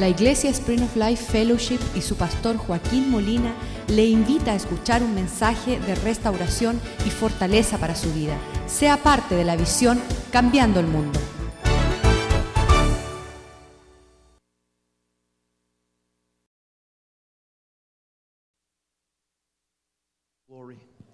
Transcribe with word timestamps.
La 0.00 0.08
Iglesia 0.08 0.48
Spring 0.48 0.80
of 0.80 0.96
Life 0.96 1.30
Fellowship 1.30 1.78
y 1.94 2.00
su 2.00 2.16
pastor 2.16 2.56
Joaquín 2.56 3.10
Molina 3.10 3.54
le 3.88 4.06
invita 4.06 4.52
a 4.52 4.54
escuchar 4.54 5.02
un 5.02 5.14
mensaje 5.14 5.78
de 5.78 5.94
restauración 5.94 6.80
y 7.04 7.10
fortaleza 7.10 7.76
para 7.76 7.94
su 7.94 8.10
vida. 8.14 8.34
Sea 8.66 8.96
parte 8.96 9.34
de 9.34 9.44
la 9.44 9.56
visión 9.56 10.00
Cambiando 10.32 10.80
el 10.80 10.86
Mundo. 10.86 11.20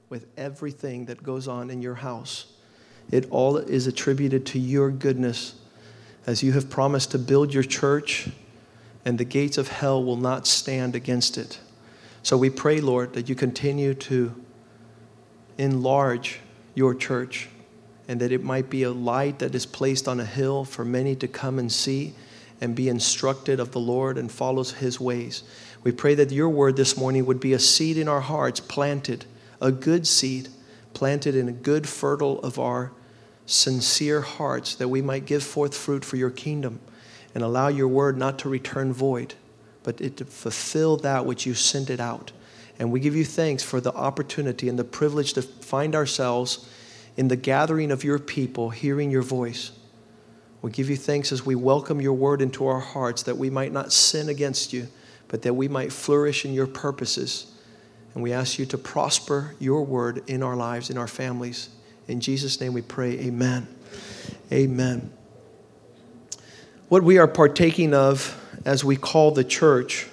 with 0.09 0.27
everything 0.37 1.07
that 1.07 1.25
goes 1.25 1.49
on 1.49 1.69
in 1.69 1.83
your 1.83 1.97
house. 1.97 2.47
It 3.11 3.27
all 3.33 3.57
is 3.57 3.89
attributed 3.89 4.47
to 4.47 4.59
your 4.61 4.93
goodness 4.93 5.55
as 6.29 6.45
you 6.45 6.53
have 6.53 6.71
promised 6.71 7.11
to 7.11 7.19
build 7.19 7.53
your 7.53 7.65
church, 7.65 8.29
and 9.07 9.19
the 9.19 9.25
gates 9.25 9.57
of 9.57 9.69
hell 9.69 10.03
will 10.03 10.17
not 10.17 10.49
stand 10.49 10.97
against 10.97 11.39
it. 11.39 11.61
So 12.25 12.37
we 12.37 12.51
pray, 12.51 12.81
Lord, 12.81 13.13
that 13.13 13.29
you 13.29 13.37
continue 13.37 13.95
to 13.95 14.35
enlarge 15.59 16.41
your 16.75 16.93
church 16.93 17.49
and 18.09 18.21
that 18.21 18.33
it 18.33 18.43
might 18.43 18.69
be 18.69 18.83
a 18.83 18.91
light 18.91 19.39
that 19.39 19.55
is 19.55 19.65
placed 19.65 20.09
on 20.09 20.19
a 20.19 20.25
hill 20.25 20.65
for 20.65 20.85
many 20.85 21.15
to 21.17 21.29
come 21.29 21.61
and 21.61 21.71
see 21.71 22.15
and 22.61 22.75
be 22.75 22.89
instructed 22.89 23.61
of 23.61 23.71
the 23.71 23.79
Lord 23.79 24.19
and 24.19 24.31
follows 24.31 24.73
his 24.73 24.99
ways. 24.99 25.45
We 25.85 25.93
pray 25.93 26.17
that 26.17 26.33
your 26.33 26.49
word 26.49 26.75
this 26.75 26.97
morning 26.97 27.27
would 27.27 27.39
be 27.39 27.53
a 27.53 27.61
seed 27.61 27.97
in 27.99 28.09
our 28.09 28.21
hearts, 28.21 28.59
planted, 28.59 29.25
a 29.61 29.71
good 29.71 30.09
seed, 30.09 30.49
planted 30.95 31.37
in 31.37 31.49
a 31.49 31.53
good 31.53 31.89
fertile 31.89 32.41
of 32.41 32.59
our 32.59 32.91
sincere 33.47 34.23
hearts, 34.23 34.75
that 34.75 34.89
we 34.89 35.01
might 35.01 35.27
give 35.27 35.45
forth 35.45 35.77
fruit 35.77 36.05
for 36.05 36.17
your 36.17 36.31
kingdom 36.31 36.81
and 37.37 37.45
allow 37.45 37.69
your 37.69 37.87
word 37.87 38.17
not 38.17 38.39
to 38.39 38.49
return 38.49 38.95
void, 38.95 39.35
but 39.83 40.01
it 40.01 40.17
to 40.17 40.25
fulfill 40.25 40.97
that 40.97 41.27
which 41.27 41.45
you 41.45 41.53
sent 41.53 41.91
it 41.91 42.01
out. 42.01 42.33
And 42.79 42.91
we 42.91 42.99
give 42.99 43.15
you 43.15 43.27
thanks 43.27 43.63
for 43.63 43.79
the 43.79 43.93
opportunity 43.93 44.71
and 44.71 44.79
the 44.79 44.85
privilege 44.85 45.35
to 45.35 45.43
find 45.43 45.95
ourselves 45.95 46.67
in 47.15 47.29
the 47.29 47.37
gathering 47.37 47.91
of 47.91 48.05
your 48.05 48.19
people, 48.19 48.71
hearing 48.71 49.11
your 49.11 49.21
voice. 49.21 49.73
We 50.63 50.71
give 50.71 50.89
you 50.89 50.97
thanks 50.97 51.31
as 51.31 51.45
we 51.45 51.55
welcome 51.55 52.01
your 52.01 52.15
word 52.15 52.41
into 52.41 52.67
our 52.67 52.81
hearts 52.81 53.25
that 53.25 53.37
we 53.37 53.51
might 53.51 53.71
not 53.71 53.93
sin 53.93 54.31
against 54.31 54.73
you, 54.73 54.89
but 55.29 55.43
that 55.43 55.53
we 55.53 55.69
might 55.69 55.93
flourish 55.93 56.47
in 56.47 56.55
your 56.55 56.67
purposes. 56.67 57.53
And 58.15 58.23
we 58.23 58.33
ask 58.33 58.59
you 58.59 58.65
to 58.65 58.79
prosper 58.79 59.55
your 59.59 59.85
word 59.85 60.23
in 60.27 60.43
our 60.43 60.57
lives, 60.57 60.89
in 60.89 60.97
our 60.97 61.07
families. 61.07 61.69
In 62.09 62.19
Jesus' 62.19 62.63
name 62.63 62.73
we 62.73 62.81
pray, 62.81 63.21
amen. 63.21 63.69
Amen. 64.51 65.13
What 66.89 67.03
we 67.03 67.19
are 67.19 67.27
partaking 67.27 67.95
of 67.95 68.41
as 68.65 68.85
we 68.85 68.95
call 68.95 69.33
the 69.33 69.43
church, 69.43 70.07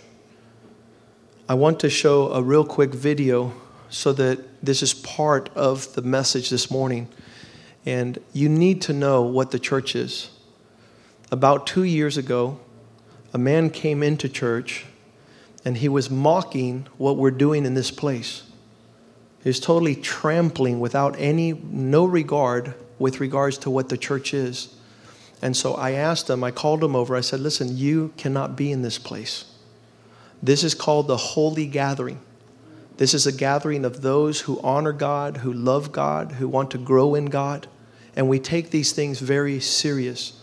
I 1.47 1.53
want 1.53 1.79
to 1.81 1.89
show 1.89 2.31
a 2.31 2.41
real 2.41 2.66
quick 2.66 2.95
video 2.95 3.53
so 3.89 4.11
that 4.13 4.39
this 4.66 4.81
is 4.81 4.91
part 4.91 5.51
of 5.53 5.94
the 5.94 6.01
message 6.01 6.49
this 6.49 6.71
morning. 6.71 7.09
And 7.85 8.17
you 8.33 8.49
need 8.49 8.81
to 8.83 8.94
know 8.94 9.21
what 9.21 9.51
the 9.51 9.59
church 9.59 9.95
is. 9.95 10.31
About 11.31 11.67
two 11.67 11.83
years 11.83 12.17
ago, 12.17 12.59
a 13.35 13.38
man 13.38 13.69
came 13.69 14.01
into 14.01 14.27
church 14.27 14.88
and 15.63 15.77
he 15.77 15.88
was 15.88 16.09
mocking 16.09 16.88
what 16.97 17.17
we're 17.17 17.29
doing 17.29 17.67
in 17.67 17.75
this 17.75 17.91
place. 17.91 18.41
He 19.44 19.49
was 19.49 19.59
totally 19.59 19.95
trampling 19.95 20.79
without 20.79 21.17
any, 21.19 21.53
no 21.53 22.05
regard 22.05 22.73
with 22.97 23.19
regards 23.19 23.59
to 23.59 23.69
what 23.69 23.89
the 23.89 23.97
church 23.97 24.33
is. 24.33 24.73
And 25.44 25.58
so 25.58 25.73
I 25.73 25.91
asked 25.91 26.30
him, 26.30 26.41
I 26.41 26.52
called 26.52 26.81
him 26.81 26.95
over, 26.95 27.17
I 27.17 27.19
said, 27.19 27.41
Listen, 27.41 27.75
you 27.75 28.13
cannot 28.16 28.55
be 28.55 28.72
in 28.72 28.81
this 28.81 28.97
place. 28.97 29.44
This 30.41 30.63
is 30.63 30.73
called 30.73 31.08
the 31.08 31.17
holy 31.17 31.67
gathering. 31.67 32.22
This 32.95 33.13
is 33.13 33.27
a 33.27 33.31
gathering 33.33 33.83
of 33.83 34.03
those 34.03 34.40
who 34.40 34.62
honor 34.62 34.94
God, 34.94 35.38
who 35.38 35.51
love 35.51 35.91
God, 35.91 36.31
who 36.31 36.47
want 36.47 36.72
to 36.72 36.78
grow 36.78 37.13
in 37.13 37.25
God. 37.25 37.68
And 38.16 38.29
we 38.29 38.40
take 38.40 38.69
these 38.69 38.94
things 38.94 39.19
very 39.19 39.59
serious. 39.59 40.41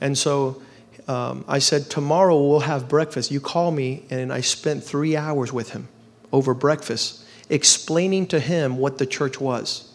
And 0.00 0.18
so 0.18 0.60
um, 1.06 1.44
I 1.46 1.60
said, 1.60 1.88
Tomorrow 1.88 2.36
we'll 2.44 2.60
have 2.60 2.88
breakfast. 2.88 3.30
You 3.30 3.40
call 3.40 3.70
me. 3.70 4.06
And 4.10 4.32
I 4.32 4.40
spent 4.40 4.82
three 4.82 5.16
hours 5.16 5.52
with 5.52 5.70
him 5.70 5.86
over 6.32 6.52
breakfast, 6.52 7.24
explaining 7.48 8.26
to 8.26 8.40
him 8.40 8.76
what 8.78 8.98
the 8.98 9.06
church 9.06 9.40
was. 9.40 9.88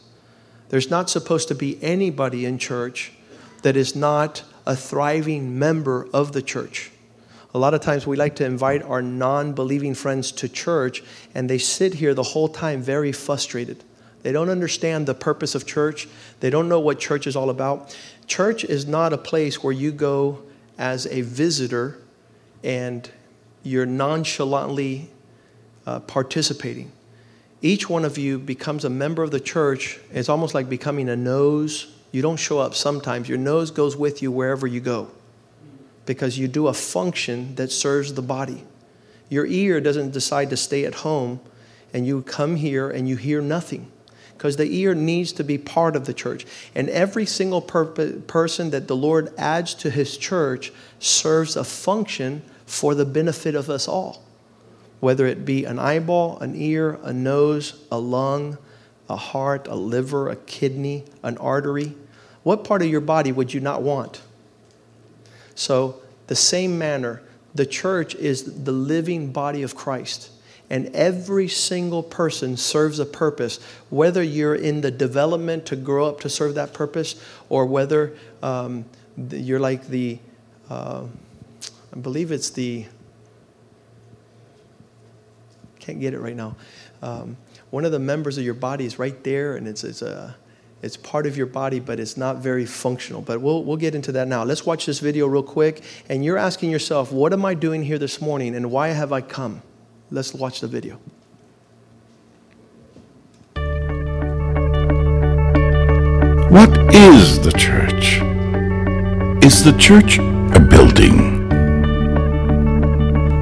There's 0.69 0.89
not 0.89 1.09
supposed 1.09 1.49
to 1.49 1.55
be 1.55 1.83
anybody 1.83 2.45
in 2.45 2.59
church 2.59 3.11
that 3.61 3.75
is 3.75 3.95
not 3.95 4.43
a 4.65 4.75
thriving 4.75 5.57
member 5.57 6.07
of 6.13 6.31
the 6.33 6.41
church. 6.41 6.91
A 7.53 7.57
lot 7.57 7.73
of 7.73 7.81
times 7.81 8.05
we 8.05 8.17
like 8.17 8.35
to 8.35 8.45
invite 8.45 8.83
our 8.83 9.01
non 9.01 9.53
believing 9.53 9.95
friends 9.95 10.31
to 10.33 10.49
church, 10.49 11.03
and 11.33 11.49
they 11.49 11.57
sit 11.57 11.95
here 11.95 12.13
the 12.13 12.23
whole 12.23 12.49
time 12.49 12.81
very 12.81 13.11
frustrated. 13.11 13.83
They 14.23 14.31
don't 14.31 14.49
understand 14.49 15.07
the 15.07 15.13
purpose 15.13 15.55
of 15.55 15.65
church, 15.65 16.07
they 16.39 16.49
don't 16.49 16.67
know 16.67 16.79
what 16.79 16.99
church 16.99 17.27
is 17.27 17.35
all 17.35 17.49
about. 17.49 17.97
Church 18.27 18.63
is 18.63 18.85
not 18.85 19.13
a 19.13 19.17
place 19.17 19.63
where 19.63 19.73
you 19.73 19.91
go 19.91 20.43
as 20.77 21.07
a 21.07 21.21
visitor 21.21 21.97
and 22.63 23.09
you're 23.63 23.85
nonchalantly 23.85 25.09
uh, 25.85 25.99
participating. 26.01 26.91
Each 27.61 27.89
one 27.89 28.05
of 28.05 28.17
you 28.17 28.37
becomes 28.37 28.85
a 28.85 28.89
member 28.89 29.23
of 29.23 29.31
the 29.31 29.39
church. 29.39 29.99
It's 30.11 30.29
almost 30.29 30.53
like 30.53 30.69
becoming 30.69 31.09
a 31.09 31.15
nose. 31.15 31.96
You 32.11 32.21
don't 32.21 32.37
show 32.37 32.59
up 32.59 32.73
sometimes, 32.73 33.27
your 33.27 33.37
nose 33.37 33.71
goes 33.71 33.95
with 33.95 34.21
you 34.21 34.31
wherever 34.31 34.65
you 34.65 34.79
go 34.79 35.09
because 36.05 36.39
you 36.39 36.47
do 36.47 36.67
a 36.67 36.73
function 36.73 37.53
that 37.55 37.71
serves 37.71 38.13
the 38.13 38.21
body. 38.21 38.63
Your 39.29 39.45
ear 39.45 39.81
doesn't 39.81 40.11
decide 40.11 40.49
to 40.49 40.57
stay 40.57 40.85
at 40.85 40.95
home 40.95 41.41
and 41.93 42.07
you 42.07 42.21
come 42.21 42.55
here 42.55 42.89
and 42.89 43.07
you 43.07 43.17
hear 43.17 43.41
nothing 43.41 43.91
because 44.37 44.55
the 44.55 44.71
ear 44.71 44.93
needs 44.93 45.33
to 45.33 45.43
be 45.43 45.57
part 45.57 45.95
of 45.95 46.05
the 46.05 46.13
church. 46.13 46.45
And 46.75 46.89
every 46.89 47.25
single 47.25 47.61
per- 47.61 47.85
person 47.85 48.69
that 48.69 48.87
the 48.87 48.95
Lord 48.95 49.33
adds 49.37 49.73
to 49.75 49.89
his 49.89 50.15
church 50.17 50.71
serves 50.99 51.55
a 51.55 51.63
function 51.63 52.43
for 52.65 52.93
the 52.93 53.05
benefit 53.05 53.55
of 53.55 53.69
us 53.69 53.87
all. 53.87 54.23
Whether 54.99 55.25
it 55.25 55.43
be 55.43 55.65
an 55.65 55.79
eyeball, 55.79 56.39
an 56.39 56.55
ear, 56.55 56.99
a 57.03 57.13
nose, 57.13 57.83
a 57.91 57.99
lung, 57.99 58.57
a 59.09 59.15
heart, 59.15 59.67
a 59.67 59.75
liver, 59.75 60.29
a 60.29 60.35
kidney, 60.35 61.05
an 61.23 61.37
artery, 61.37 61.95
what 62.43 62.63
part 62.63 62.81
of 62.81 62.87
your 62.87 63.01
body 63.01 63.31
would 63.31 63.53
you 63.53 63.59
not 63.59 63.81
want? 63.81 64.21
So, 65.55 66.01
the 66.27 66.35
same 66.35 66.77
manner, 66.77 67.21
the 67.55 67.65
church 67.65 68.15
is 68.15 68.63
the 68.63 68.71
living 68.71 69.31
body 69.31 69.63
of 69.63 69.75
Christ. 69.75 70.29
And 70.69 70.87
every 70.93 71.47
single 71.47 72.03
person 72.03 72.57
serves 72.57 72.99
a 72.99 73.05
purpose, 73.05 73.59
whether 73.89 74.21
you're 74.21 74.55
in 74.55 74.81
the 74.81 74.91
development 74.91 75.65
to 75.67 75.75
grow 75.77 76.07
up 76.07 76.19
to 76.21 76.29
serve 76.29 76.55
that 76.55 76.73
purpose, 76.73 77.21
or 77.47 77.65
whether 77.65 78.15
um, 78.43 78.83
you're 79.31 79.59
like 79.59 79.87
the, 79.87 80.19
uh, 80.69 81.03
I 81.93 81.99
believe 81.99 82.31
it's 82.31 82.49
the, 82.49 82.85
can't 85.79 86.01
get 86.01 86.13
it 86.13 86.19
right 86.19 86.35
now. 86.35 86.57
Um, 87.01 87.37
one 87.69 87.85
of 87.85 87.91
the 87.91 87.99
members 87.99 88.37
of 88.37 88.43
your 88.43 88.53
body 88.53 88.85
is 88.85 88.97
right 88.97 89.23
there, 89.23 89.55
and 89.55 89.67
it's, 89.67 89.83
it's 89.83 90.01
a, 90.01 90.35
it's 90.81 90.95
part 90.95 91.25
of 91.25 91.35
your 91.35 91.47
body, 91.47 91.79
but 91.79 91.99
it's 91.99 92.17
not 92.17 92.37
very 92.37 92.65
functional. 92.65 93.21
But 93.21 93.41
we'll, 93.41 93.63
we'll 93.63 93.77
get 93.77 93.95
into 93.95 94.11
that 94.13 94.27
now. 94.27 94.43
Let's 94.43 94.65
watch 94.65 94.85
this 94.85 94.99
video 94.99 95.27
real 95.27 95.43
quick. 95.43 95.83
And 96.07 96.23
you're 96.23 96.37
asking 96.37 96.69
yourself, 96.69 97.11
what 97.11 97.33
am 97.33 97.43
I 97.45 97.55
doing 97.55 97.83
here 97.83 97.97
this 97.97 98.21
morning 98.21 98.55
and 98.55 98.71
why 98.71 98.89
have 98.89 99.11
I 99.11 99.21
come? 99.21 99.61
Let's 100.11 100.33
watch 100.33 100.61
the 100.61 100.67
video. 100.67 100.99
What 106.49 106.69
is 106.93 107.41
the 107.41 107.51
church? 107.51 108.21
Is 109.43 109.63
the 109.63 109.75
church 109.77 110.19
a 110.19 110.59
building? 110.59 111.51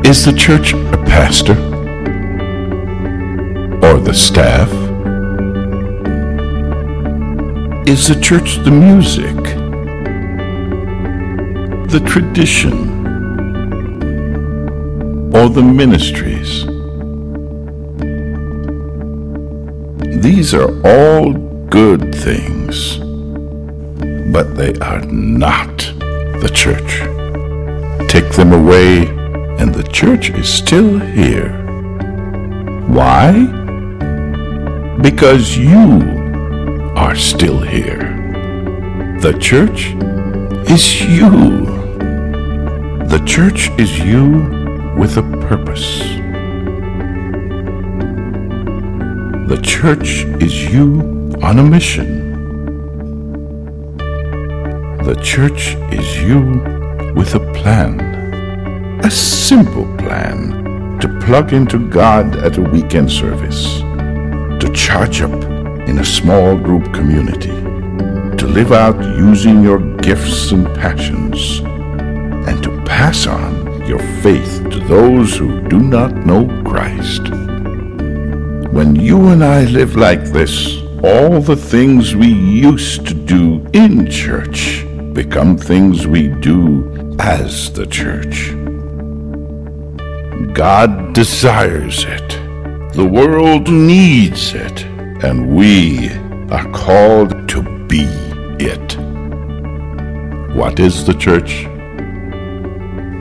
Is 0.06 0.26
the 0.26 0.34
church 0.34 0.74
a 0.74 0.98
pastor? 1.06 1.75
Or 3.86 4.00
the 4.00 4.16
staff? 4.16 4.72
Is 7.88 8.08
the 8.08 8.20
church 8.20 8.56
the 8.64 8.72
music? 8.72 9.36
The 11.92 12.00
tradition? 12.04 12.74
Or 15.36 15.50
the 15.50 15.62
ministries? 15.62 16.66
These 20.24 20.56
are 20.56 20.72
all 20.84 21.34
good 21.70 22.16
things, 22.16 22.98
but 24.34 24.56
they 24.56 24.74
are 24.80 25.02
not 25.02 25.78
the 26.42 26.50
church. 26.52 27.02
Take 28.10 28.32
them 28.32 28.52
away, 28.52 29.06
and 29.60 29.76
the 29.76 29.88
church 29.94 30.32
is 30.32 30.52
still 30.52 30.98
here. 30.98 31.52
Why? 32.88 33.64
Because 35.06 35.56
you 35.56 36.02
are 36.96 37.14
still 37.14 37.60
here. 37.60 38.10
The 39.22 39.38
church 39.40 39.94
is 40.68 41.06
you. 41.06 41.30
The 43.14 43.22
church 43.24 43.70
is 43.78 44.00
you 44.00 44.26
with 44.98 45.18
a 45.18 45.22
purpose. 45.48 46.00
The 49.48 49.62
church 49.62 50.26
is 50.42 50.74
you 50.74 51.02
on 51.44 51.60
a 51.60 51.64
mission. 51.64 52.10
The 55.04 55.20
church 55.22 55.76
is 55.92 56.20
you 56.24 56.40
with 57.14 57.36
a 57.36 57.54
plan. 57.54 58.00
A 59.06 59.12
simple 59.12 59.86
plan 59.98 61.00
to 61.00 61.08
plug 61.24 61.54
into 61.54 61.78
God 61.92 62.38
at 62.38 62.58
a 62.58 62.62
weekend 62.64 63.12
service, 63.12 63.85
charge 64.76 65.22
up 65.22 65.44
in 65.88 66.00
a 66.00 66.06
small 66.06 66.58
group 66.58 66.94
community, 66.94 67.56
to 68.38 68.46
live 68.46 68.72
out 68.72 69.02
using 69.18 69.64
your 69.64 69.80
gifts 69.98 70.52
and 70.52 70.68
passions, 70.76 71.60
and 72.48 72.62
to 72.62 72.70
pass 72.84 73.26
on 73.26 73.86
your 73.88 74.00
faith 74.22 74.64
to 74.70 74.80
those 74.80 75.38
who 75.38 75.62
do 75.70 75.80
not 75.80 76.14
know 76.26 76.46
Christ. 76.64 77.24
When 78.74 78.96
you 78.96 79.30
and 79.30 79.44
I 79.44 79.64
live 79.66 79.96
like 79.96 80.24
this, 80.26 80.82
all 81.04 81.40
the 81.40 81.56
things 81.56 82.16
we 82.16 82.28
used 82.28 83.08
to 83.08 83.14
do 83.14 83.66
in 83.74 84.10
church 84.10 84.86
become 85.14 85.58
things 85.58 86.08
we 86.08 86.28
do 86.28 87.18
as 87.20 87.72
the 87.72 87.86
church. 87.86 88.52
God 90.54 91.14
desires 91.14 92.04
it. 92.06 92.45
The 92.96 93.04
world 93.04 93.70
needs 93.70 94.54
it. 94.54 94.86
And 95.22 95.54
we 95.54 96.10
are 96.50 96.72
called 96.72 97.50
to 97.50 97.62
be 97.88 98.06
it. 98.58 98.96
What 100.56 100.80
is 100.80 101.06
the 101.06 101.14
church? 101.14 101.66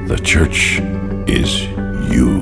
The 0.07 0.21
church 0.23 0.79
is 1.27 1.63
you. 2.09 2.34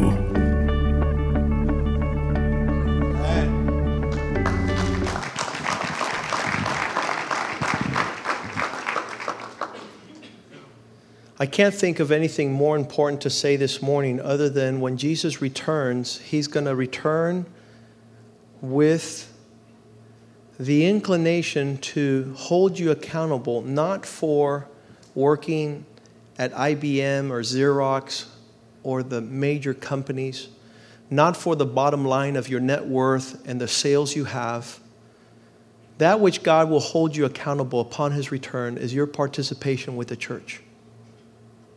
I 11.42 11.46
can't 11.46 11.74
think 11.74 11.98
of 11.98 12.12
anything 12.12 12.52
more 12.52 12.76
important 12.76 13.20
to 13.22 13.28
say 13.28 13.56
this 13.56 13.82
morning 13.82 14.20
other 14.20 14.48
than 14.48 14.80
when 14.80 14.96
Jesus 14.96 15.42
returns, 15.42 16.20
he's 16.20 16.46
going 16.46 16.66
to 16.66 16.76
return 16.76 17.46
with 18.60 19.28
the 20.60 20.86
inclination 20.86 21.78
to 21.78 22.32
hold 22.38 22.78
you 22.78 22.92
accountable, 22.92 23.60
not 23.62 24.06
for 24.06 24.68
working 25.16 25.84
at 26.38 26.52
IBM 26.52 27.30
or 27.30 27.40
Xerox 27.40 28.26
or 28.84 29.02
the 29.02 29.20
major 29.20 29.74
companies, 29.74 30.46
not 31.10 31.36
for 31.36 31.56
the 31.56 31.66
bottom 31.66 32.04
line 32.04 32.36
of 32.36 32.48
your 32.48 32.60
net 32.60 32.86
worth 32.86 33.44
and 33.48 33.60
the 33.60 33.66
sales 33.66 34.14
you 34.14 34.26
have. 34.26 34.78
That 35.98 36.20
which 36.20 36.44
God 36.44 36.70
will 36.70 36.78
hold 36.78 37.16
you 37.16 37.24
accountable 37.24 37.80
upon 37.80 38.12
his 38.12 38.30
return 38.30 38.78
is 38.78 38.94
your 38.94 39.08
participation 39.08 39.96
with 39.96 40.06
the 40.06 40.14
church 40.14 40.60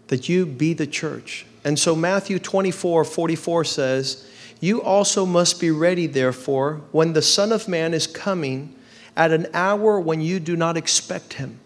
that 0.08 0.30
you 0.30 0.46
be 0.46 0.74
the 0.74 0.88
church. 0.88 1.46
And 1.64 1.80
so 1.80 1.96
Matthew 1.96 2.40
24 2.40 3.04
44 3.04 3.64
says, 3.64 4.30
You 4.60 4.82
also 4.82 5.26
must 5.26 5.60
be 5.60 5.72
ready, 5.72 6.08
therefore, 6.08 6.82
when 6.92 7.14
the 7.14 7.22
Son 7.22 7.52
of 7.52 7.68
Man 7.68 7.94
is 7.94 8.08
coming 8.08 8.76
at 9.18 9.32
an 9.32 9.48
hour 9.54 10.00
when 10.00 10.22
you 10.22 10.40
do 10.40 10.56
not 10.56 10.78
expect 10.78 11.34
him. 11.34 11.60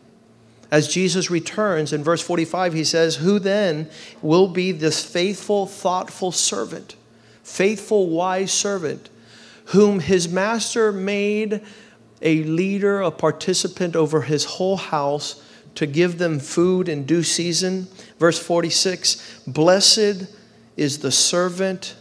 As 0.71 0.87
Jesus 0.87 1.31
returns 1.31 1.91
in 1.91 2.03
verse 2.03 2.21
45, 2.21 2.73
he 2.73 2.83
says, 2.83 3.17
Who 3.17 3.39
then 3.39 3.89
will 4.21 4.47
be 4.47 4.71
this 4.71 5.03
faithful, 5.03 5.65
thoughtful 5.65 6.31
servant, 6.31 6.95
faithful, 7.43 8.09
wise 8.09 8.51
servant, 8.51 9.09
whom 9.65 9.99
his 9.99 10.29
master 10.29 10.91
made 10.91 11.61
a 12.21 12.43
leader, 12.43 13.01
a 13.01 13.11
participant 13.11 13.95
over 13.95 14.21
his 14.21 14.45
whole 14.45 14.77
house? 14.77 15.43
to 15.79 15.85
give 15.85 16.17
them 16.17 16.39
food 16.39 16.89
in 16.89 17.05
due 17.05 17.23
season. 17.23 17.87
Verse 18.19 18.37
46 18.37 19.41
Blessed 19.47 20.27
is 20.77 20.99
the 20.99 21.11
servant 21.11 21.95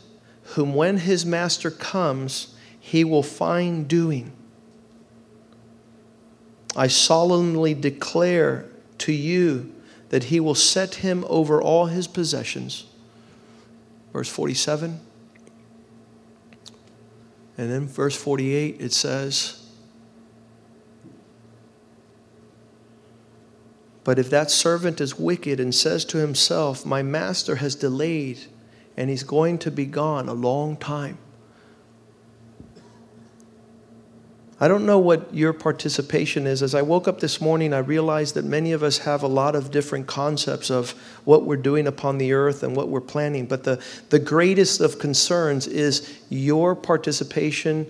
whom, 0.55 0.75
when 0.75 0.99
his 0.99 1.25
master 1.25 1.71
comes, 1.71 2.55
he 2.79 3.05
will 3.05 3.23
find 3.23 3.87
doing. 3.87 4.33
I 6.77 6.89
solemnly 6.89 7.75
declare 7.75 8.67
to 8.99 9.13
you 9.13 9.73
that 10.11 10.25
he 10.25 10.41
will 10.41 10.55
set 10.55 10.97
him 10.97 11.25
over 11.29 11.61
all 11.61 11.87
his 11.87 12.07
possessions. 12.07 12.87
Verse 14.13 14.29
47. 14.29 15.01
And 17.59 17.71
then 17.71 17.89
verse 17.89 18.17
48, 18.17 18.77
it 18.79 18.93
says, 18.93 19.58
But 24.09 24.19
if 24.19 24.31
that 24.31 24.51
servant 24.51 25.03
is 25.03 25.19
wicked 25.19 25.61
and 25.61 25.75
says 25.75 26.03
to 26.07 26.17
himself, 26.17 26.87
My 26.87 27.03
master 27.03 27.57
has 27.57 27.75
delayed 27.75 28.39
and 28.97 29.11
he's 29.11 29.23
going 29.23 29.59
to 29.59 29.71
be 29.71 29.85
gone 29.85 30.31
a 30.31 30.33
long 30.33 30.79
time. 30.79 31.19
I 34.59 34.67
don't 34.67 34.87
know 34.87 34.99
what 34.99 35.35
your 35.35 35.53
participation 35.53 36.47
is. 36.47 36.63
As 36.63 36.75
I 36.75 36.81
woke 36.81 37.07
up 37.07 37.21
this 37.21 37.39
morning, 37.39 37.75
I 37.75 37.81
realized 37.81 38.35
that 38.37 38.47
many 38.47 38.73
of 38.73 38.83
us 38.83 38.97
have 39.01 39.23
a 39.23 39.29
lot 39.29 39.55
of 39.55 39.71
different 39.71 40.07
concepts 40.07 40.71
of 40.71 40.93
what 41.27 41.45
we're 41.45 41.57
doing 41.59 41.87
upon 41.87 42.17
the 42.17 42.33
earth 42.33 42.63
and 42.63 42.75
what 42.75 42.89
we're 42.89 43.03
planning. 43.03 43.45
But 43.45 43.65
the, 43.65 43.79
the 44.09 44.19
greatest 44.19 44.81
of 44.81 44.99
concerns 44.99 45.67
is 45.67 46.19
your 46.31 46.75
participation 46.75 47.87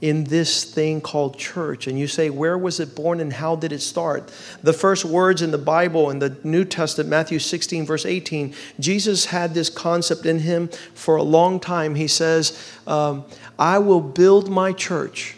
in 0.00 0.24
this 0.24 0.64
thing 0.64 1.00
called 1.00 1.38
church. 1.38 1.86
And 1.86 1.98
you 1.98 2.06
say, 2.06 2.28
where 2.28 2.58
was 2.58 2.80
it 2.80 2.94
born 2.94 3.18
and 3.18 3.32
how 3.32 3.56
did 3.56 3.72
it 3.72 3.80
start? 3.80 4.30
The 4.62 4.72
first 4.72 5.04
words 5.04 5.40
in 5.40 5.50
the 5.50 5.58
Bible, 5.58 6.10
in 6.10 6.18
the 6.18 6.36
New 6.44 6.64
Testament, 6.64 7.08
Matthew 7.08 7.38
16, 7.38 7.86
verse 7.86 8.04
18, 8.04 8.54
Jesus 8.78 9.26
had 9.26 9.54
this 9.54 9.70
concept 9.70 10.26
in 10.26 10.40
him 10.40 10.68
for 10.94 11.16
a 11.16 11.22
long 11.22 11.58
time. 11.60 11.94
He 11.94 12.08
says, 12.08 12.62
um, 12.86 13.24
I 13.58 13.78
will 13.78 14.02
build 14.02 14.50
my 14.50 14.72
church. 14.72 15.36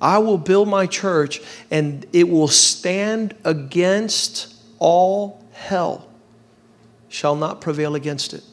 I 0.00 0.18
will 0.18 0.38
build 0.38 0.68
my 0.68 0.86
church 0.86 1.40
and 1.70 2.06
it 2.12 2.28
will 2.28 2.48
stand 2.48 3.36
against 3.44 4.54
all 4.78 5.44
hell, 5.52 6.08
shall 7.08 7.34
not 7.34 7.60
prevail 7.60 7.94
against 7.94 8.32
it. 8.32 8.44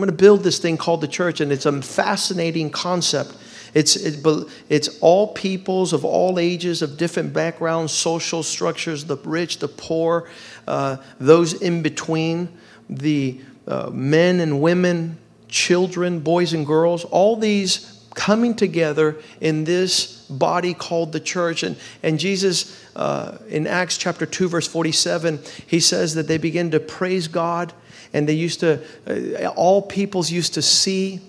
I'm 0.00 0.06
going 0.06 0.16
to 0.16 0.22
build 0.22 0.42
this 0.42 0.58
thing 0.58 0.78
called 0.78 1.02
the 1.02 1.08
church, 1.08 1.42
and 1.42 1.52
it's 1.52 1.66
a 1.66 1.82
fascinating 1.82 2.70
concept. 2.70 3.34
It's, 3.74 3.96
it, 3.96 4.24
it's 4.70 4.98
all 5.02 5.34
peoples 5.34 5.92
of 5.92 6.06
all 6.06 6.38
ages, 6.38 6.80
of 6.80 6.96
different 6.96 7.34
backgrounds, 7.34 7.92
social 7.92 8.42
structures, 8.42 9.04
the 9.04 9.18
rich, 9.18 9.58
the 9.58 9.68
poor, 9.68 10.26
uh, 10.66 10.96
those 11.18 11.52
in 11.52 11.82
between, 11.82 12.48
the 12.88 13.42
uh, 13.68 13.90
men 13.92 14.40
and 14.40 14.62
women, 14.62 15.18
children, 15.48 16.20
boys 16.20 16.54
and 16.54 16.66
girls, 16.66 17.04
all 17.04 17.36
these 17.36 18.02
coming 18.14 18.54
together 18.54 19.18
in 19.42 19.64
this 19.64 20.24
body 20.30 20.72
called 20.72 21.12
the 21.12 21.20
church. 21.20 21.62
And, 21.62 21.76
and 22.02 22.18
Jesus, 22.18 22.82
uh, 22.96 23.36
in 23.50 23.66
Acts 23.66 23.98
chapter 23.98 24.24
2, 24.24 24.48
verse 24.48 24.66
47, 24.66 25.40
he 25.66 25.78
says 25.78 26.14
that 26.14 26.26
they 26.26 26.38
begin 26.38 26.70
to 26.70 26.80
praise 26.80 27.28
God 27.28 27.74
and 28.12 28.28
they 28.28 28.34
used 28.34 28.60
to, 28.60 28.80
uh, 29.06 29.48
all 29.48 29.82
peoples 29.82 30.30
used 30.30 30.54
to 30.54 30.62
see 30.62 31.20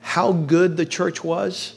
how 0.00 0.32
good 0.32 0.76
the 0.76 0.86
church 0.86 1.22
was. 1.22 1.74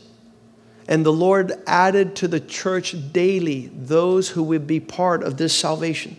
And 0.87 1.05
the 1.05 1.13
Lord 1.13 1.53
added 1.65 2.15
to 2.17 2.27
the 2.27 2.39
church 2.39 2.95
daily 3.13 3.67
those 3.67 4.29
who 4.29 4.43
would 4.43 4.67
be 4.67 4.79
part 4.79 5.23
of 5.23 5.37
this 5.37 5.55
salvation. 5.55 6.17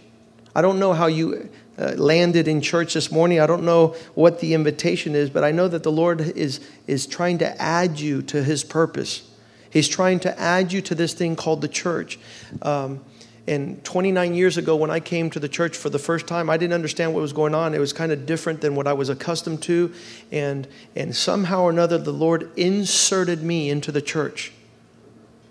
I 0.54 0.62
don't 0.62 0.78
know 0.78 0.92
how 0.92 1.06
you 1.06 1.50
uh, 1.78 1.92
landed 1.96 2.46
in 2.48 2.60
church 2.60 2.94
this 2.94 3.10
morning. 3.10 3.40
I 3.40 3.46
don't 3.46 3.64
know 3.64 3.96
what 4.14 4.40
the 4.40 4.54
invitation 4.54 5.14
is, 5.14 5.28
but 5.28 5.44
I 5.44 5.50
know 5.50 5.68
that 5.68 5.82
the 5.82 5.92
Lord 5.92 6.20
is, 6.20 6.60
is 6.86 7.06
trying 7.06 7.38
to 7.38 7.60
add 7.60 7.98
you 7.98 8.22
to 8.22 8.42
his 8.42 8.62
purpose. 8.62 9.28
He's 9.68 9.88
trying 9.88 10.20
to 10.20 10.40
add 10.40 10.72
you 10.72 10.80
to 10.82 10.94
this 10.94 11.14
thing 11.14 11.34
called 11.34 11.60
the 11.60 11.68
church. 11.68 12.18
Um, 12.62 13.04
and 13.46 13.84
29 13.84 14.34
years 14.34 14.56
ago, 14.56 14.74
when 14.74 14.90
I 14.90 15.00
came 15.00 15.28
to 15.30 15.38
the 15.38 15.50
church 15.50 15.76
for 15.76 15.90
the 15.90 15.98
first 15.98 16.26
time, 16.26 16.48
I 16.48 16.56
didn't 16.56 16.72
understand 16.72 17.12
what 17.12 17.20
was 17.20 17.34
going 17.34 17.54
on. 17.54 17.74
It 17.74 17.78
was 17.78 17.92
kind 17.92 18.10
of 18.10 18.24
different 18.24 18.62
than 18.62 18.74
what 18.74 18.86
I 18.86 18.94
was 18.94 19.10
accustomed 19.10 19.62
to. 19.64 19.92
And, 20.32 20.66
and 20.96 21.14
somehow 21.14 21.64
or 21.64 21.70
another, 21.70 21.98
the 21.98 22.12
Lord 22.12 22.50
inserted 22.56 23.42
me 23.42 23.68
into 23.68 23.92
the 23.92 24.00
church. 24.00 24.52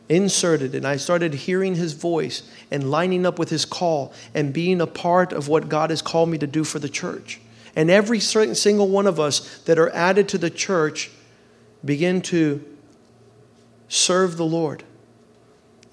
Inserted. 0.09 0.73
And 0.73 0.87
I 0.87 0.97
started 0.97 1.35
hearing 1.35 1.75
his 1.75 1.93
voice 1.93 2.41
and 2.71 2.89
lining 2.89 3.27
up 3.27 3.37
with 3.37 3.49
his 3.49 3.63
call 3.63 4.11
and 4.33 4.51
being 4.51 4.81
a 4.81 4.87
part 4.87 5.31
of 5.31 5.47
what 5.47 5.69
God 5.69 5.91
has 5.91 6.01
called 6.01 6.29
me 6.29 6.39
to 6.39 6.47
do 6.47 6.63
for 6.63 6.79
the 6.79 6.89
church. 6.89 7.39
And 7.75 7.91
every 7.91 8.19
single 8.19 8.87
one 8.87 9.05
of 9.05 9.19
us 9.19 9.59
that 9.65 9.77
are 9.77 9.91
added 9.91 10.27
to 10.29 10.39
the 10.39 10.49
church 10.49 11.11
begin 11.85 12.21
to 12.23 12.63
serve 13.87 14.37
the 14.37 14.45
Lord 14.45 14.83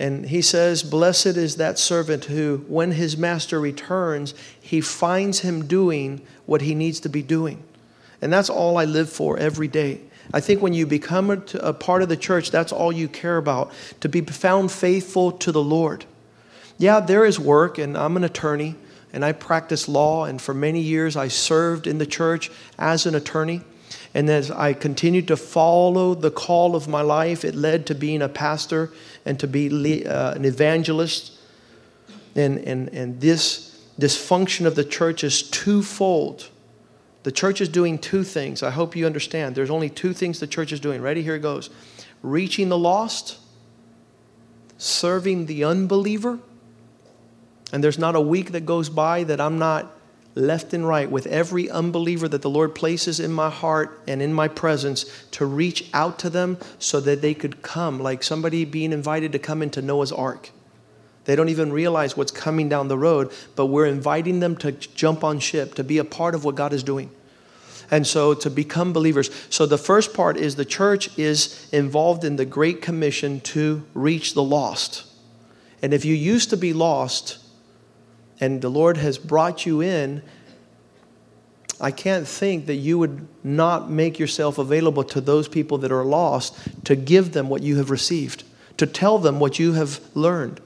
And 0.00 0.25
he 0.25 0.40
says, 0.40 0.83
Blessed 0.83 1.37
is 1.37 1.57
that 1.57 1.78
servant 1.78 2.25
who, 2.25 2.64
when 2.69 2.92
his 2.92 3.19
master 3.19 3.61
returns, 3.61 4.33
he 4.59 4.80
finds 4.80 5.40
him 5.40 5.66
doing 5.66 6.23
what 6.47 6.62
he 6.62 6.75
needs 6.75 7.00
to 7.00 7.11
be 7.11 7.23
doing. 7.23 7.62
And 8.23 8.33
that's 8.33 8.49
all 8.49 8.78
I 8.78 8.87
live 8.87 9.11
for 9.11 9.37
every 9.37 9.69
day. 9.69 10.00
I 10.33 10.40
think 10.40 10.62
when 10.62 10.73
you 10.73 10.87
become 10.87 11.30
a, 11.30 11.75
part 11.75 12.00
of 12.00 12.09
the 12.09 12.16
church, 12.16 12.50
that's 12.50 12.73
all 12.73 12.90
you 12.90 13.09
care 13.09 13.37
about 13.37 13.73
to 14.00 14.09
be 14.09 14.23
found 14.23 14.73
faithful 14.73 15.33
to 15.33 15.52
the 15.52 15.62
Lord. 15.62 16.07
Yeah, 16.78 17.00
there 17.00 17.26
is 17.26 17.38
work, 17.38 17.76
and 17.76 17.95
I'm 17.95 18.16
an 18.16 18.25
attorney, 18.25 18.76
and 19.12 19.23
I 19.23 19.33
practice 19.33 19.87
law, 19.87 20.25
and 20.25 20.40
for 20.40 20.54
many 20.54 20.80
years 20.80 21.14
I 21.14 21.28
served 21.28 21.87
in 21.87 21.99
the 21.99 22.07
church 22.07 22.50
as 22.78 23.04
an 23.04 23.14
attorney. 23.14 23.64
And 24.14 24.29
as 24.29 24.50
I 24.50 24.73
continued 24.73 25.29
to 25.29 25.37
follow 25.37 26.14
the 26.14 26.31
call 26.31 26.75
of 26.75 26.88
my 26.88 27.00
life, 27.00 27.45
it 27.45 27.55
led 27.55 27.87
to 27.87 27.95
being 27.95 28.23
a 28.23 28.29
pastor 28.29 28.90
and 29.25 29.38
to 29.38 29.47
be 29.47 30.05
uh, 30.07 30.35
an 30.35 30.45
evangelist. 30.45 31.33
And, 32.35 32.59
and, 32.59 32.88
and 32.88 33.21
this, 33.21 33.81
this 33.97 34.17
function 34.17 34.67
of 34.67 34.75
the 34.75 34.85
church 34.85 35.23
is 35.23 35.43
twofold. 35.43 36.49
The 37.23 37.33
church 37.33 37.61
is 37.61 37.69
doing 37.69 37.99
two 37.99 38.25
things. 38.25 38.62
I 38.62 38.71
hope 38.71 38.97
you 38.97 39.07
understand. 39.07 39.55
There's 39.55 39.71
only 39.71 39.90
two 39.90 40.12
things 40.12 40.40
the 40.40 40.47
church 40.47 40.73
is 40.73 40.81
doing. 40.81 41.02
Ready? 41.02 41.23
Here 41.23 41.37
it 41.37 41.43
goes 41.43 41.71
reaching 42.23 42.69
the 42.69 42.79
lost, 42.79 43.38
serving 44.79 45.47
the 45.47 45.64
unbeliever. 45.64 46.38
And 47.73 47.83
there's 47.85 47.99
not 47.99 48.17
a 48.17 48.21
week 48.21 48.52
that 48.52 48.67
goes 48.67 48.88
by 48.88 49.25
that 49.25 49.40
I'm 49.40 49.59
not 49.59 49.90
left 50.41 50.73
and 50.73 50.87
right 50.87 51.11
with 51.11 51.27
every 51.27 51.71
unbeliever 51.71 52.27
that 52.29 52.43
the 52.43 52.51
Lord 52.51 52.75
places 52.75 53.21
in 53.21 53.33
my 53.33 53.51
heart 53.51 54.01
and 54.09 54.21
in 54.21 54.33
my 54.33 54.49
presence 54.49 55.05
to 55.33 55.47
reach 55.47 55.89
out 55.95 56.19
to 56.21 56.31
them 56.31 56.59
so 56.79 57.01
that 57.01 57.23
they 57.23 57.35
could 57.35 57.63
come, 57.63 58.01
like 58.01 58.23
somebody 58.23 58.65
being 58.65 58.93
invited 58.93 59.33
to 59.33 59.39
come 59.39 59.63
into 59.63 59.83
Noah's 59.83 60.13
ark. 60.13 60.51
They 61.25 61.37
don't 61.37 61.51
even 61.51 61.73
realize 61.73 62.17
what's 62.17 62.33
coming 62.33 62.69
down 62.69 62.89
the 62.89 62.99
road, 62.99 63.31
but 63.55 63.67
we're 63.67 63.87
inviting 63.87 64.41
them 64.41 64.57
to 64.57 64.73
jump 64.73 65.23
on 65.23 65.39
ship, 65.39 65.75
to 65.75 65.85
be 65.85 65.99
a 65.99 66.05
part 66.05 66.35
of 66.35 66.45
what 66.45 66.55
God 66.55 66.73
is 66.73 66.83
doing. 66.83 67.11
And 67.91 68.07
so 68.07 68.35
to 68.35 68.51
become 68.51 68.93
believers. 68.93 69.31
So 69.51 69.67
the 69.67 69.79
first 69.79 70.15
part 70.15 70.37
is 70.37 70.57
the 70.57 70.65
church 70.65 71.19
is 71.19 71.69
involved 71.73 72.25
in 72.25 72.37
the 72.37 72.45
Great 72.45 72.83
Commission 72.83 73.41
to 73.41 73.85
reach 73.95 74.35
the 74.35 74.43
lost. 74.43 75.05
And 75.83 75.93
if 75.93 76.05
you 76.05 76.15
used 76.15 76.51
to 76.51 76.57
be 76.57 76.73
lost, 76.73 77.39
and 78.41 78.63
the 78.63 78.71
Lord 78.71 78.97
has 78.97 79.19
brought 79.19 79.67
you 79.67 79.83
in, 79.83 80.23
I 81.81 81.91
can't 81.91 82.27
think 82.27 82.67
that 82.67 82.75
you 82.75 82.99
would 82.99 83.27
not 83.43 83.91
make 83.91 84.19
yourself 84.19 84.59
available 84.59 85.05
to 85.05 85.21
those 85.21 85.49
people 85.49 85.79
that 85.79 85.93
are 85.93 86.05
lost 86.05 86.57
to 86.85 86.97
give 86.97 87.33
them 87.33 87.49
what 87.49 87.63
you 87.63 87.77
have 87.77 87.91
received, 87.91 88.45
to 88.77 88.87
tell 88.87 89.19
them 89.19 89.41
what 89.41 89.59
you 89.59 89.75
have 89.75 90.01
learned. 90.15 90.61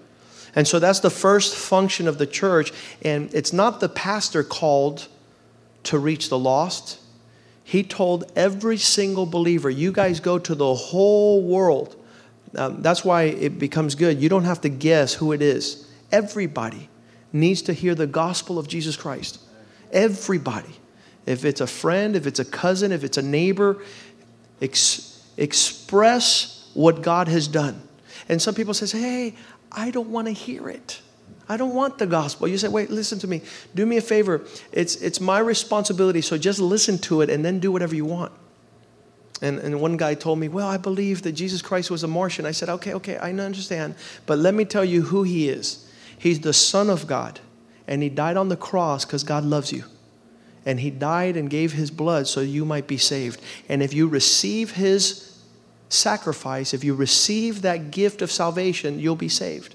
And 0.56 0.66
so 0.66 0.78
that's 0.78 1.00
the 1.00 1.10
first 1.10 1.54
function 1.54 2.08
of 2.08 2.18
the 2.18 2.26
church. 2.26 2.72
And 3.02 3.32
it's 3.34 3.52
not 3.52 3.80
the 3.80 3.88
pastor 3.88 4.42
called 4.42 5.08
to 5.84 5.98
reach 5.98 6.28
the 6.28 6.38
lost. 6.38 7.00
He 7.62 7.82
told 7.82 8.30
every 8.36 8.76
single 8.76 9.26
believer, 9.26 9.70
You 9.70 9.90
guys 9.92 10.20
go 10.20 10.38
to 10.38 10.54
the 10.54 10.74
whole 10.74 11.42
world. 11.42 11.96
Um, 12.56 12.82
that's 12.82 13.04
why 13.04 13.24
it 13.24 13.58
becomes 13.58 13.94
good. 13.94 14.20
You 14.20 14.28
don't 14.28 14.44
have 14.44 14.60
to 14.60 14.68
guess 14.68 15.14
who 15.14 15.32
it 15.32 15.42
is. 15.42 15.88
Everybody 16.12 16.88
needs 17.34 17.60
to 17.62 17.72
hear 17.72 17.94
the 17.94 18.06
gospel 18.06 18.58
of 18.58 18.68
Jesus 18.68 18.96
Christ. 18.96 19.40
Everybody. 19.92 20.80
If 21.26 21.44
it's 21.44 21.60
a 21.60 21.66
friend, 21.66 22.16
if 22.16 22.26
it's 22.26 22.38
a 22.38 22.44
cousin, 22.44 22.92
if 22.92 23.02
it's 23.02 23.18
a 23.18 23.22
neighbor, 23.22 23.82
ex- 24.62 25.22
express 25.36 26.70
what 26.74 27.02
God 27.02 27.28
has 27.28 27.48
done. 27.48 27.82
And 28.28 28.40
some 28.40 28.54
people 28.54 28.72
say, 28.72 28.98
hey, 28.98 29.34
I 29.72 29.90
don't 29.90 30.10
want 30.10 30.28
to 30.28 30.32
hear 30.32 30.68
it. 30.68 31.00
I 31.48 31.56
don't 31.56 31.74
want 31.74 31.98
the 31.98 32.06
gospel. 32.06 32.48
You 32.48 32.56
say, 32.56 32.68
wait, 32.68 32.90
listen 32.90 33.18
to 33.20 33.26
me. 33.26 33.42
Do 33.74 33.84
me 33.84 33.96
a 33.96 34.02
favor. 34.02 34.46
It's, 34.72 34.96
it's 34.96 35.20
my 35.20 35.40
responsibility, 35.40 36.20
so 36.20 36.38
just 36.38 36.58
listen 36.58 36.98
to 36.98 37.20
it 37.20 37.30
and 37.30 37.44
then 37.44 37.58
do 37.58 37.72
whatever 37.72 37.94
you 37.94 38.04
want. 38.04 38.32
And, 39.42 39.58
and 39.58 39.80
one 39.80 39.96
guy 39.96 40.14
told 40.14 40.38
me, 40.38 40.48
Well, 40.48 40.68
I 40.68 40.76
believe 40.76 41.22
that 41.22 41.32
Jesus 41.32 41.60
Christ 41.60 41.90
was 41.90 42.02
a 42.02 42.08
Martian. 42.08 42.46
I 42.46 42.52
said, 42.52 42.68
Okay, 42.68 42.94
okay, 42.94 43.16
I 43.16 43.30
understand. 43.32 43.96
But 44.26 44.38
let 44.38 44.54
me 44.54 44.64
tell 44.64 44.84
you 44.84 45.02
who 45.02 45.24
he 45.24 45.48
is. 45.48 45.90
He's 46.24 46.40
the 46.40 46.54
Son 46.54 46.88
of 46.88 47.06
God, 47.06 47.38
and 47.86 48.02
He 48.02 48.08
died 48.08 48.38
on 48.38 48.48
the 48.48 48.56
cross 48.56 49.04
because 49.04 49.24
God 49.24 49.44
loves 49.44 49.70
you. 49.72 49.84
And 50.64 50.80
He 50.80 50.88
died 50.88 51.36
and 51.36 51.50
gave 51.50 51.74
His 51.74 51.90
blood 51.90 52.26
so 52.26 52.40
you 52.40 52.64
might 52.64 52.86
be 52.86 52.96
saved. 52.96 53.42
And 53.68 53.82
if 53.82 53.92
you 53.92 54.08
receive 54.08 54.70
His 54.70 55.38
sacrifice, 55.90 56.72
if 56.72 56.82
you 56.82 56.94
receive 56.94 57.60
that 57.60 57.90
gift 57.90 58.22
of 58.22 58.32
salvation, 58.32 58.98
you'll 58.98 59.16
be 59.16 59.28
saved. 59.28 59.74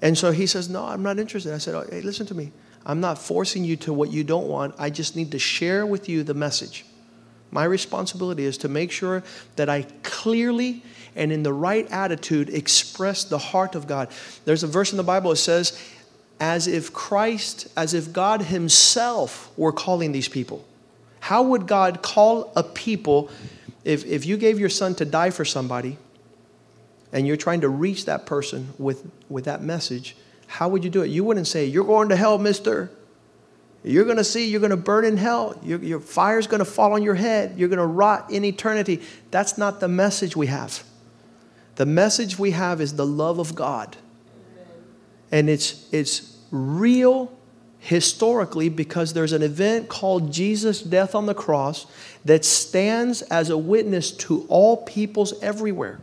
And 0.00 0.16
so 0.16 0.32
He 0.32 0.46
says, 0.46 0.70
No, 0.70 0.82
I'm 0.82 1.02
not 1.02 1.18
interested. 1.18 1.52
I 1.52 1.58
said, 1.58 1.74
oh, 1.74 1.84
Hey, 1.90 2.00
listen 2.00 2.24
to 2.28 2.34
me. 2.34 2.52
I'm 2.86 3.02
not 3.02 3.18
forcing 3.18 3.62
you 3.62 3.76
to 3.76 3.92
what 3.92 4.10
you 4.10 4.24
don't 4.24 4.48
want. 4.48 4.74
I 4.78 4.88
just 4.88 5.14
need 5.14 5.30
to 5.32 5.38
share 5.38 5.84
with 5.84 6.08
you 6.08 6.22
the 6.22 6.32
message. 6.32 6.86
My 7.50 7.64
responsibility 7.64 8.46
is 8.46 8.56
to 8.58 8.68
make 8.70 8.90
sure 8.90 9.22
that 9.56 9.68
I 9.68 9.82
clearly 10.02 10.82
and 11.16 11.32
in 11.32 11.42
the 11.42 11.52
right 11.52 11.90
attitude 11.90 12.48
express 12.50 13.24
the 13.24 13.38
heart 13.38 13.74
of 13.74 13.86
God. 13.86 14.08
There's 14.44 14.62
a 14.62 14.66
verse 14.66 14.92
in 14.92 14.96
the 14.96 15.02
Bible 15.02 15.30
that 15.30 15.36
says, 15.36 15.80
as 16.38 16.66
if 16.66 16.92
Christ, 16.92 17.68
as 17.76 17.94
if 17.94 18.12
God 18.12 18.42
Himself 18.42 19.50
were 19.56 19.72
calling 19.72 20.12
these 20.12 20.28
people. 20.28 20.64
How 21.20 21.42
would 21.42 21.66
God 21.66 22.02
call 22.02 22.52
a 22.54 22.62
people 22.62 23.30
if, 23.84 24.04
if 24.04 24.26
you 24.26 24.36
gave 24.36 24.60
your 24.60 24.68
son 24.68 24.94
to 24.96 25.04
die 25.04 25.30
for 25.30 25.44
somebody 25.44 25.96
and 27.12 27.26
you're 27.26 27.36
trying 27.36 27.62
to 27.62 27.68
reach 27.68 28.04
that 28.04 28.26
person 28.26 28.74
with, 28.78 29.10
with 29.28 29.46
that 29.46 29.62
message? 29.62 30.16
How 30.46 30.68
would 30.68 30.84
you 30.84 30.90
do 30.90 31.02
it? 31.02 31.08
You 31.08 31.24
wouldn't 31.24 31.46
say, 31.46 31.64
You're 31.64 31.84
going 31.84 32.10
to 32.10 32.16
hell, 32.16 32.38
mister. 32.38 32.90
You're 33.82 34.04
going 34.04 34.16
to 34.16 34.24
see, 34.24 34.48
you're 34.48 34.60
going 34.60 34.70
to 34.70 34.76
burn 34.76 35.04
in 35.04 35.16
hell. 35.16 35.56
Your, 35.62 35.78
your 35.78 36.00
fire's 36.00 36.48
going 36.48 36.58
to 36.58 36.64
fall 36.64 36.92
on 36.94 37.04
your 37.04 37.14
head. 37.14 37.56
You're 37.56 37.68
going 37.68 37.78
to 37.78 37.86
rot 37.86 38.32
in 38.32 38.44
eternity. 38.44 39.00
That's 39.30 39.56
not 39.56 39.78
the 39.78 39.86
message 39.86 40.36
we 40.36 40.48
have. 40.48 40.82
The 41.76 41.86
message 41.86 42.38
we 42.38 42.50
have 42.52 42.80
is 42.80 42.94
the 42.94 43.06
love 43.06 43.38
of 43.38 43.54
God. 43.54 43.96
And 45.30 45.48
it's, 45.48 45.88
it's 45.92 46.36
real 46.50 47.32
historically 47.78 48.68
because 48.68 49.12
there's 49.12 49.32
an 49.32 49.42
event 49.42 49.88
called 49.88 50.32
Jesus' 50.32 50.82
death 50.82 51.14
on 51.14 51.26
the 51.26 51.34
cross 51.34 51.86
that 52.24 52.44
stands 52.44 53.22
as 53.22 53.50
a 53.50 53.58
witness 53.58 54.10
to 54.10 54.44
all 54.48 54.78
peoples 54.78 55.34
everywhere. 55.42 56.00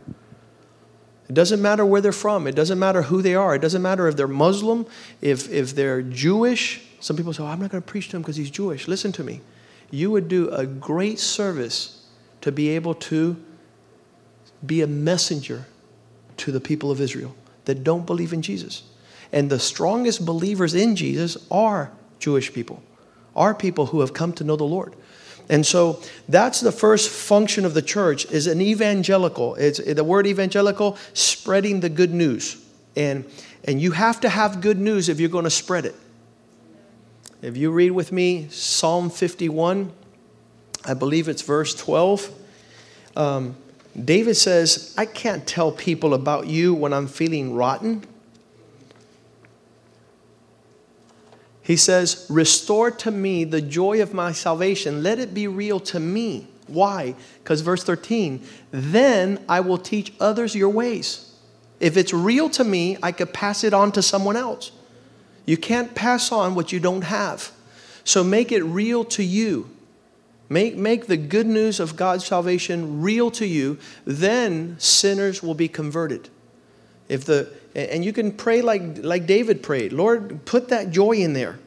It 1.28 1.34
doesn't 1.34 1.60
matter 1.60 1.84
where 1.84 2.00
they're 2.00 2.12
from. 2.12 2.46
It 2.46 2.54
doesn't 2.54 2.78
matter 2.78 3.02
who 3.02 3.22
they 3.22 3.34
are. 3.34 3.54
It 3.54 3.60
doesn't 3.60 3.82
matter 3.82 4.06
if 4.06 4.16
they're 4.16 4.28
Muslim, 4.28 4.86
if, 5.20 5.50
if 5.50 5.74
they're 5.74 6.02
Jewish. 6.02 6.82
Some 7.00 7.16
people 7.16 7.32
say, 7.32 7.42
oh, 7.42 7.46
I'm 7.46 7.60
not 7.60 7.70
going 7.70 7.82
to 7.82 7.86
preach 7.86 8.08
to 8.10 8.16
him 8.16 8.22
because 8.22 8.36
he's 8.36 8.50
Jewish. 8.50 8.86
Listen 8.86 9.10
to 9.12 9.24
me. 9.24 9.40
You 9.90 10.10
would 10.10 10.28
do 10.28 10.50
a 10.50 10.66
great 10.66 11.18
service 11.18 12.06
to 12.42 12.52
be 12.52 12.70
able 12.70 12.94
to 12.94 13.36
be 14.64 14.82
a 14.82 14.86
messenger 14.86 15.66
to 16.38 16.52
the 16.52 16.60
people 16.60 16.90
of 16.90 17.00
Israel 17.00 17.34
that 17.64 17.84
don't 17.84 18.06
believe 18.06 18.32
in 18.32 18.42
Jesus. 18.42 18.82
And 19.32 19.50
the 19.50 19.58
strongest 19.58 20.24
believers 20.24 20.74
in 20.74 20.96
Jesus 20.96 21.36
are 21.50 21.90
Jewish 22.18 22.52
people, 22.52 22.82
are 23.34 23.54
people 23.54 23.86
who 23.86 24.00
have 24.00 24.12
come 24.12 24.32
to 24.34 24.44
know 24.44 24.56
the 24.56 24.64
Lord. 24.64 24.94
And 25.48 25.66
so 25.66 26.00
that's 26.28 26.60
the 26.60 26.72
first 26.72 27.10
function 27.10 27.64
of 27.64 27.74
the 27.74 27.82
church 27.82 28.24
is 28.26 28.46
an 28.46 28.60
evangelical. 28.60 29.54
It's 29.56 29.78
the 29.78 30.04
word 30.04 30.26
evangelical, 30.26 30.96
spreading 31.12 31.80
the 31.80 31.90
good 31.90 32.14
news. 32.14 32.64
And, 32.96 33.26
and 33.64 33.80
you 33.80 33.90
have 33.90 34.20
to 34.20 34.28
have 34.28 34.60
good 34.60 34.78
news 34.78 35.08
if 35.08 35.20
you're 35.20 35.28
going 35.28 35.44
to 35.44 35.50
spread 35.50 35.84
it. 35.84 35.94
If 37.42 37.58
you 37.58 37.70
read 37.72 37.90
with 37.90 38.10
me 38.10 38.48
Psalm 38.48 39.10
51, 39.10 39.92
I 40.86 40.94
believe 40.94 41.28
it's 41.28 41.42
verse 41.42 41.74
12. 41.74 42.30
Um, 43.16 43.56
David 44.02 44.34
says, 44.36 44.94
I 44.98 45.06
can't 45.06 45.46
tell 45.46 45.70
people 45.70 46.14
about 46.14 46.46
you 46.46 46.74
when 46.74 46.92
I'm 46.92 47.06
feeling 47.06 47.54
rotten. 47.54 48.04
He 51.62 51.76
says, 51.76 52.26
Restore 52.28 52.90
to 52.90 53.10
me 53.10 53.44
the 53.44 53.62
joy 53.62 54.02
of 54.02 54.12
my 54.12 54.32
salvation. 54.32 55.02
Let 55.02 55.18
it 55.18 55.32
be 55.32 55.46
real 55.46 55.80
to 55.80 56.00
me. 56.00 56.48
Why? 56.66 57.14
Because 57.42 57.60
verse 57.60 57.84
13, 57.84 58.44
then 58.70 59.42
I 59.48 59.60
will 59.60 59.78
teach 59.78 60.12
others 60.18 60.54
your 60.54 60.70
ways. 60.70 61.32
If 61.80 61.96
it's 61.96 62.12
real 62.12 62.48
to 62.50 62.64
me, 62.64 62.96
I 63.02 63.12
could 63.12 63.32
pass 63.32 63.64
it 63.64 63.74
on 63.74 63.92
to 63.92 64.02
someone 64.02 64.36
else. 64.36 64.72
You 65.46 65.56
can't 65.56 65.94
pass 65.94 66.32
on 66.32 66.54
what 66.54 66.72
you 66.72 66.80
don't 66.80 67.02
have. 67.02 67.52
So 68.04 68.24
make 68.24 68.52
it 68.52 68.62
real 68.62 69.04
to 69.06 69.22
you. 69.22 69.73
Make, 70.54 70.76
make 70.76 71.08
the 71.08 71.16
good 71.16 71.48
news 71.48 71.80
of 71.80 71.96
God's 71.96 72.24
salvation 72.24 73.02
real 73.02 73.28
to 73.32 73.44
you, 73.44 73.76
then 74.04 74.76
sinners 74.78 75.42
will 75.42 75.56
be 75.56 75.66
converted. 75.66 76.28
If 77.08 77.24
the, 77.24 77.52
and 77.74 78.04
you 78.04 78.12
can 78.12 78.30
pray 78.30 78.62
like, 78.62 78.98
like 78.98 79.26
David 79.26 79.64
prayed 79.64 79.92
Lord, 79.92 80.44
put 80.44 80.68
that 80.68 80.92
joy 80.92 81.14
in 81.14 81.32
there. 81.32 81.58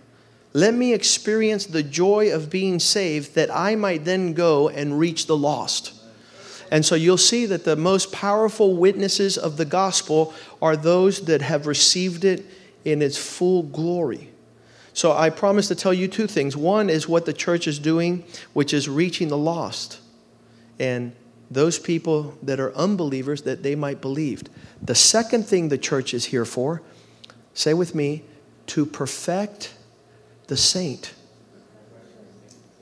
Let 0.54 0.74
me 0.74 0.94
experience 0.94 1.66
the 1.66 1.84
joy 1.84 2.34
of 2.34 2.50
being 2.50 2.80
saved 2.80 3.36
that 3.36 3.54
I 3.54 3.76
might 3.76 4.06
then 4.06 4.32
go 4.32 4.70
and 4.70 4.98
reach 4.98 5.28
the 5.28 5.36
lost. 5.36 5.94
And 6.72 6.86
so 6.86 6.96
you'll 6.96 7.18
see 7.18 7.46
that 7.46 7.66
the 7.66 7.76
most 7.76 8.14
powerful 8.14 8.74
witnesses 8.78 9.38
of 9.38 9.58
the 9.58 9.66
gospel 9.66 10.34
are 10.62 10.78
those 10.78 11.26
that 11.26 11.42
have 11.42 11.68
received 11.68 12.24
it 12.24 12.46
in 12.86 13.02
its 13.02 13.18
full 13.18 13.64
glory. 13.64 14.30
So 14.98 15.12
I 15.12 15.30
promise 15.30 15.68
to 15.68 15.76
tell 15.76 15.94
you 15.94 16.08
two 16.08 16.26
things. 16.26 16.58
One 16.58 16.90
is 16.90 17.08
what 17.08 17.28
the 17.28 17.32
church 17.32 17.68
is 17.68 17.78
doing, 17.78 18.24
which 18.54 18.74
is 18.74 18.90
reaching 18.90 19.28
the 19.28 19.38
lost. 19.38 20.00
And 20.80 21.16
those 21.52 21.78
people 21.78 22.36
that 22.42 22.60
are 22.60 22.74
unbelievers 22.74 23.44
that 23.44 23.62
they 23.62 23.76
might 23.76 24.02
believe. 24.02 24.42
The 24.82 24.96
second 24.96 25.46
thing 25.46 25.70
the 25.70 25.78
church 25.78 26.16
is 26.16 26.26
here 26.26 26.46
for, 26.46 26.82
say 27.54 27.76
with 27.76 27.94
me, 27.94 28.24
to 28.68 28.88
perfect 28.88 29.76
the 30.48 30.58
saint. 30.58 31.14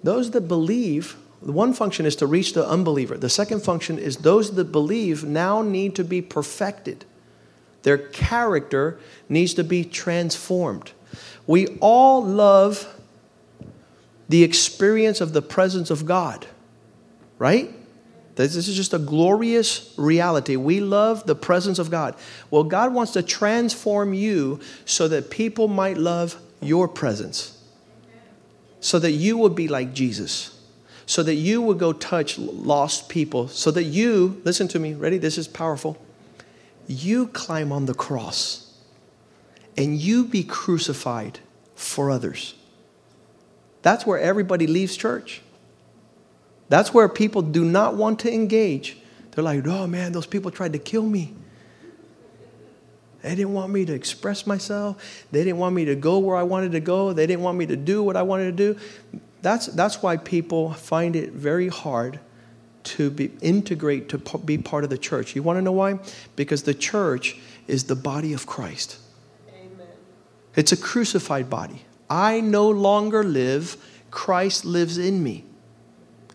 Those 0.01 0.31
that 0.31 0.47
believe, 0.47 1.17
one 1.41 1.73
function 1.73 2.05
is 2.05 2.15
to 2.15 2.27
reach 2.27 2.53
the 2.53 2.65
unbeliever. 2.65 3.17
The 3.17 3.27
second 3.27 3.61
function 3.61 3.99
is 3.99 4.15
those 4.15 4.55
that 4.55 4.71
believe 4.71 5.25
now 5.25 5.61
need 5.61 5.95
to 5.95 6.03
be 6.05 6.21
perfected. 6.21 7.03
Their 7.83 7.97
character 7.97 9.01
needs 9.27 9.53
to 9.55 9.65
be 9.65 9.83
transformed. 9.83 10.93
We 11.47 11.67
all 11.79 12.23
love 12.23 12.91
the 14.27 14.43
experience 14.43 15.21
of 15.21 15.33
the 15.33 15.41
presence 15.41 15.91
of 15.91 16.05
God, 16.05 16.47
right? 17.37 17.69
This 18.35 18.55
is 18.55 18.75
just 18.75 18.93
a 18.93 18.99
glorious 18.99 19.93
reality. 19.97 20.55
We 20.55 20.81
love 20.81 21.25
the 21.25 21.35
presence 21.35 21.79
of 21.79 21.89
God. 21.89 22.15
Well, 22.51 22.63
God 22.63 22.93
wants 22.93 23.13
to 23.13 23.23
transform 23.23 24.13
you 24.13 24.59
so 24.83 25.07
that 25.07 25.29
people 25.29 25.67
might 25.67 25.97
love 25.97 26.35
your 26.61 26.87
presence, 26.87 27.57
so 28.79 28.99
that 28.99 29.11
you 29.11 29.37
would 29.37 29.55
be 29.55 29.67
like 29.67 29.93
Jesus, 29.93 30.59
so 31.05 31.23
that 31.23 31.35
you 31.35 31.61
would 31.61 31.79
go 31.79 31.93
touch 31.93 32.37
lost 32.37 33.07
people, 33.07 33.47
so 33.47 33.71
that 33.71 33.83
you, 33.83 34.41
listen 34.43 34.67
to 34.69 34.79
me, 34.79 34.93
ready? 34.95 35.17
This 35.17 35.37
is 35.37 35.47
powerful. 35.47 35.97
You 36.87 37.27
climb 37.27 37.71
on 37.71 37.85
the 37.85 37.93
cross 37.93 38.64
and 39.77 39.97
you 39.97 40.25
be 40.25 40.43
crucified 40.43 41.39
for 41.75 42.09
others. 42.09 42.55
That's 43.81 44.05
where 44.05 44.19
everybody 44.19 44.67
leaves 44.67 44.97
church. 44.97 45.41
That's 46.69 46.93
where 46.93 47.07
people 47.07 47.41
do 47.41 47.63
not 47.63 47.95
want 47.95 48.19
to 48.21 48.33
engage. 48.33 48.97
They're 49.31 49.43
like, 49.43 49.67
oh 49.67 49.85
man, 49.85 50.11
those 50.11 50.25
people 50.25 50.49
tried 50.49 50.73
to 50.73 50.79
kill 50.79 51.03
me. 51.03 51.33
They 53.21 53.35
didn't 53.35 53.53
want 53.53 53.73
me 53.73 53.85
to 53.85 53.93
express 53.93 54.45
myself. 54.45 55.25
They 55.31 55.43
didn't 55.43 55.57
want 55.57 55.75
me 55.75 55.85
to 55.85 55.95
go 55.95 56.19
where 56.19 56.35
I 56.35 56.43
wanted 56.43 56.71
to 56.73 56.79
go. 56.79 57.11
They 57.11 57.25
didn't 57.25 57.43
want 57.43 57.57
me 57.57 57.65
to 57.65 57.75
do 57.75 58.03
what 58.03 58.15
I 58.15 58.21
wanted 58.21 58.45
to 58.45 58.73
do. 58.73 58.79
That's, 59.41 59.65
that's 59.67 60.01
why 60.01 60.17
people 60.17 60.73
find 60.73 61.15
it 61.15 61.33
very 61.33 61.67
hard 61.67 62.19
to 62.83 63.09
be, 63.09 63.31
integrate 63.41 64.09
to 64.09 64.19
be 64.39 64.57
part 64.59 64.83
of 64.83 64.89
the 64.91 64.97
church. 64.97 65.35
You 65.35 65.43
want 65.43 65.57
to 65.57 65.61
know 65.61 65.71
why? 65.71 65.99
Because 66.35 66.63
the 66.63 66.73
church 66.75 67.37
is 67.67 67.85
the 67.85 67.95
body 67.95 68.31
of 68.31 68.45
Christ. 68.45 68.99
It's 70.55 70.71
a 70.71 70.77
crucified 70.77 71.49
body. 71.49 71.81
I 72.09 72.39
no 72.39 72.69
longer 72.69 73.23
live, 73.23 73.77
Christ 74.11 74.65
lives 74.65 74.97
in 74.97 75.23
me. 75.23 75.43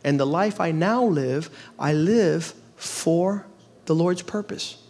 And 0.05 0.19
the 0.19 0.27
life 0.27 0.61
I 0.61 0.73
now 0.73 1.05
live, 1.05 1.50
I 1.79 1.93
live 1.93 2.55
for 2.77 3.47
the 3.87 3.95
Lord's 3.95 4.23
purpose. 4.23 4.83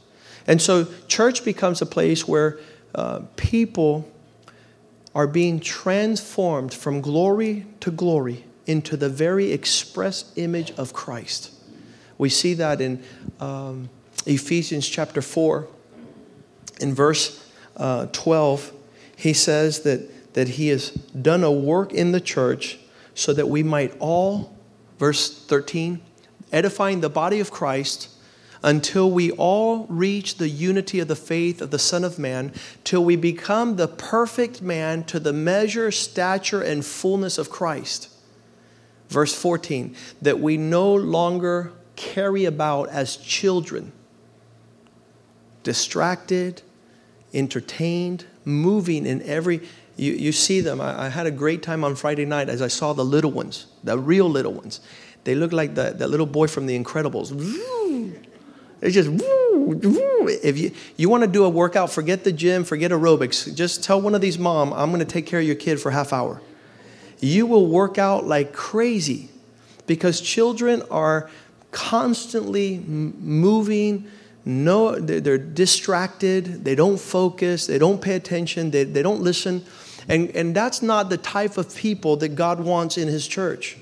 And 0.46 0.60
so, 0.60 0.86
church 1.06 1.44
becomes 1.44 1.82
a 1.82 1.86
place 1.86 2.26
where 2.26 2.58
uh, 2.94 3.22
people 3.36 4.10
are 5.14 5.26
being 5.26 5.60
transformed 5.60 6.72
from 6.72 7.00
glory 7.00 7.66
to 7.80 7.90
glory 7.90 8.44
into 8.66 8.96
the 8.96 9.08
very 9.08 9.52
express 9.52 10.32
image 10.36 10.70
of 10.72 10.92
Christ. 10.92 11.52
We 12.18 12.28
see 12.28 12.54
that 12.54 12.80
in 12.80 13.02
um, 13.40 13.88
Ephesians 14.26 14.88
chapter 14.88 15.22
4, 15.22 15.66
in 16.80 16.94
verse 16.94 17.44
uh, 17.76 18.06
12. 18.12 18.72
He 19.20 19.34
says 19.34 19.80
that, 19.80 20.32
that 20.32 20.48
he 20.48 20.68
has 20.68 20.92
done 20.92 21.44
a 21.44 21.52
work 21.52 21.92
in 21.92 22.12
the 22.12 22.22
church 22.22 22.78
so 23.14 23.34
that 23.34 23.50
we 23.50 23.62
might 23.62 23.94
all 23.98 24.56
verse 24.98 25.44
13, 25.44 26.00
edifying 26.52 27.02
the 27.02 27.10
body 27.10 27.38
of 27.38 27.50
Christ 27.50 28.08
until 28.62 29.10
we 29.10 29.30
all 29.32 29.84
reach 29.90 30.38
the 30.38 30.48
unity 30.48 31.00
of 31.00 31.08
the 31.08 31.16
faith 31.16 31.60
of 31.60 31.70
the 31.70 31.78
Son 31.78 32.02
of 32.02 32.18
Man, 32.18 32.54
till 32.82 33.04
we 33.04 33.14
become 33.14 33.76
the 33.76 33.88
perfect 33.88 34.62
man 34.62 35.04
to 35.04 35.20
the 35.20 35.34
measure, 35.34 35.90
stature, 35.90 36.62
and 36.62 36.84
fullness 36.84 37.36
of 37.36 37.50
Christ. 37.50 38.08
Verse 39.10 39.34
14, 39.34 39.94
that 40.22 40.40
we 40.40 40.56
no 40.56 40.94
longer 40.94 41.72
carry 41.94 42.46
about 42.46 42.88
as 42.88 43.18
children, 43.18 43.92
distracted, 45.62 46.62
entertained, 47.34 48.24
moving 48.50 49.06
in 49.06 49.22
every. 49.22 49.62
You, 49.96 50.12
you 50.12 50.32
see 50.32 50.60
them. 50.60 50.80
I, 50.80 51.06
I 51.06 51.08
had 51.08 51.26
a 51.26 51.30
great 51.30 51.62
time 51.62 51.84
on 51.84 51.94
Friday 51.94 52.24
night 52.24 52.48
as 52.48 52.62
I 52.62 52.68
saw 52.68 52.92
the 52.92 53.04
little 53.04 53.30
ones 53.30 53.66
the 53.84 53.98
real 53.98 54.28
little 54.28 54.52
ones. 54.52 54.80
They 55.24 55.34
look 55.34 55.52
like 55.52 55.74
the, 55.74 55.94
that 55.98 56.08
little 56.08 56.26
boy 56.26 56.46
from 56.46 56.66
The 56.66 56.78
Incredibles. 56.78 57.30
It's 58.80 58.94
just 58.94 59.10
if 59.12 60.58
you 60.58 60.72
you 60.96 61.08
want 61.08 61.22
to 61.22 61.28
do 61.28 61.44
a 61.44 61.48
workout, 61.48 61.90
forget 61.90 62.24
the 62.24 62.32
gym, 62.32 62.64
forget 62.64 62.90
aerobics. 62.90 63.54
Just 63.54 63.84
tell 63.84 64.00
one 64.00 64.14
of 64.14 64.22
these 64.22 64.38
mom, 64.38 64.72
I'm 64.72 64.88
going 64.88 65.00
to 65.00 65.04
take 65.04 65.26
care 65.26 65.40
of 65.40 65.46
your 65.46 65.56
kid 65.56 65.80
for 65.80 65.90
half 65.90 66.12
hour. 66.12 66.40
You 67.20 67.46
will 67.46 67.66
work 67.66 67.98
out 67.98 68.26
like 68.26 68.54
crazy 68.54 69.28
because 69.86 70.20
children 70.22 70.82
are 70.90 71.30
constantly 71.72 72.78
moving. 72.78 74.10
No, 74.44 74.98
they're 74.98 75.38
distracted. 75.38 76.64
They 76.64 76.74
don't 76.74 76.98
focus. 76.98 77.66
They 77.66 77.78
don't 77.78 78.00
pay 78.00 78.14
attention. 78.14 78.70
They, 78.70 78.84
they 78.84 79.02
don't 79.02 79.20
listen. 79.20 79.64
And, 80.08 80.30
and 80.30 80.54
that's 80.54 80.82
not 80.82 81.10
the 81.10 81.18
type 81.18 81.58
of 81.58 81.74
people 81.74 82.16
that 82.16 82.30
God 82.30 82.60
wants 82.60 82.96
in 82.96 83.08
His 83.08 83.28
church. 83.28 83.76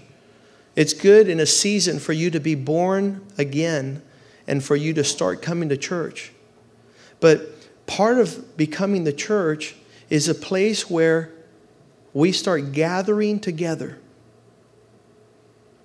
It's 0.75 0.93
good 0.93 1.29
in 1.29 1.41
a 1.41 1.47
season 1.47 1.99
for 1.99 2.13
you 2.13 2.31
to 2.31 2.41
be 2.41 2.55
born 2.55 3.25
again 3.37 4.03
and 4.47 4.63
for 4.63 4.77
you 4.77 4.93
to 4.95 5.05
start 5.05 5.43
coming 5.43 5.69
to 5.69 5.77
church. 5.77 6.33
But 7.21 7.87
part 7.87 8.19
of 8.19 8.57
becoming 8.57 9.05
the 9.05 9.13
church 9.13 9.75
is 10.11 10.29
a 10.29 10.35
place 10.35 10.89
where 10.89 11.31
we 12.13 12.33
start 12.33 12.73
gathering 12.73 13.41
together. 13.41 13.99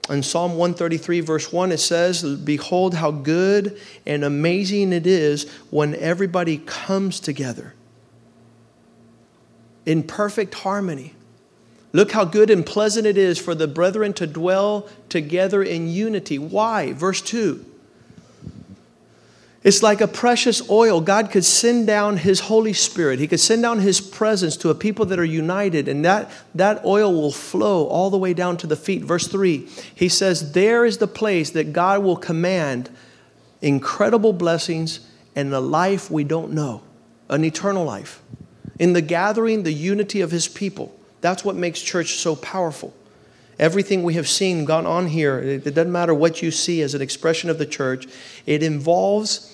In 0.09 0.21
Psalm 0.21 0.51
133, 0.51 1.21
verse 1.21 1.53
1, 1.53 1.71
it 1.71 1.77
says, 1.79 2.23
Behold, 2.23 2.93
how 2.95 3.11
good 3.11 3.79
and 4.05 4.23
amazing 4.23 4.91
it 4.91 5.07
is 5.07 5.49
when 5.69 5.95
everybody 5.95 6.57
comes 6.57 7.21
together 7.21 7.73
in 9.85 10.03
perfect 10.03 10.55
harmony. 10.55 11.13
Look 11.93 12.11
how 12.11 12.25
good 12.25 12.49
and 12.49 12.65
pleasant 12.65 13.05
it 13.05 13.17
is 13.17 13.39
for 13.39 13.55
the 13.55 13.67
brethren 13.67 14.13
to 14.13 14.27
dwell 14.27 14.89
together 15.09 15.63
in 15.63 15.87
unity. 15.87 16.37
Why? 16.39 16.91
Verse 16.93 17.21
2. 17.21 17.63
It's 19.63 19.81
like 19.81 20.01
a 20.01 20.07
precious 20.07 20.69
oil. 20.69 20.99
God 20.99 21.31
could 21.31 21.45
send 21.45 21.87
down 21.87 22.17
His 22.17 22.41
Holy 22.41 22.73
Spirit. 22.73 23.19
He 23.19 23.27
could 23.27 23.39
send 23.39 23.61
down 23.61 23.79
His 23.79 24.01
presence 24.01 24.57
to 24.57 24.69
a 24.69 24.75
people 24.75 25.05
that 25.05 25.19
are 25.19 25.25
united, 25.25 25.87
and 25.87 26.03
that, 26.03 26.29
that 26.53 26.83
oil 26.83 27.13
will 27.13 27.31
flow 27.31 27.87
all 27.87 28.09
the 28.09 28.17
way 28.17 28.33
down 28.33 28.57
to 28.57 28.67
the 28.67 28.75
feet. 28.75 29.03
Verse 29.03 29.27
3, 29.27 29.67
He 29.95 30.09
says, 30.09 30.51
There 30.51 30.85
is 30.85 30.97
the 30.97 31.07
place 31.07 31.51
that 31.51 31.71
God 31.71 32.03
will 32.03 32.17
command 32.17 32.89
incredible 33.61 34.33
blessings 34.33 34.99
and 35.35 35.53
a 35.53 35.59
life 35.59 36.11
we 36.11 36.23
don't 36.23 36.51
know, 36.51 36.83
an 37.29 37.45
eternal 37.45 37.85
life 37.85 38.21
in 38.79 38.93
the 38.93 39.01
gathering, 39.01 39.63
the 39.63 39.71
unity 39.71 40.21
of 40.21 40.31
his 40.31 40.47
people. 40.47 40.93
That's 41.21 41.45
what 41.45 41.55
makes 41.55 41.81
church 41.81 42.15
so 42.15 42.35
powerful. 42.35 42.93
Everything 43.59 44.03
we 44.03 44.15
have 44.15 44.27
seen 44.27 44.65
gone 44.65 44.85
on 44.85 45.07
here, 45.07 45.39
it 45.39 45.63
doesn't 45.63 45.91
matter 45.91 46.13
what 46.13 46.41
you 46.41 46.51
see 46.51 46.81
as 46.81 46.95
an 46.95 47.01
expression 47.01 47.49
of 47.49 47.59
the 47.59 47.65
church, 47.65 48.07
it 48.45 48.63
involves 48.63 49.52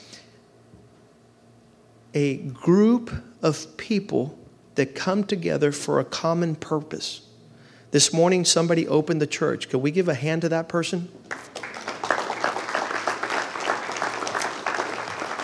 a 2.13 2.37
group 2.37 3.11
of 3.41 3.77
people 3.77 4.37
that 4.75 4.95
come 4.95 5.23
together 5.23 5.71
for 5.71 5.99
a 5.99 6.05
common 6.05 6.55
purpose. 6.55 7.21
This 7.91 8.13
morning, 8.13 8.45
somebody 8.45 8.87
opened 8.87 9.21
the 9.21 9.27
church. 9.27 9.69
Could 9.69 9.79
we 9.79 9.91
give 9.91 10.07
a 10.07 10.13
hand 10.13 10.41
to 10.43 10.49
that 10.49 10.69
person? 10.69 11.09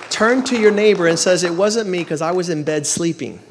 Turn 0.09 0.43
to 0.45 0.57
your 0.57 0.71
neighbor 0.71 1.07
and 1.07 1.19
says, 1.19 1.43
It 1.43 1.53
wasn't 1.53 1.89
me 1.89 1.99
because 1.99 2.21
I 2.21 2.31
was 2.31 2.49
in 2.49 2.63
bed 2.63 2.87
sleeping. 2.87 3.41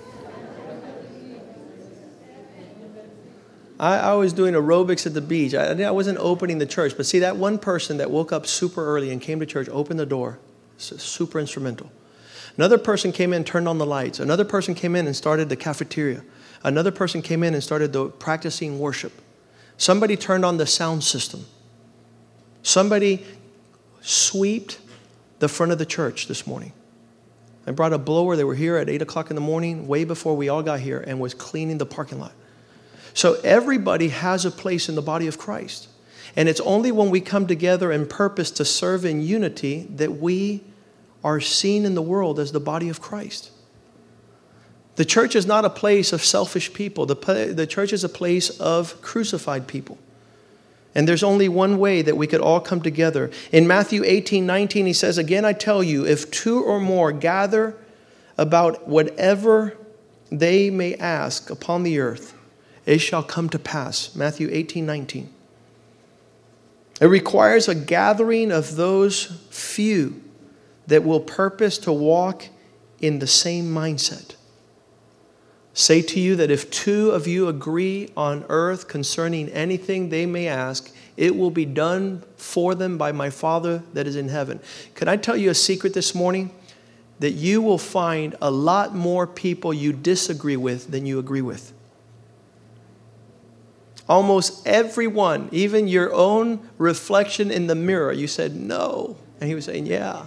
I, 3.78 3.98
I 3.98 4.14
was 4.14 4.32
doing 4.32 4.54
aerobics 4.54 5.06
at 5.06 5.12
the 5.12 5.20
beach. 5.20 5.54
I, 5.54 5.82
I 5.82 5.90
wasn't 5.90 6.18
opening 6.18 6.58
the 6.58 6.66
church. 6.66 6.96
But 6.96 7.06
see, 7.06 7.18
that 7.18 7.36
one 7.36 7.58
person 7.58 7.98
that 7.98 8.10
woke 8.10 8.32
up 8.32 8.46
super 8.46 8.84
early 8.84 9.10
and 9.10 9.20
came 9.20 9.40
to 9.40 9.46
church 9.46 9.68
opened 9.68 10.00
the 10.00 10.06
door. 10.06 10.38
Super 10.78 11.38
instrumental. 11.38 11.90
Another 12.56 12.78
person 12.78 13.12
came 13.12 13.32
in, 13.32 13.44
turned 13.44 13.66
on 13.66 13.78
the 13.78 13.86
lights. 13.86 14.20
Another 14.20 14.44
person 14.44 14.74
came 14.74 14.94
in 14.94 15.06
and 15.06 15.16
started 15.16 15.48
the 15.48 15.56
cafeteria. 15.56 16.22
Another 16.62 16.90
person 16.90 17.20
came 17.20 17.42
in 17.42 17.54
and 17.54 17.62
started 17.62 17.92
the 17.92 18.06
practicing 18.06 18.78
worship. 18.78 19.12
Somebody 19.76 20.16
turned 20.16 20.44
on 20.44 20.56
the 20.56 20.66
sound 20.66 21.02
system. 21.02 21.46
Somebody 22.62 23.24
swept 24.00 24.78
the 25.40 25.48
front 25.48 25.72
of 25.72 25.78
the 25.78 25.86
church 25.86 26.28
this 26.28 26.46
morning. 26.46 26.72
I 27.66 27.72
brought 27.72 27.92
a 27.92 27.98
blower. 27.98 28.36
They 28.36 28.44
were 28.44 28.54
here 28.54 28.76
at 28.76 28.88
8 28.88 29.02
o'clock 29.02 29.30
in 29.30 29.34
the 29.34 29.42
morning, 29.42 29.88
way 29.88 30.04
before 30.04 30.36
we 30.36 30.48
all 30.48 30.62
got 30.62 30.80
here, 30.80 31.00
and 31.00 31.18
was 31.18 31.34
cleaning 31.34 31.78
the 31.78 31.86
parking 31.86 32.20
lot. 32.20 32.32
So 33.14 33.34
everybody 33.42 34.08
has 34.08 34.44
a 34.44 34.50
place 34.50 34.88
in 34.88 34.94
the 34.94 35.02
body 35.02 35.26
of 35.26 35.38
Christ. 35.38 35.88
And 36.36 36.48
it's 36.48 36.60
only 36.60 36.92
when 36.92 37.10
we 37.10 37.20
come 37.20 37.46
together 37.46 37.92
in 37.92 38.06
purpose 38.06 38.50
to 38.52 38.64
serve 38.64 39.04
in 39.04 39.22
unity 39.22 39.86
that 39.94 40.18
we 40.18 40.62
are 41.24 41.40
seen 41.40 41.86
in 41.86 41.94
the 41.94 42.02
world 42.02 42.38
as 42.38 42.52
the 42.52 42.60
body 42.60 42.90
of 42.90 43.00
Christ. 43.00 43.50
The 44.96 45.04
church 45.04 45.34
is 45.34 45.46
not 45.46 45.64
a 45.64 45.70
place 45.70 46.12
of 46.12 46.22
selfish 46.22 46.72
people, 46.72 47.06
the, 47.06 47.52
the 47.52 47.66
church 47.66 47.92
is 47.92 48.04
a 48.04 48.08
place 48.08 48.50
of 48.60 49.00
crucified 49.02 49.66
people. 49.66 49.98
And 50.94 51.08
there's 51.08 51.24
only 51.24 51.48
one 51.48 51.78
way 51.78 52.02
that 52.02 52.16
we 52.16 52.28
could 52.28 52.40
all 52.40 52.60
come 52.60 52.80
together. 52.80 53.32
In 53.50 53.66
Matthew 53.66 54.04
18 54.04 54.46
19, 54.46 54.86
he 54.86 54.92
says, 54.92 55.18
Again, 55.18 55.44
I 55.44 55.52
tell 55.52 55.82
you, 55.82 56.06
if 56.06 56.30
two 56.30 56.62
or 56.62 56.78
more 56.78 57.10
gather 57.10 57.76
about 58.38 58.86
whatever 58.86 59.76
they 60.30 60.70
may 60.70 60.94
ask 60.94 61.50
upon 61.50 61.82
the 61.82 61.98
earth, 61.98 62.34
it 62.86 62.98
shall 62.98 63.24
come 63.24 63.48
to 63.48 63.58
pass. 63.58 64.14
Matthew 64.14 64.48
18 64.52 64.86
19. 64.86 65.28
It 67.00 67.06
requires 67.06 67.66
a 67.66 67.74
gathering 67.74 68.52
of 68.52 68.76
those 68.76 69.24
few 69.50 70.22
that 70.86 71.04
will 71.04 71.20
purpose 71.20 71.78
to 71.78 71.92
walk 71.92 72.48
in 73.00 73.18
the 73.18 73.26
same 73.26 73.66
mindset 73.66 74.34
say 75.74 76.00
to 76.00 76.20
you 76.20 76.36
that 76.36 76.50
if 76.50 76.70
two 76.70 77.10
of 77.10 77.26
you 77.26 77.48
agree 77.48 78.08
on 78.16 78.44
earth 78.48 78.86
concerning 78.88 79.48
anything 79.50 80.08
they 80.08 80.24
may 80.24 80.46
ask, 80.46 80.94
it 81.16 81.36
will 81.36 81.50
be 81.50 81.64
done 81.64 82.22
for 82.36 82.74
them 82.74 82.96
by 82.96 83.10
my 83.12 83.28
Father 83.28 83.82
that 83.92 84.06
is 84.06 84.16
in 84.16 84.28
heaven. 84.28 84.60
Can 84.94 85.08
I 85.08 85.16
tell 85.16 85.36
you 85.36 85.50
a 85.50 85.54
secret 85.54 85.92
this 85.92 86.14
morning? 86.14 86.50
That 87.18 87.32
you 87.32 87.60
will 87.60 87.78
find 87.78 88.34
a 88.40 88.50
lot 88.50 88.94
more 88.94 89.26
people 89.26 89.74
you 89.74 89.92
disagree 89.92 90.56
with 90.56 90.90
than 90.90 91.06
you 91.06 91.18
agree 91.18 91.42
with. 91.42 91.72
Almost 94.08 94.66
everyone, 94.66 95.48
even 95.50 95.88
your 95.88 96.12
own 96.12 96.68
reflection 96.76 97.50
in 97.50 97.66
the 97.66 97.74
mirror, 97.74 98.12
you 98.12 98.26
said 98.26 98.54
no. 98.54 99.16
And 99.40 99.48
he 99.48 99.54
was 99.54 99.64
saying, 99.64 99.86
yeah. 99.86 100.24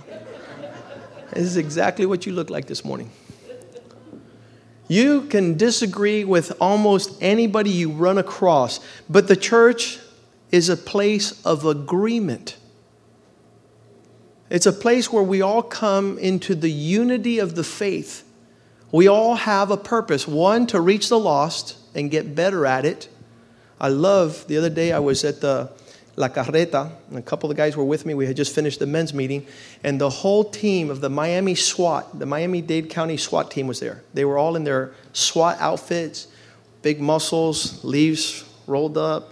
This 1.38 1.52
is 1.52 1.58
exactly 1.58 2.06
what 2.06 2.26
you 2.26 2.34
look 2.34 2.50
like 2.50 2.66
this 2.66 2.84
morning. 2.84 3.12
You 4.88 5.24
can 5.24 5.58
disagree 5.58 6.24
with 6.24 6.54
almost 6.62 7.22
anybody 7.22 7.70
you 7.70 7.92
run 7.92 8.18
across, 8.18 8.80
but 9.10 9.28
the 9.28 9.36
church 9.36 10.00
is 10.52 10.70
a 10.70 10.78
place 10.78 11.46
of 11.46 11.66
agreement. 11.66 12.58
It's 14.50 14.66
a 14.66 14.72
place 14.72 15.12
where 15.12 15.24
we 15.24 15.42
all 15.42 15.62
come 15.62 16.18
into 16.18 16.56
the 16.56 16.72
unity 16.72 17.38
of 17.40 17.56
the 17.56 17.66
faith. 17.66 18.24
We 18.92 19.08
all 19.08 19.36
have 19.36 19.72
a 19.72 19.78
purpose 19.78 20.28
one, 20.28 20.68
to 20.68 20.80
reach 20.80 21.10
the 21.10 21.20
lost 21.20 21.76
and 21.94 22.10
get 22.10 22.34
better 22.34 22.66
at 22.66 22.86
it. 22.86 23.10
I 23.80 23.90
love, 23.90 24.48
the 24.48 24.58
other 24.58 24.70
day 24.70 24.94
I 24.94 25.00
was 25.00 25.24
at 25.26 25.42
the 25.42 25.70
La 26.18 26.30
Carreta, 26.30 26.92
and 27.10 27.20
a 27.20 27.22
couple 27.22 27.50
of 27.50 27.56
guys 27.56 27.78
were 27.78 27.84
with 27.84 28.04
me. 28.04 28.16
We 28.16 28.26
had 28.26 28.36
just 28.36 28.54
finished 28.54 28.80
the 28.80 28.88
men's 28.88 29.14
meeting, 29.14 29.46
and 29.84 30.02
the 30.02 30.10
whole 30.10 30.44
team 30.44 30.90
of 30.90 31.00
the 31.00 31.10
Miami 31.10 31.54
SWAT, 31.54 32.18
the 32.18 32.26
Miami 32.26 32.60
Dade 32.60 32.90
County 32.90 33.18
SWAT 33.18 33.52
team 33.52 33.68
was 33.68 33.80
there. 33.80 34.04
They 34.16 34.26
were 34.26 34.40
all 34.40 34.56
in 34.56 34.64
their 34.64 34.94
SWAT 35.14 35.58
outfits, 35.60 36.28
big 36.82 37.00
muscles, 37.00 37.84
leaves 37.86 38.44
rolled 38.66 38.98
up, 38.98 39.32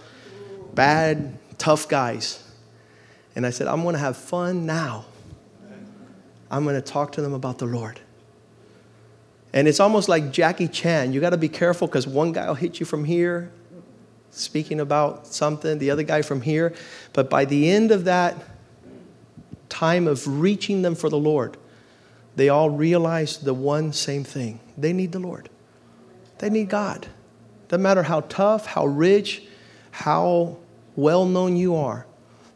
bad, 0.74 1.36
tough 1.58 1.88
guys. 1.88 2.42
And 3.34 3.44
I 3.44 3.50
said, 3.50 3.66
I'm 3.66 3.82
going 3.82 3.94
to 3.94 3.98
have 3.98 4.16
fun 4.16 4.64
now. 4.64 5.06
I'm 6.50 6.62
going 6.62 6.76
to 6.76 6.80
talk 6.80 7.12
to 7.12 7.20
them 7.20 7.34
about 7.34 7.58
the 7.58 7.66
Lord. 7.66 7.98
And 9.52 9.66
it's 9.66 9.80
almost 9.80 10.08
like 10.08 10.32
Jackie 10.32 10.68
Chan. 10.68 11.12
You 11.12 11.20
got 11.20 11.30
to 11.30 11.36
be 11.36 11.48
careful 11.48 11.88
because 11.88 12.06
one 12.06 12.32
guy 12.32 12.46
will 12.46 12.54
hit 12.54 12.78
you 12.78 12.86
from 12.86 13.04
here, 13.04 13.50
speaking 14.36 14.80
about 14.80 15.26
something, 15.26 15.78
the 15.78 15.90
other 15.90 16.02
guy 16.02 16.22
from 16.22 16.42
here. 16.42 16.74
But 17.12 17.30
by 17.30 17.44
the 17.44 17.70
end 17.70 17.90
of 17.90 18.04
that 18.04 18.36
time 19.68 20.06
of 20.06 20.40
reaching 20.40 20.82
them 20.82 20.94
for 20.94 21.08
the 21.08 21.18
Lord, 21.18 21.56
they 22.36 22.48
all 22.48 22.70
realize 22.70 23.38
the 23.38 23.54
one 23.54 23.92
same 23.92 24.24
thing 24.24 24.60
they 24.76 24.92
need 24.92 25.12
the 25.12 25.18
Lord, 25.18 25.48
they 26.38 26.50
need 26.50 26.68
God. 26.68 27.06
Doesn't 27.68 27.82
matter 27.82 28.04
how 28.04 28.20
tough, 28.20 28.66
how 28.66 28.86
rich, 28.86 29.42
how 29.90 30.58
well 30.94 31.24
known 31.24 31.56
you 31.56 31.74
are. 31.74 32.06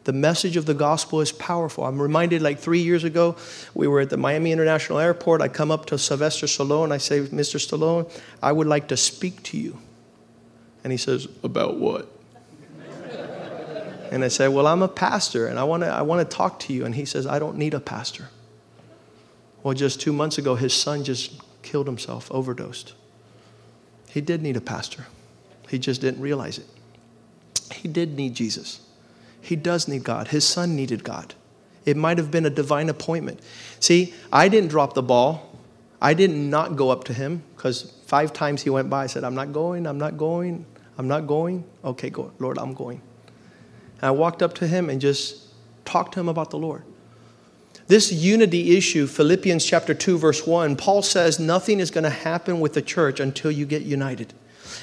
The 0.03 0.13
message 0.13 0.55
of 0.55 0.65
the 0.65 0.73
gospel 0.73 1.21
is 1.21 1.31
powerful. 1.31 1.83
I'm 1.83 2.01
reminded 2.01 2.41
like 2.41 2.59
three 2.59 2.79
years 2.79 3.03
ago, 3.03 3.35
we 3.75 3.87
were 3.87 3.99
at 3.99 4.09
the 4.09 4.17
Miami 4.17 4.51
International 4.51 4.97
Airport. 4.97 5.41
I 5.41 5.47
come 5.47 5.69
up 5.69 5.85
to 5.87 5.97
Sylvester 5.97 6.47
Stallone. 6.47 6.91
I 6.91 6.97
say, 6.97 7.21
Mr. 7.21 7.59
Stallone, 7.59 8.09
I 8.41 8.51
would 8.51 8.67
like 8.67 8.87
to 8.87 8.97
speak 8.97 9.43
to 9.43 9.57
you. 9.57 9.77
And 10.83 10.91
he 10.91 10.97
says, 10.97 11.27
About 11.43 11.77
what? 11.77 12.11
and 14.11 14.23
I 14.23 14.27
say, 14.27 14.47
Well, 14.47 14.67
I'm 14.67 14.81
a 14.81 14.87
pastor 14.87 15.47
and 15.47 15.57
I 15.59 15.63
want 15.63 15.83
to 15.83 15.87
I 15.87 16.01
wanna 16.01 16.25
talk 16.25 16.59
to 16.61 16.73
you. 16.73 16.85
And 16.85 16.95
he 16.95 17.05
says, 17.05 17.25
I 17.25 17.39
don't 17.39 17.57
need 17.57 17.73
a 17.73 17.79
pastor. 17.79 18.29
Well, 19.63 19.73
just 19.73 20.01
two 20.01 20.13
months 20.13 20.37
ago, 20.37 20.55
his 20.55 20.73
son 20.73 21.03
just 21.03 21.39
killed 21.61 21.87
himself, 21.87 22.31
overdosed. 22.31 22.93
He 24.09 24.19
did 24.19 24.41
need 24.41 24.57
a 24.57 24.61
pastor, 24.61 25.05
he 25.69 25.79
just 25.79 26.01
didn't 26.01 26.21
realize 26.21 26.57
it. 26.57 26.67
He 27.73 27.87
did 27.87 28.15
need 28.15 28.35
Jesus. 28.35 28.81
He 29.39 29.55
does 29.55 29.87
need 29.87 30.03
God. 30.03 30.27
His 30.27 30.45
son 30.45 30.75
needed 30.75 31.03
God. 31.03 31.33
It 31.85 31.97
might 31.97 32.17
have 32.17 32.29
been 32.29 32.45
a 32.45 32.49
divine 32.49 32.89
appointment. 32.89 33.39
See, 33.79 34.13
I 34.31 34.49
didn't 34.49 34.69
drop 34.69 34.93
the 34.93 35.01
ball. 35.01 35.57
I 36.01 36.13
did 36.13 36.31
not 36.31 36.71
not 36.71 36.77
go 36.77 36.89
up 36.89 37.05
to 37.05 37.13
him 37.13 37.43
because 37.55 37.93
five 38.11 38.33
times 38.33 38.61
he 38.61 38.69
went 38.69 38.89
by. 38.89 39.05
I 39.05 39.07
said, 39.07 39.23
I'm 39.23 39.35
not 39.35 39.53
going, 39.53 39.87
I'm 39.87 39.97
not 39.97 40.17
going, 40.17 40.65
I'm 40.97 41.07
not 41.07 41.27
going. 41.27 41.63
Okay, 41.85 42.09
go, 42.09 42.33
Lord, 42.39 42.57
I'm 42.57 42.73
going. 42.73 43.01
And 44.01 44.03
I 44.03 44.11
walked 44.11 44.43
up 44.43 44.53
to 44.55 44.67
him 44.67 44.89
and 44.89 44.99
just 44.99 45.45
talked 45.85 46.15
to 46.15 46.19
him 46.19 46.27
about 46.27 46.49
the 46.49 46.57
Lord. 46.57 46.83
This 47.87 48.11
unity 48.11 48.75
issue, 48.75 49.07
Philippians 49.07 49.65
chapter 49.65 49.93
2, 49.93 50.17
verse 50.17 50.45
1, 50.45 50.75
Paul 50.75 51.01
says 51.03 51.39
nothing 51.39 51.79
is 51.79 51.89
going 51.89 52.03
to 52.03 52.09
happen 52.09 52.59
with 52.59 52.73
the 52.73 52.81
church 52.81 53.21
until 53.21 53.49
you 53.49 53.65
get 53.65 53.83
united. 53.83 54.33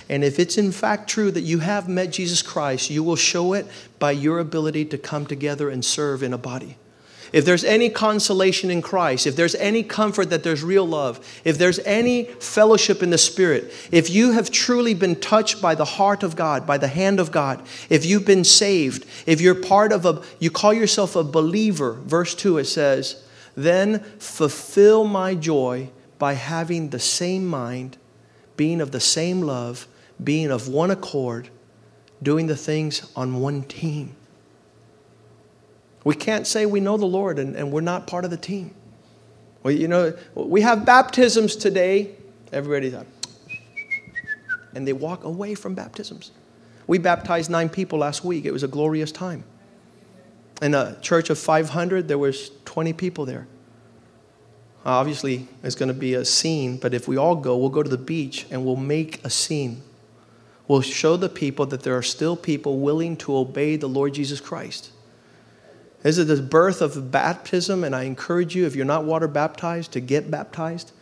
And 0.08 0.24
if 0.24 0.38
it's 0.38 0.56
in 0.56 0.72
fact 0.72 1.10
true 1.10 1.30
that 1.30 1.42
you 1.42 1.58
have 1.58 1.86
met 1.86 2.12
Jesus 2.12 2.40
Christ, 2.40 2.88
you 2.88 3.02
will 3.02 3.16
show 3.16 3.52
it 3.52 3.66
by 3.98 4.12
your 4.12 4.38
ability 4.38 4.86
to 4.86 4.96
come 4.96 5.26
together 5.26 5.68
and 5.68 5.84
serve 5.84 6.22
in 6.22 6.32
a 6.32 6.38
body 6.38 6.78
if 7.32 7.44
there's 7.44 7.64
any 7.64 7.90
consolation 7.90 8.70
in 8.70 8.82
Christ, 8.82 9.26
if 9.26 9.36
there's 9.36 9.54
any 9.56 9.82
comfort 9.82 10.30
that 10.30 10.42
there's 10.42 10.62
real 10.62 10.86
love, 10.86 11.20
if 11.44 11.58
there's 11.58 11.78
any 11.80 12.24
fellowship 12.24 13.02
in 13.02 13.10
the 13.10 13.18
Spirit, 13.18 13.72
if 13.92 14.10
you 14.10 14.32
have 14.32 14.50
truly 14.50 14.94
been 14.94 15.16
touched 15.16 15.60
by 15.60 15.74
the 15.74 15.84
heart 15.84 16.22
of 16.22 16.36
God, 16.36 16.66
by 16.66 16.78
the 16.78 16.88
hand 16.88 17.20
of 17.20 17.30
God, 17.30 17.62
if 17.90 18.06
you've 18.06 18.26
been 18.26 18.44
saved, 18.44 19.04
if 19.26 19.40
you're 19.40 19.54
part 19.54 19.92
of 19.92 20.06
a, 20.06 20.22
you 20.38 20.50
call 20.50 20.72
yourself 20.72 21.16
a 21.16 21.24
believer, 21.24 21.92
verse 21.92 22.34
2 22.34 22.58
it 22.58 22.64
says, 22.64 23.24
then 23.56 24.00
fulfill 24.18 25.04
my 25.04 25.34
joy 25.34 25.90
by 26.18 26.34
having 26.34 26.90
the 26.90 26.98
same 26.98 27.46
mind, 27.46 27.96
being 28.56 28.80
of 28.80 28.90
the 28.90 29.00
same 29.00 29.42
love, 29.42 29.86
being 30.22 30.50
of 30.50 30.68
one 30.68 30.90
accord, 30.90 31.48
doing 32.22 32.46
the 32.46 32.56
things 32.56 33.10
on 33.14 33.40
one 33.40 33.62
team. 33.62 34.14
We 36.08 36.14
can't 36.14 36.46
say 36.46 36.64
we 36.64 36.80
know 36.80 36.96
the 36.96 37.04
Lord 37.04 37.38
and, 37.38 37.54
and 37.54 37.70
we're 37.70 37.82
not 37.82 38.06
part 38.06 38.24
of 38.24 38.30
the 38.30 38.38
team. 38.38 38.74
Well, 39.62 39.74
you 39.74 39.88
know, 39.88 40.16
we 40.34 40.62
have 40.62 40.86
baptisms 40.86 41.54
today. 41.54 42.12
Everybody's 42.50 42.94
like, 42.94 43.06
and 44.74 44.88
they 44.88 44.94
walk 44.94 45.24
away 45.24 45.54
from 45.54 45.74
baptisms. 45.74 46.30
We 46.86 46.96
baptized 46.96 47.50
nine 47.50 47.68
people 47.68 47.98
last 47.98 48.24
week. 48.24 48.46
It 48.46 48.52
was 48.52 48.62
a 48.62 48.68
glorious 48.68 49.12
time. 49.12 49.44
In 50.62 50.72
a 50.72 50.98
church 51.02 51.28
of 51.28 51.38
500, 51.38 52.08
there 52.08 52.16
was 52.16 52.52
20 52.64 52.94
people 52.94 53.26
there. 53.26 53.46
Obviously, 54.86 55.46
it's 55.62 55.74
going 55.74 55.88
to 55.88 55.94
be 55.94 56.14
a 56.14 56.24
scene, 56.24 56.78
but 56.78 56.94
if 56.94 57.06
we 57.06 57.18
all 57.18 57.36
go, 57.36 57.54
we'll 57.58 57.68
go 57.68 57.82
to 57.82 57.90
the 57.90 57.98
beach 57.98 58.46
and 58.50 58.64
we'll 58.64 58.76
make 58.76 59.22
a 59.26 59.28
scene. 59.28 59.82
We'll 60.68 60.80
show 60.80 61.18
the 61.18 61.28
people 61.28 61.66
that 61.66 61.82
there 61.82 61.98
are 61.98 62.02
still 62.02 62.34
people 62.34 62.78
willing 62.78 63.18
to 63.18 63.36
obey 63.36 63.76
the 63.76 63.90
Lord 63.90 64.14
Jesus 64.14 64.40
Christ. 64.40 64.92
This 66.08 66.16
is 66.16 66.26
the 66.26 66.40
birth 66.40 66.80
of 66.80 67.10
baptism, 67.10 67.84
and 67.84 67.94
I 67.94 68.04
encourage 68.04 68.56
you, 68.56 68.64
if 68.64 68.74
you're 68.74 68.86
not 68.86 69.04
water 69.04 69.28
baptized, 69.28 69.92
to 69.92 70.00
get 70.00 70.30
baptized. 70.30 70.92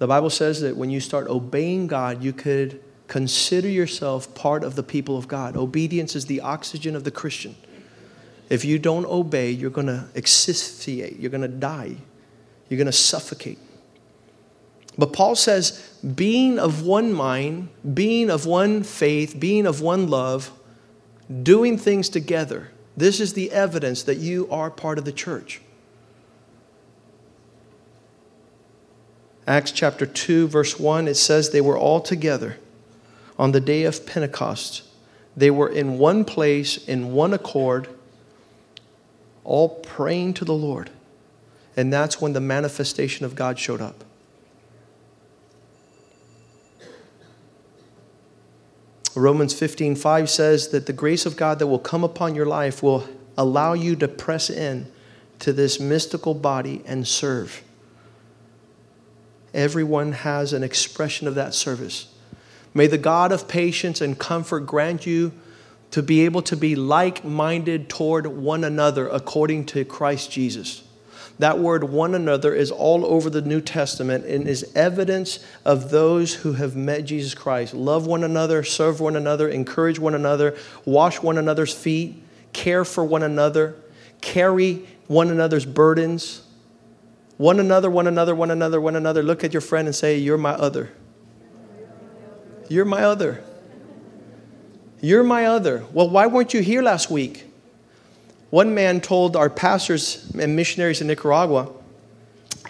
The 0.00 0.06
Bible 0.06 0.28
says 0.28 0.60
that 0.60 0.76
when 0.76 0.90
you 0.90 1.00
start 1.00 1.28
obeying 1.28 1.86
God, 1.86 2.22
you 2.22 2.34
could 2.34 2.82
consider 3.08 3.68
yourself 3.68 4.34
part 4.34 4.62
of 4.62 4.76
the 4.76 4.82
people 4.82 5.16
of 5.16 5.28
God. 5.28 5.56
Obedience 5.56 6.14
is 6.14 6.26
the 6.26 6.42
oxygen 6.42 6.94
of 6.94 7.04
the 7.04 7.10
Christian. 7.10 7.56
If 8.50 8.66
you 8.66 8.78
don't 8.78 9.06
obey, 9.06 9.50
you're 9.50 9.70
going 9.70 9.86
to 9.86 10.08
asphyxiate, 10.14 11.18
you're 11.18 11.30
going 11.30 11.40
to 11.40 11.48
die, 11.48 11.96
you're 12.68 12.76
going 12.76 12.84
to 12.84 12.92
suffocate. 12.92 13.58
But 14.98 15.14
Paul 15.14 15.36
says, 15.36 15.96
being 16.14 16.58
of 16.58 16.84
one 16.84 17.14
mind, 17.14 17.70
being 17.94 18.28
of 18.28 18.44
one 18.44 18.82
faith, 18.82 19.40
being 19.40 19.64
of 19.64 19.80
one 19.80 20.08
love, 20.08 20.52
doing 21.42 21.78
things 21.78 22.10
together 22.10 22.72
This 22.96 23.20
is 23.20 23.32
the 23.32 23.50
evidence 23.50 24.02
that 24.04 24.18
you 24.18 24.48
are 24.50 24.70
part 24.70 24.98
of 24.98 25.04
the 25.04 25.12
church. 25.12 25.60
Acts 29.46 29.72
chapter 29.72 30.06
2, 30.06 30.48
verse 30.48 30.78
1, 30.78 31.06
it 31.06 31.16
says 31.16 31.50
they 31.50 31.60
were 31.60 31.76
all 31.76 32.00
together 32.00 32.56
on 33.38 33.52
the 33.52 33.60
day 33.60 33.82
of 33.82 34.06
Pentecost. 34.06 34.82
They 35.36 35.50
were 35.50 35.68
in 35.68 35.98
one 35.98 36.24
place, 36.24 36.76
in 36.88 37.12
one 37.12 37.34
accord, 37.34 37.88
all 39.42 39.68
praying 39.68 40.34
to 40.34 40.44
the 40.44 40.54
Lord. 40.54 40.90
And 41.76 41.92
that's 41.92 42.20
when 42.20 42.32
the 42.32 42.40
manifestation 42.40 43.26
of 43.26 43.34
God 43.34 43.58
showed 43.58 43.80
up. 43.80 44.04
Romans 49.14 49.54
15 49.54 49.96
5 49.96 50.28
says 50.28 50.68
that 50.68 50.86
the 50.86 50.92
grace 50.92 51.24
of 51.24 51.36
God 51.36 51.58
that 51.58 51.66
will 51.66 51.78
come 51.78 52.02
upon 52.02 52.34
your 52.34 52.46
life 52.46 52.82
will 52.82 53.08
allow 53.36 53.72
you 53.72 53.96
to 53.96 54.08
press 54.08 54.50
in 54.50 54.90
to 55.40 55.52
this 55.52 55.78
mystical 55.78 56.34
body 56.34 56.82
and 56.86 57.06
serve. 57.06 57.62
Everyone 59.52 60.12
has 60.12 60.52
an 60.52 60.64
expression 60.64 61.28
of 61.28 61.36
that 61.36 61.54
service. 61.54 62.12
May 62.72 62.88
the 62.88 62.98
God 62.98 63.30
of 63.30 63.46
patience 63.46 64.00
and 64.00 64.18
comfort 64.18 64.60
grant 64.60 65.06
you 65.06 65.32
to 65.92 66.02
be 66.02 66.24
able 66.24 66.42
to 66.42 66.56
be 66.56 66.74
like 66.74 67.24
minded 67.24 67.88
toward 67.88 68.26
one 68.26 68.64
another 68.64 69.06
according 69.06 69.66
to 69.66 69.84
Christ 69.84 70.32
Jesus. 70.32 70.82
That 71.38 71.58
word 71.58 71.84
one 71.84 72.14
another 72.14 72.54
is 72.54 72.70
all 72.70 73.04
over 73.04 73.28
the 73.28 73.42
New 73.42 73.60
Testament 73.60 74.24
and 74.24 74.46
is 74.46 74.70
evidence 74.76 75.44
of 75.64 75.90
those 75.90 76.34
who 76.34 76.52
have 76.52 76.76
met 76.76 77.04
Jesus 77.04 77.34
Christ. 77.34 77.74
Love 77.74 78.06
one 78.06 78.22
another, 78.22 78.62
serve 78.62 79.00
one 79.00 79.16
another, 79.16 79.48
encourage 79.48 79.98
one 79.98 80.14
another, 80.14 80.56
wash 80.84 81.20
one 81.20 81.36
another's 81.36 81.74
feet, 81.74 82.22
care 82.52 82.84
for 82.84 83.04
one 83.04 83.24
another, 83.24 83.74
carry 84.20 84.86
one 85.08 85.28
another's 85.28 85.66
burdens. 85.66 86.42
One 87.36 87.58
another, 87.58 87.90
one 87.90 88.06
another, 88.06 88.34
one 88.34 88.52
another, 88.52 88.80
one 88.80 88.94
another. 88.94 89.22
Look 89.22 89.42
at 89.42 89.52
your 89.52 89.60
friend 89.60 89.88
and 89.88 89.94
say, 89.94 90.18
You're 90.18 90.38
my 90.38 90.52
other. 90.52 90.92
You're 92.68 92.84
my 92.84 93.02
other. 93.02 93.42
You're 95.00 95.24
my 95.24 95.46
other. 95.46 95.84
Well, 95.92 96.08
why 96.08 96.26
weren't 96.26 96.54
you 96.54 96.60
here 96.60 96.80
last 96.80 97.10
week? 97.10 97.44
One 98.54 98.72
man 98.72 99.00
told 99.00 99.34
our 99.34 99.50
pastors 99.50 100.30
and 100.38 100.54
missionaries 100.54 101.00
in 101.00 101.08
Nicaragua, 101.08 101.72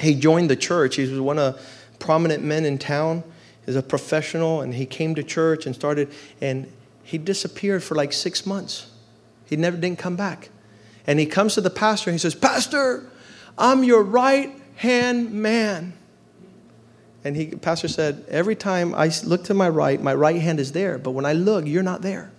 he 0.01 0.15
joined 0.15 0.49
the 0.49 0.57
church. 0.57 0.97
He 0.97 1.03
was 1.03 1.21
one 1.21 1.39
of 1.39 1.61
prominent 1.99 2.43
men 2.43 2.65
in 2.65 2.79
town. 2.79 3.23
He's 3.67 3.77
a 3.77 3.83
professional, 3.83 4.63
and 4.63 4.73
he 4.73 4.87
came 4.87 5.15
to 5.15 5.23
church 5.23 5.67
and 5.67 5.75
started, 5.75 6.11
and 6.41 6.73
he 7.03 7.19
disappeared 7.19 7.83
for 7.83 7.97
like 7.97 8.15
six 8.15 8.47
months. 8.47 8.91
He 9.45 9.57
never 9.57 9.77
didn't 9.77 9.99
come 9.99 10.17
back. 10.17 10.49
And 11.07 11.21
he 11.21 11.27
comes 11.27 11.53
to 11.53 11.61
the 11.61 11.69
pastor 11.69 12.09
and 12.09 12.15
he 12.15 12.19
says, 12.19 12.35
Pastor, 12.35 13.05
I'm 13.59 13.85
your 13.85 14.03
right 14.03 14.59
hand 14.77 15.33
man. 15.33 15.93
And 17.25 17.37
he, 17.37 17.49
pastor 17.49 17.89
said, 17.89 18.25
Every 18.31 18.57
time 18.57 18.95
I 18.95 19.11
look 19.23 19.45
to 19.45 19.55
my 19.55 19.69
right, 19.69 20.01
my 20.01 20.15
right 20.15 20.41
hand 20.41 20.61
is 20.61 20.73
there, 20.73 20.97
but 20.97 21.11
when 21.11 21.27
I 21.27 21.35
look, 21.35 21.67
you're 21.67 21.83
not 21.83 22.01
there. 22.01 22.33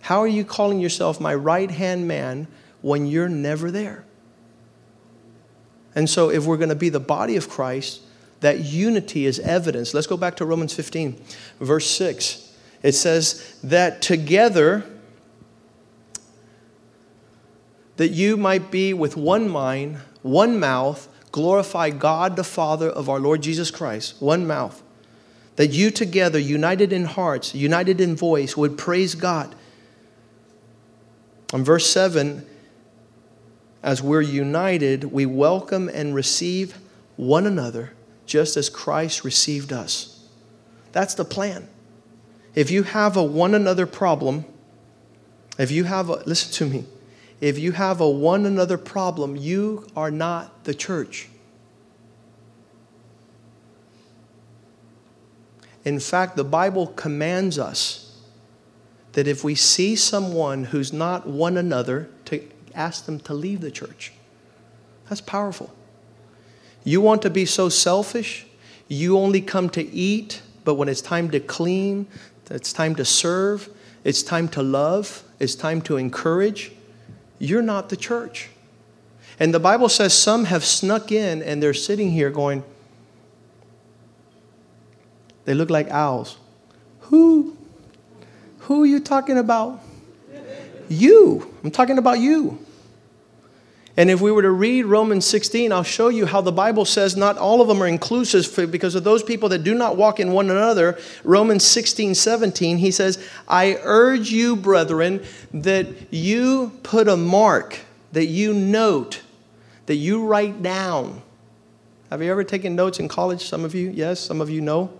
How 0.00 0.20
are 0.20 0.28
you 0.28 0.44
calling 0.44 0.80
yourself 0.80 1.20
my 1.20 1.34
right 1.34 1.70
hand 1.70 2.08
man 2.08 2.48
when 2.82 3.06
you're 3.06 3.28
never 3.28 3.70
there? 3.70 4.04
And 5.94 6.08
so, 6.08 6.30
if 6.30 6.46
we're 6.46 6.56
going 6.56 6.68
to 6.68 6.74
be 6.74 6.88
the 6.88 7.00
body 7.00 7.36
of 7.36 7.48
Christ, 7.48 8.00
that 8.40 8.60
unity 8.60 9.26
is 9.26 9.38
evidence. 9.40 9.92
Let's 9.92 10.06
go 10.06 10.16
back 10.16 10.36
to 10.36 10.44
Romans 10.44 10.72
15, 10.72 11.20
verse 11.60 11.90
6. 11.90 12.56
It 12.82 12.92
says 12.92 13.58
that 13.62 14.00
together, 14.00 14.84
that 17.96 18.08
you 18.08 18.36
might 18.36 18.70
be 18.70 18.94
with 18.94 19.16
one 19.16 19.48
mind, 19.48 19.98
one 20.22 20.58
mouth, 20.58 21.08
glorify 21.32 21.90
God 21.90 22.36
the 22.36 22.44
Father 22.44 22.88
of 22.88 23.08
our 23.08 23.20
Lord 23.20 23.42
Jesus 23.42 23.70
Christ, 23.70 24.14
one 24.20 24.46
mouth. 24.46 24.82
That 25.56 25.68
you 25.68 25.90
together, 25.90 26.38
united 26.38 26.92
in 26.92 27.04
hearts, 27.04 27.54
united 27.54 28.00
in 28.00 28.16
voice, 28.16 28.56
would 28.56 28.78
praise 28.78 29.14
God. 29.14 29.54
In 31.52 31.64
verse 31.64 31.86
7, 31.90 32.46
as 33.82 34.02
we're 34.02 34.20
united, 34.20 35.04
we 35.04 35.26
welcome 35.26 35.88
and 35.88 36.14
receive 36.14 36.78
one 37.16 37.46
another 37.46 37.92
just 38.26 38.56
as 38.56 38.68
Christ 38.68 39.24
received 39.24 39.72
us. 39.72 40.28
That's 40.92 41.14
the 41.14 41.24
plan. 41.24 41.68
If 42.54 42.70
you 42.70 42.82
have 42.82 43.16
a 43.16 43.22
one 43.22 43.54
another 43.54 43.86
problem, 43.86 44.44
if 45.58 45.70
you 45.70 45.84
have 45.84 46.08
a, 46.08 46.22
listen 46.26 46.52
to 46.52 46.66
me, 46.66 46.84
if 47.40 47.58
you 47.58 47.72
have 47.72 48.00
a 48.00 48.08
one 48.08 48.46
another 48.46 48.78
problem, 48.78 49.36
you 49.36 49.86
are 49.96 50.10
not 50.10 50.64
the 50.64 50.74
church. 50.74 51.28
In 55.84 55.98
fact, 55.98 56.36
the 56.36 56.44
Bible 56.44 56.88
commands 56.88 57.58
us 57.58 58.09
that 59.12 59.26
if 59.26 59.42
we 59.42 59.54
see 59.54 59.96
someone 59.96 60.64
who's 60.64 60.92
not 60.92 61.26
one 61.26 61.56
another, 61.56 62.08
to 62.26 62.42
ask 62.74 63.06
them 63.06 63.18
to 63.20 63.34
leave 63.34 63.60
the 63.60 63.70
church. 63.70 64.12
That's 65.08 65.20
powerful. 65.20 65.74
You 66.84 67.00
want 67.00 67.22
to 67.22 67.30
be 67.30 67.44
so 67.44 67.68
selfish, 67.68 68.46
you 68.88 69.18
only 69.18 69.40
come 69.40 69.68
to 69.70 69.82
eat, 69.82 70.42
but 70.64 70.74
when 70.74 70.88
it's 70.88 71.00
time 71.00 71.30
to 71.30 71.40
clean, 71.40 72.06
it's 72.50 72.72
time 72.72 72.94
to 72.96 73.04
serve, 73.04 73.68
it's 74.04 74.22
time 74.22 74.48
to 74.48 74.62
love, 74.62 75.24
it's 75.38 75.54
time 75.54 75.82
to 75.82 75.96
encourage, 75.96 76.72
you're 77.38 77.62
not 77.62 77.88
the 77.88 77.96
church. 77.96 78.50
And 79.38 79.54
the 79.54 79.60
Bible 79.60 79.88
says 79.88 80.12
some 80.14 80.44
have 80.44 80.64
snuck 80.64 81.10
in 81.10 81.42
and 81.42 81.62
they're 81.62 81.74
sitting 81.74 82.10
here 82.12 82.30
going, 82.30 82.62
they 85.44 85.54
look 85.54 85.70
like 85.70 85.90
owls. 85.90 86.38
Who 87.00 87.56
who 88.70 88.84
are 88.84 88.86
you 88.86 89.00
talking 89.00 89.36
about? 89.36 89.80
You. 90.88 91.52
I'm 91.64 91.72
talking 91.72 91.98
about 91.98 92.20
you. 92.20 92.64
And 93.96 94.08
if 94.08 94.20
we 94.20 94.30
were 94.30 94.42
to 94.42 94.50
read 94.52 94.84
Romans 94.84 95.26
16, 95.26 95.72
I'll 95.72 95.82
show 95.82 96.08
you 96.08 96.24
how 96.24 96.40
the 96.40 96.52
Bible 96.52 96.84
says 96.84 97.16
not 97.16 97.36
all 97.36 97.60
of 97.60 97.66
them 97.66 97.82
are 97.82 97.88
inclusive 97.88 98.70
because 98.70 98.94
of 98.94 99.02
those 99.02 99.24
people 99.24 99.48
that 99.48 99.64
do 99.64 99.74
not 99.74 99.96
walk 99.96 100.20
in 100.20 100.30
one 100.30 100.50
another. 100.50 101.00
Romans 101.24 101.66
16, 101.66 102.14
17, 102.14 102.78
he 102.78 102.92
says, 102.92 103.18
I 103.48 103.76
urge 103.82 104.30
you, 104.30 104.54
brethren, 104.54 105.24
that 105.52 105.88
you 106.12 106.70
put 106.84 107.08
a 107.08 107.16
mark, 107.16 107.76
that 108.12 108.26
you 108.26 108.54
note, 108.54 109.20
that 109.86 109.96
you 109.96 110.24
write 110.24 110.62
down. 110.62 111.22
Have 112.08 112.22
you 112.22 112.30
ever 112.30 112.44
taken 112.44 112.76
notes 112.76 113.00
in 113.00 113.08
college? 113.08 113.46
Some 113.46 113.64
of 113.64 113.74
you, 113.74 113.90
yes, 113.90 114.20
some 114.20 114.40
of 114.40 114.48
you 114.48 114.60
know. 114.60 114.92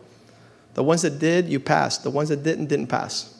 The 0.74 0.83
ones 0.83 1.02
that 1.02 1.20
did, 1.20 1.48
you 1.48 1.61
passed. 1.61 2.02
The 2.02 2.11
ones 2.11 2.30
that 2.30 2.42
didn't, 2.42 2.66
didn't 2.66 2.88
pass. 2.88 3.37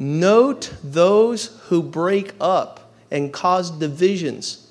Note 0.00 0.72
those 0.82 1.60
who 1.64 1.82
break 1.82 2.32
up 2.40 2.92
and 3.10 3.32
cause 3.32 3.70
divisions 3.72 4.70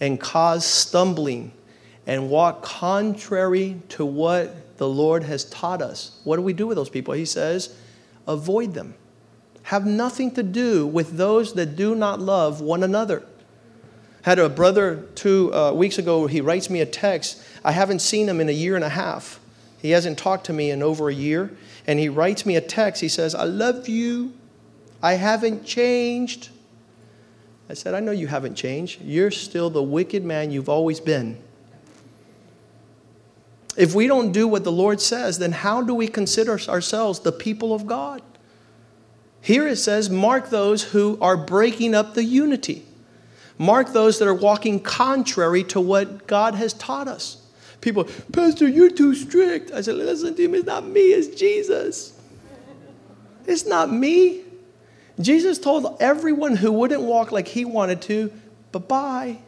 and 0.00 0.20
cause 0.20 0.64
stumbling 0.64 1.50
and 2.06 2.30
walk 2.30 2.62
contrary 2.62 3.80
to 3.88 4.06
what 4.06 4.78
the 4.78 4.88
Lord 4.88 5.24
has 5.24 5.44
taught 5.46 5.82
us. 5.82 6.20
What 6.22 6.36
do 6.36 6.42
we 6.42 6.52
do 6.52 6.68
with 6.68 6.76
those 6.76 6.88
people? 6.88 7.14
He 7.14 7.24
says, 7.24 7.76
avoid 8.28 8.74
them. 8.74 8.94
Have 9.64 9.86
nothing 9.86 10.30
to 10.32 10.42
do 10.42 10.86
with 10.86 11.16
those 11.16 11.54
that 11.54 11.74
do 11.74 11.96
not 11.96 12.20
love 12.20 12.60
one 12.60 12.84
another. 12.84 13.24
Had 14.22 14.38
a 14.38 14.48
brother 14.48 15.06
two 15.16 15.52
uh, 15.52 15.72
weeks 15.72 15.98
ago, 15.98 16.26
he 16.26 16.40
writes 16.40 16.70
me 16.70 16.80
a 16.80 16.86
text. 16.86 17.42
I 17.64 17.72
haven't 17.72 18.00
seen 18.00 18.28
him 18.28 18.40
in 18.40 18.48
a 18.48 18.52
year 18.52 18.76
and 18.76 18.84
a 18.84 18.90
half. 18.90 19.40
He 19.78 19.90
hasn't 19.90 20.16
talked 20.16 20.46
to 20.46 20.52
me 20.52 20.70
in 20.70 20.82
over 20.82 21.08
a 21.08 21.14
year. 21.14 21.50
And 21.86 21.98
he 21.98 22.08
writes 22.08 22.46
me 22.46 22.56
a 22.56 22.60
text. 22.60 23.02
He 23.02 23.08
says, 23.08 23.34
I 23.34 23.44
love 23.44 23.88
you. 23.88 24.32
I 25.04 25.12
haven't 25.12 25.66
changed. 25.66 26.48
I 27.68 27.74
said, 27.74 27.92
I 27.92 28.00
know 28.00 28.10
you 28.10 28.26
haven't 28.26 28.54
changed. 28.54 29.02
You're 29.02 29.30
still 29.30 29.68
the 29.68 29.82
wicked 29.82 30.24
man 30.24 30.50
you've 30.50 30.70
always 30.70 30.98
been. 30.98 31.36
If 33.76 33.94
we 33.94 34.06
don't 34.06 34.32
do 34.32 34.48
what 34.48 34.64
the 34.64 34.72
Lord 34.72 35.02
says, 35.02 35.38
then 35.38 35.52
how 35.52 35.82
do 35.82 35.94
we 35.94 36.08
consider 36.08 36.58
ourselves 36.70 37.20
the 37.20 37.32
people 37.32 37.74
of 37.74 37.86
God? 37.86 38.22
Here 39.42 39.68
it 39.68 39.76
says, 39.76 40.08
mark 40.08 40.48
those 40.48 40.82
who 40.82 41.18
are 41.20 41.36
breaking 41.36 41.94
up 41.94 42.14
the 42.14 42.24
unity. 42.24 42.86
Mark 43.58 43.92
those 43.92 44.18
that 44.20 44.26
are 44.26 44.32
walking 44.32 44.80
contrary 44.80 45.64
to 45.64 45.82
what 45.82 46.26
God 46.26 46.54
has 46.54 46.72
taught 46.72 47.08
us. 47.08 47.46
People, 47.82 48.04
Pastor, 48.32 48.66
you're 48.66 48.90
too 48.90 49.14
strict. 49.14 49.70
I 49.70 49.82
said, 49.82 49.96
listen 49.96 50.34
to 50.34 50.42
him, 50.42 50.54
it's 50.54 50.64
not 50.64 50.86
me, 50.86 51.00
it's 51.12 51.38
Jesus. 51.38 52.18
It's 53.46 53.66
not 53.66 53.92
me. 53.92 54.43
Jesus 55.20 55.58
told 55.58 55.96
everyone 56.00 56.56
who 56.56 56.72
wouldn't 56.72 57.02
walk 57.02 57.30
like 57.30 57.48
he 57.48 57.64
wanted 57.64 58.02
to, 58.02 58.32
bye 58.72 58.78
bye. 58.80 59.38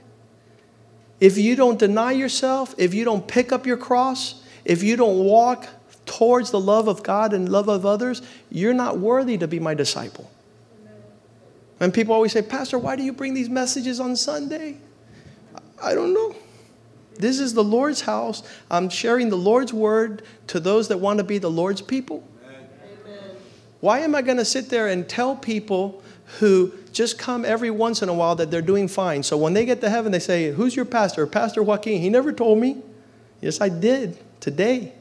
If 1.18 1.38
you 1.38 1.56
don't 1.56 1.78
deny 1.78 2.12
yourself, 2.12 2.74
if 2.78 2.94
you 2.94 3.04
don't 3.04 3.26
pick 3.26 3.50
up 3.50 3.66
your 3.66 3.76
cross, 3.76 4.42
if 4.64 4.82
you 4.82 4.96
don't 4.96 5.18
walk 5.24 5.66
towards 6.04 6.50
the 6.50 6.60
love 6.60 6.88
of 6.88 7.02
God 7.02 7.32
and 7.32 7.48
love 7.48 7.68
of 7.68 7.84
others, 7.84 8.22
you're 8.50 8.74
not 8.74 8.98
worthy 8.98 9.38
to 9.38 9.48
be 9.48 9.58
my 9.58 9.74
disciple. 9.74 10.30
And 11.80 11.92
people 11.92 12.14
always 12.14 12.32
say, 12.32 12.42
Pastor, 12.42 12.78
why 12.78 12.96
do 12.96 13.02
you 13.02 13.12
bring 13.12 13.34
these 13.34 13.48
messages 13.48 14.00
on 14.00 14.16
Sunday? 14.16 14.78
I 15.82 15.94
don't 15.94 16.14
know. 16.14 16.34
This 17.18 17.38
is 17.38 17.54
the 17.54 17.64
Lord's 17.64 18.02
house. 18.02 18.42
I'm 18.70 18.88
sharing 18.88 19.30
the 19.30 19.36
Lord's 19.36 19.72
word 19.72 20.22
to 20.48 20.60
those 20.60 20.88
that 20.88 20.98
want 20.98 21.18
to 21.18 21.24
be 21.24 21.38
the 21.38 21.50
Lord's 21.50 21.82
people. 21.82 22.26
Why 23.86 24.00
am 24.00 24.16
I 24.16 24.22
going 24.22 24.38
to 24.38 24.44
sit 24.44 24.68
there 24.68 24.88
and 24.88 25.08
tell 25.08 25.36
people 25.36 26.02
who 26.40 26.72
just 26.92 27.20
come 27.20 27.44
every 27.44 27.70
once 27.70 28.02
in 28.02 28.08
a 28.08 28.12
while 28.12 28.34
that 28.34 28.50
they're 28.50 28.60
doing 28.60 28.88
fine? 28.88 29.22
So 29.22 29.36
when 29.36 29.52
they 29.52 29.64
get 29.64 29.80
to 29.82 29.88
heaven, 29.88 30.10
they 30.10 30.18
say, 30.18 30.50
Who's 30.50 30.74
your 30.74 30.84
pastor? 30.84 31.24
Pastor 31.24 31.62
Joaquin. 31.62 32.00
He 32.00 32.10
never 32.10 32.32
told 32.32 32.58
me. 32.58 32.82
Yes, 33.40 33.60
I 33.60 33.68
did 33.68 34.18
today. 34.40 34.92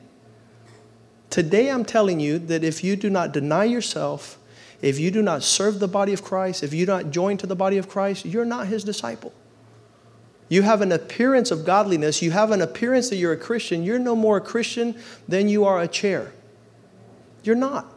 Today, 1.32 1.71
I'm 1.71 1.84
telling 1.84 2.19
you 2.19 2.38
that 2.38 2.63
if 2.63 2.84
you 2.84 2.95
do 2.95 3.10
not 3.10 3.32
deny 3.32 3.63
yourself, 3.63 4.38
if 4.84 5.00
you 5.00 5.10
do 5.10 5.24
not 5.24 5.41
serve 5.41 5.80
the 5.80 5.88
body 5.88 6.13
of 6.13 6.24
Christ, 6.24 6.62
if 6.62 6.71
you 6.71 6.86
do 6.86 6.91
not 6.91 7.10
join 7.10 7.38
to 7.38 7.48
the 7.48 7.56
body 7.56 7.80
of 7.80 7.89
Christ, 7.89 8.24
you're 8.24 8.45
not 8.45 8.67
his 8.67 8.84
disciple. 8.84 9.34
You 10.48 10.62
have 10.62 10.82
an 10.82 10.91
appearance 10.91 11.50
of 11.50 11.65
godliness. 11.65 12.21
You 12.21 12.30
have 12.30 12.52
an 12.52 12.62
appearance 12.62 13.10
that 13.10 13.15
you're 13.15 13.34
a 13.34 13.38
Christian. 13.38 13.82
You're 13.82 13.98
no 13.98 14.15
more 14.15 14.38
a 14.38 14.41
Christian 14.41 14.95
than 15.28 15.50
you 15.50 15.65
are 15.65 15.82
a 15.82 15.88
chair. 15.88 16.34
You're 17.43 17.56
not. 17.56 17.94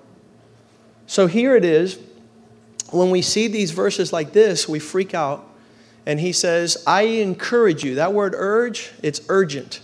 So 1.08 1.26
here 1.26 1.56
it 1.56 1.64
is. 1.64 1.98
When 2.90 3.10
we 3.10 3.22
see 3.22 3.48
these 3.48 3.72
verses 3.72 4.12
like 4.12 4.32
this, 4.32 4.68
we 4.68 4.78
freak 4.78 5.14
out. 5.14 5.44
And 6.06 6.20
he 6.20 6.32
says, 6.32 6.82
I 6.86 7.02
encourage 7.02 7.82
you. 7.82 7.96
That 7.96 8.12
word 8.12 8.34
urge, 8.36 8.92
it's 9.02 9.20
urgent. 9.28 9.80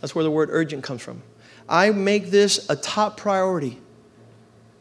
That's 0.00 0.14
where 0.14 0.24
the 0.24 0.30
word 0.30 0.48
urgent 0.50 0.82
comes 0.82 1.02
from. 1.02 1.22
I 1.68 1.90
make 1.90 2.30
this 2.30 2.68
a 2.70 2.76
top 2.76 3.16
priority 3.16 3.78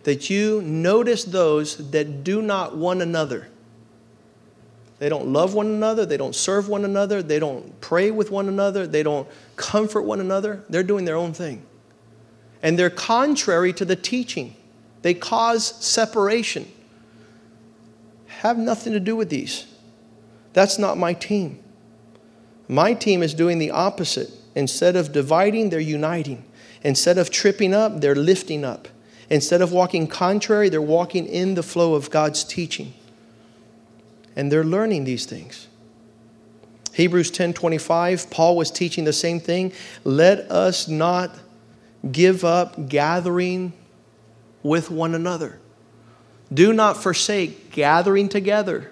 that 0.03 0.29
you 0.29 0.61
notice 0.61 1.25
those 1.25 1.91
that 1.91 2.23
do 2.23 2.41
not 2.41 2.77
one 2.77 3.01
another. 3.01 3.47
They 4.99 5.09
don't 5.09 5.27
love 5.27 5.53
one 5.53 5.67
another. 5.67 6.05
They 6.05 6.17
don't 6.17 6.35
serve 6.35 6.69
one 6.69 6.85
another. 6.85 7.21
They 7.21 7.39
don't 7.39 7.81
pray 7.81 8.11
with 8.11 8.31
one 8.31 8.47
another. 8.47 8.87
They 8.87 9.03
don't 9.03 9.27
comfort 9.57 10.03
one 10.03 10.21
another. 10.21 10.63
They're 10.69 10.83
doing 10.83 11.03
their 11.03 11.17
own 11.17 11.33
thing. 11.33 11.65
And 12.63 12.79
they're 12.79 12.89
contrary 12.89 13.73
to 13.73 13.83
the 13.83 13.97
teaching. 13.97 14.55
They 15.05 15.13
cause 15.13 15.75
separation. 15.85 16.67
Have 18.39 18.57
nothing 18.57 18.91
to 18.93 18.99
do 18.99 19.15
with 19.15 19.29
these. 19.29 19.67
That's 20.53 20.79
not 20.79 20.97
my 20.97 21.13
team. 21.13 21.59
My 22.67 22.95
team 22.95 23.21
is 23.21 23.35
doing 23.35 23.59
the 23.59 23.69
opposite. 23.69 24.31
Instead 24.55 24.95
of 24.95 25.11
dividing, 25.11 25.69
they're 25.69 25.79
uniting. 25.79 26.43
Instead 26.83 27.19
of 27.19 27.29
tripping 27.29 27.71
up, 27.71 28.01
they're 28.01 28.15
lifting 28.15 28.65
up. 28.65 28.87
Instead 29.29 29.61
of 29.61 29.71
walking 29.71 30.07
contrary, 30.07 30.69
they're 30.69 30.81
walking 30.81 31.27
in 31.27 31.53
the 31.53 31.61
flow 31.61 31.93
of 31.93 32.09
God's 32.09 32.43
teaching. 32.43 32.91
And 34.35 34.51
they're 34.51 34.63
learning 34.63 35.03
these 35.03 35.27
things. 35.27 35.67
Hebrews 36.93 37.29
10:25, 37.29 38.31
Paul 38.31 38.57
was 38.57 38.71
teaching 38.71 39.03
the 39.03 39.13
same 39.13 39.39
thing. 39.39 39.71
Let 40.03 40.49
us 40.49 40.87
not 40.87 41.37
give 42.11 42.43
up 42.43 42.89
gathering 42.89 43.73
with 44.65 44.89
one 44.89 45.13
another. 45.13 45.59
Do 46.51 46.73
not 46.73 46.97
forsake 46.97 47.71
gathering 47.71 48.27
together, 48.27 48.91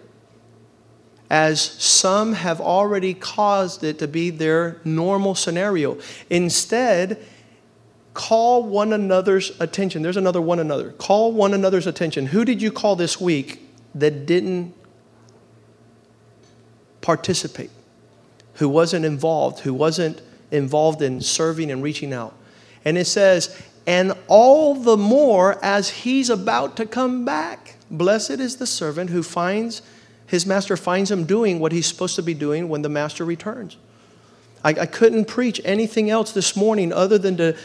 as 1.31 1.61
some 1.61 2.33
have 2.33 2.61
already 2.61 3.15
caused 3.15 3.83
it 3.83 3.97
to 3.97 4.07
be 4.07 4.29
their 4.29 4.79
normal 4.85 5.33
scenario. 5.33 5.97
Instead, 6.29 7.25
call 8.13 8.63
one 8.63 8.93
another's 8.93 9.59
attention. 9.59 10.03
There's 10.03 10.15
another 10.15 10.41
one 10.41 10.59
another. 10.59 10.91
Call 10.91 11.31
one 11.31 11.55
another's 11.55 11.87
attention. 11.87 12.27
Who 12.27 12.45
did 12.45 12.61
you 12.61 12.71
call 12.71 12.95
this 12.95 13.19
week 13.19 13.67
that 13.95 14.27
didn't 14.27 14.75
participate? 17.01 17.71
Who 18.55 18.69
wasn't 18.69 19.05
involved? 19.05 19.61
Who 19.61 19.73
wasn't 19.73 20.21
involved 20.51 21.01
in 21.01 21.19
serving 21.19 21.71
and 21.71 21.81
reaching 21.81 22.13
out? 22.13 22.35
And 22.85 22.95
it 22.95 23.05
says, 23.05 23.59
and 23.85 24.13
all 24.27 24.75
the 24.75 24.97
more 24.97 25.63
as 25.63 25.89
he's 25.89 26.29
about 26.29 26.77
to 26.77 26.85
come 26.85 27.25
back. 27.25 27.75
Blessed 27.91 28.31
is 28.31 28.57
the 28.57 28.67
servant 28.67 29.09
who 29.09 29.23
finds 29.23 29.81
his 30.33 30.45
master 30.45 30.75
finds 30.75 31.11
him 31.11 31.25
doing 31.25 31.59
what 31.59 31.71
he's 31.71 31.85
supposed 31.85 32.15
to 32.15 32.23
be 32.23 32.33
doing 32.33 32.67
when 32.67 32.81
the 32.81 32.89
master 32.89 33.23
returns. 33.23 33.77
I, 34.63 34.69
I 34.69 34.85
couldn't 34.87 35.25
preach 35.25 35.61
anything 35.63 36.09
else 36.09 36.31
this 36.31 36.55
morning 36.55 36.91
other 36.91 37.17
than 37.17 37.37
to 37.37 37.55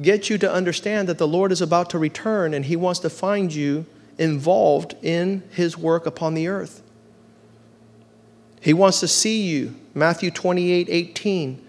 get 0.00 0.30
you 0.30 0.38
to 0.38 0.52
understand 0.52 1.08
that 1.08 1.18
the 1.18 1.26
Lord 1.26 1.50
is 1.50 1.60
about 1.60 1.90
to 1.90 1.98
return 1.98 2.54
and 2.54 2.64
He 2.64 2.76
wants 2.76 3.00
to 3.00 3.10
find 3.10 3.52
you 3.52 3.86
involved 4.18 4.94
in 5.02 5.42
His 5.50 5.76
work 5.76 6.06
upon 6.06 6.34
the 6.34 6.46
earth. 6.46 6.82
He 8.60 8.74
wants 8.74 9.00
to 9.00 9.08
see 9.08 9.42
you. 9.42 9.74
Matthew 9.94 10.30
28 10.30 10.88
18. 10.88 11.66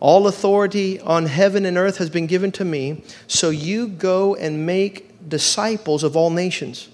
All 0.00 0.26
authority 0.26 1.00
on 1.00 1.26
heaven 1.26 1.66
and 1.66 1.76
earth 1.76 1.98
has 1.98 2.10
been 2.10 2.26
given 2.26 2.52
to 2.52 2.64
me, 2.64 3.02
so 3.26 3.50
you 3.50 3.88
go 3.88 4.34
and 4.36 4.64
make 4.64 5.28
disciples 5.28 6.04
of 6.04 6.16
all 6.16 6.30
nations. 6.30 6.88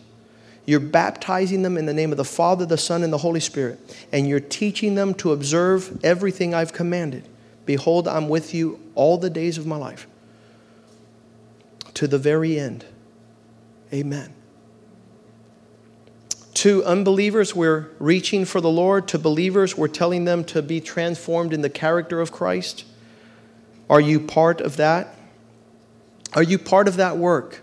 You're 0.67 0.81
baptizing 0.81 1.62
them 1.62 1.77
in 1.77 1.85
the 1.85 1.93
name 1.93 2.11
of 2.11 2.17
the 2.17 2.25
Father, 2.25 2.64
the 2.64 2.79
Son, 2.79 3.03
and 3.03 3.12
the 3.12 3.19
Holy 3.19 3.40
Spirit, 3.40 3.79
and 4.12 4.27
you're 4.27 4.40
teaching 4.40 4.95
them 4.95 5.12
to 5.14 5.33
observe 5.33 6.03
everything 6.03 6.55
I've 6.55 6.73
commanded. 6.73 7.29
Behold, 7.67 8.09
I'm 8.09 8.29
with 8.29 8.55
you 8.55 8.81
all 8.95 9.19
the 9.19 9.31
days 9.31 9.59
of 9.59 9.67
my 9.67 9.77
life 9.77 10.07
to 11.95 12.09
the 12.09 12.19
very 12.19 12.59
end. 12.59 12.85
Amen. 13.93 14.35
To 16.55 16.83
unbelievers, 16.85 17.55
we're 17.55 17.90
reaching 17.99 18.45
for 18.45 18.61
the 18.61 18.71
Lord. 18.71 19.07
To 19.09 19.19
believers, 19.19 19.77
we're 19.77 19.88
telling 19.88 20.25
them 20.25 20.45
to 20.45 20.62
be 20.62 20.81
transformed 20.81 21.53
in 21.53 21.61
the 21.61 21.71
character 21.71 22.21
of 22.21 22.33
Christ. 22.33 22.85
Are 23.88 24.01
you 24.01 24.20
part 24.20 24.61
of 24.61 24.77
that? 24.77 25.16
Are 26.33 26.42
you 26.42 26.59
part 26.59 26.88
of 26.88 26.97
that 26.97 27.16
work? 27.16 27.61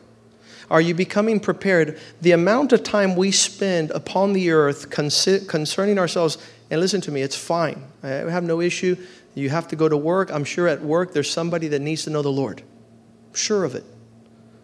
Are 0.70 0.80
you 0.80 0.94
becoming 0.94 1.40
prepared? 1.40 2.00
The 2.22 2.32
amount 2.32 2.72
of 2.72 2.84
time 2.84 3.16
we 3.16 3.32
spend 3.32 3.92
upon 3.92 4.34
the 4.34 4.52
earth 4.52 4.90
concerning 4.90 6.00
ourselves, 6.00 6.38
and 6.70 6.80
listen 6.80 7.02
to 7.02 7.12
me, 7.12 7.22
it's 7.22 7.36
fine. 7.36 7.84
I 8.04 8.08
have 8.08 8.44
no 8.44 8.62
issue. 8.62 8.96
You 9.36 9.50
have 9.50 9.68
to 9.70 9.76
go 9.76 9.90
to 9.90 9.98
work. 9.98 10.32
I'm 10.32 10.46
sure 10.46 10.68
at 10.68 10.82
work 10.82 11.14
there's 11.14 11.30
somebody 11.30 11.68
that 11.70 11.80
needs 11.82 12.04
to 12.06 12.10
know 12.10 12.22
the 12.22 12.32
Lord. 12.32 12.62
I'm 13.30 13.36
sure 13.36 13.66
of 13.66 13.76
it. 13.76 13.84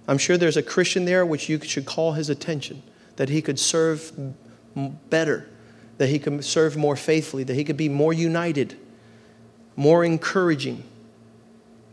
I'm 0.08 0.17
sure 0.17 0.38
there's 0.38 0.56
a 0.56 0.63
Christian 0.63 1.04
there 1.04 1.26
which 1.26 1.50
you 1.50 1.60
should 1.60 1.86
call 1.86 2.13
his 2.13 2.30
attention, 2.30 2.84
that 3.17 3.28
he 3.28 3.41
could 3.41 3.60
serve 3.60 4.13
better, 5.10 5.50
that 5.98 6.08
he 6.08 6.20
could 6.20 6.46
serve 6.46 6.78
more 6.78 6.96
faithfully, 6.96 7.43
that 7.43 7.56
he 7.56 7.65
could 7.65 7.76
be 7.76 7.89
more 7.89 8.13
united, 8.13 8.78
more 9.76 10.06
encouraging, 10.06 10.84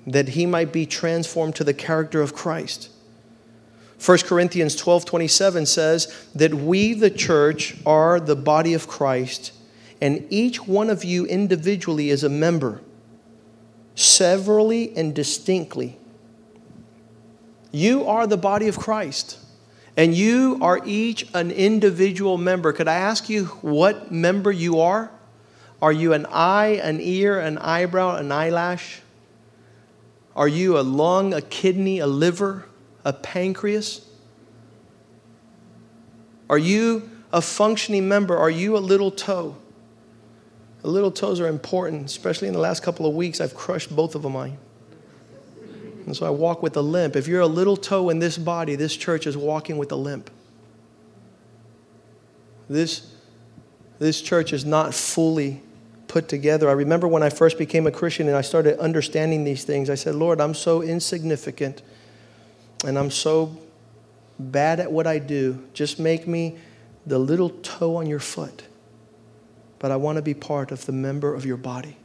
that 0.06 0.30
he 0.30 0.46
might 0.46 0.72
be 0.72 0.86
transformed 0.86 1.54
to 1.56 1.64
the 1.64 1.74
character 1.74 2.20
of 2.20 2.34
Christ. 2.34 2.90
1 4.04 4.18
Corinthians 4.18 4.76
12 4.76 5.04
27 5.04 5.66
says 5.66 6.28
that 6.34 6.54
we, 6.54 6.92
the 6.94 7.10
church, 7.10 7.76
are 7.86 8.20
the 8.20 8.36
body 8.36 8.74
of 8.74 8.86
Christ, 8.86 9.52
and 10.00 10.26
each 10.30 10.66
one 10.66 10.90
of 10.90 11.04
you 11.04 11.24
individually 11.26 12.10
is 12.10 12.22
a 12.22 12.28
member, 12.28 12.82
severally 13.94 14.94
and 14.96 15.14
distinctly 15.14 15.98
you 17.74 18.06
are 18.06 18.28
the 18.28 18.36
body 18.36 18.68
of 18.68 18.78
Christ, 18.78 19.36
and 19.96 20.14
you 20.14 20.58
are 20.62 20.80
each 20.84 21.26
an 21.34 21.50
individual 21.50 22.38
member. 22.38 22.72
Could 22.72 22.86
I 22.86 22.94
ask 22.94 23.28
you 23.28 23.46
what 23.62 24.12
member 24.12 24.52
you 24.52 24.78
are? 24.78 25.10
Are 25.82 25.90
you 25.90 26.12
an 26.12 26.24
eye, 26.26 26.80
an 26.80 27.00
ear, 27.00 27.40
an 27.40 27.58
eyebrow, 27.58 28.14
an 28.14 28.30
eyelash? 28.30 29.00
Are 30.36 30.48
you 30.48 30.78
a 30.78 30.82
lung, 30.82 31.32
a 31.32 31.40
kidney, 31.40 32.00
a 32.00 32.06
liver, 32.06 32.66
a 33.04 33.12
pancreas? 33.12 34.08
Are 36.50 36.58
you 36.58 37.08
a 37.32 37.40
functioning 37.40 38.08
member? 38.08 38.36
Are 38.36 38.50
you 38.50 38.76
a 38.76 38.78
little 38.78 39.10
toe? 39.10 39.56
The 40.82 40.88
little 40.88 41.10
toes 41.10 41.40
are 41.40 41.48
important, 41.48 42.06
especially 42.06 42.48
in 42.48 42.54
the 42.54 42.60
last 42.60 42.82
couple 42.82 43.06
of 43.06 43.14
weeks. 43.14 43.40
I've 43.40 43.54
crushed 43.54 43.94
both 43.94 44.14
of 44.14 44.22
them 44.22 44.32
mine. 44.32 44.58
And 46.06 46.14
so 46.14 46.26
I 46.26 46.30
walk 46.30 46.62
with 46.62 46.76
a 46.76 46.82
limp. 46.82 47.16
If 47.16 47.26
you're 47.26 47.40
a 47.40 47.46
little 47.46 47.76
toe 47.76 48.10
in 48.10 48.18
this 48.18 48.36
body, 48.36 48.76
this 48.76 48.94
church 48.94 49.26
is 49.26 49.36
walking 49.36 49.78
with 49.78 49.90
a 49.92 49.96
limp. 49.96 50.30
This, 52.68 53.10
this 53.98 54.20
church 54.20 54.52
is 54.52 54.64
not 54.64 54.94
fully 54.94 55.62
put 56.14 56.28
together. 56.28 56.68
I 56.68 56.74
remember 56.74 57.08
when 57.08 57.24
I 57.24 57.28
first 57.28 57.58
became 57.58 57.88
a 57.88 57.90
Christian 57.90 58.28
and 58.28 58.36
I 58.36 58.40
started 58.40 58.78
understanding 58.78 59.42
these 59.42 59.64
things, 59.64 59.90
I 59.90 59.96
said, 59.96 60.14
Lord, 60.14 60.40
I'm 60.40 60.54
so 60.54 60.80
insignificant 60.80 61.82
and 62.86 62.96
I'm 62.96 63.10
so 63.10 63.58
bad 64.38 64.78
at 64.78 64.92
what 64.92 65.08
I 65.08 65.18
do. 65.18 65.66
Just 65.74 65.98
make 65.98 66.28
me 66.28 66.56
the 67.04 67.18
little 67.18 67.50
toe 67.50 67.96
on 67.96 68.06
your 68.06 68.20
foot. 68.20 68.62
But 69.80 69.90
I 69.90 69.96
want 69.96 70.14
to 70.14 70.22
be 70.22 70.34
part 70.34 70.70
of 70.70 70.86
the 70.86 70.92
member 70.92 71.34
of 71.34 71.44
your 71.44 71.56
body. 71.56 71.96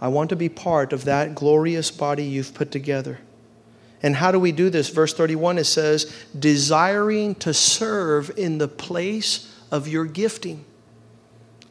I 0.00 0.08
want 0.08 0.30
to 0.30 0.36
be 0.36 0.48
part 0.48 0.92
of 0.92 1.04
that 1.04 1.36
glorious 1.36 1.92
body 1.92 2.24
you've 2.24 2.52
put 2.52 2.72
together. 2.72 3.20
And 4.02 4.16
how 4.16 4.32
do 4.32 4.40
we 4.40 4.50
do 4.50 4.70
this? 4.70 4.88
Verse 4.88 5.14
31 5.14 5.58
it 5.58 5.64
says, 5.66 6.12
desiring 6.36 7.36
to 7.36 7.54
serve 7.54 8.32
in 8.36 8.58
the 8.58 8.66
place 8.66 9.54
of 9.70 9.86
your 9.86 10.04
gifting. 10.04 10.64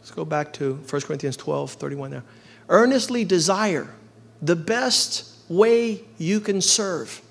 Let's 0.09 0.15
go 0.15 0.25
back 0.25 0.53
to 0.53 0.73
1 0.89 1.01
Corinthians 1.03 1.37
12 1.37 1.73
31 1.73 2.09
now. 2.09 2.23
Earnestly 2.67 3.23
desire 3.23 3.93
the 4.41 4.55
best 4.55 5.35
way 5.47 6.01
you 6.17 6.39
can 6.39 6.61
serve. 6.61 7.21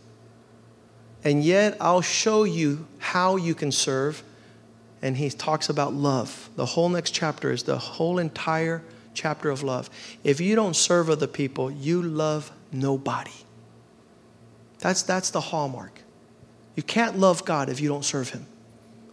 And 1.25 1.43
yet, 1.43 1.77
I'll 1.81 2.03
show 2.03 2.45
you 2.45 2.87
how 2.99 3.35
you 3.35 3.57
can 3.57 3.73
serve. 3.73 4.23
And 5.03 5.17
he 5.17 5.29
talks 5.29 5.69
about 5.69 5.93
love. 5.93 6.51
The 6.55 6.67
whole 6.67 6.89
next 6.89 7.11
chapter 7.11 7.51
is 7.51 7.65
the 7.65 7.79
whole 7.79 8.21
entire 8.21 8.85
chapter 9.13 9.51
of 9.51 9.65
love. 9.65 9.91
If 10.23 10.41
you 10.41 10.55
don't 10.55 10.77
serve 10.77 11.11
other 11.11 11.27
people, 11.27 11.73
you 11.73 12.01
love 12.01 12.53
nobody. 12.71 13.33
That's, 14.79 15.03
that's 15.03 15.31
the 15.31 15.41
hallmark. 15.41 16.03
You 16.77 16.85
can't 16.85 17.19
love 17.19 17.45
God 17.45 17.71
if 17.71 17.81
you 17.81 17.89
don't 17.89 18.05
serve 18.05 18.31
Him. 18.31 18.47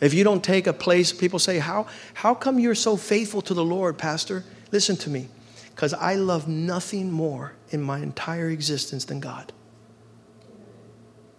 If 0.02 0.14
you 0.14 0.24
don't 0.24 0.44
take 0.44 0.68
a 0.68 0.74
place, 0.74 1.14
people 1.14 1.40
say, 1.40 1.60
How, 1.60 1.88
how 2.16 2.34
come 2.34 2.60
you're 2.60 2.76
so 2.76 2.98
faithful 2.98 3.42
to 3.44 3.54
the 3.54 3.64
Lord, 3.64 3.98
Pastor? 3.98 4.44
Listen 4.72 4.96
to 4.98 5.10
me. 5.10 5.30
Because 5.70 5.94
I 5.94 6.16
love 6.16 6.48
nothing 6.48 7.12
more 7.12 7.54
in 7.70 7.82
my 7.82 8.00
entire 8.00 8.50
existence 8.50 9.06
than 9.06 9.20
God. 9.20 9.52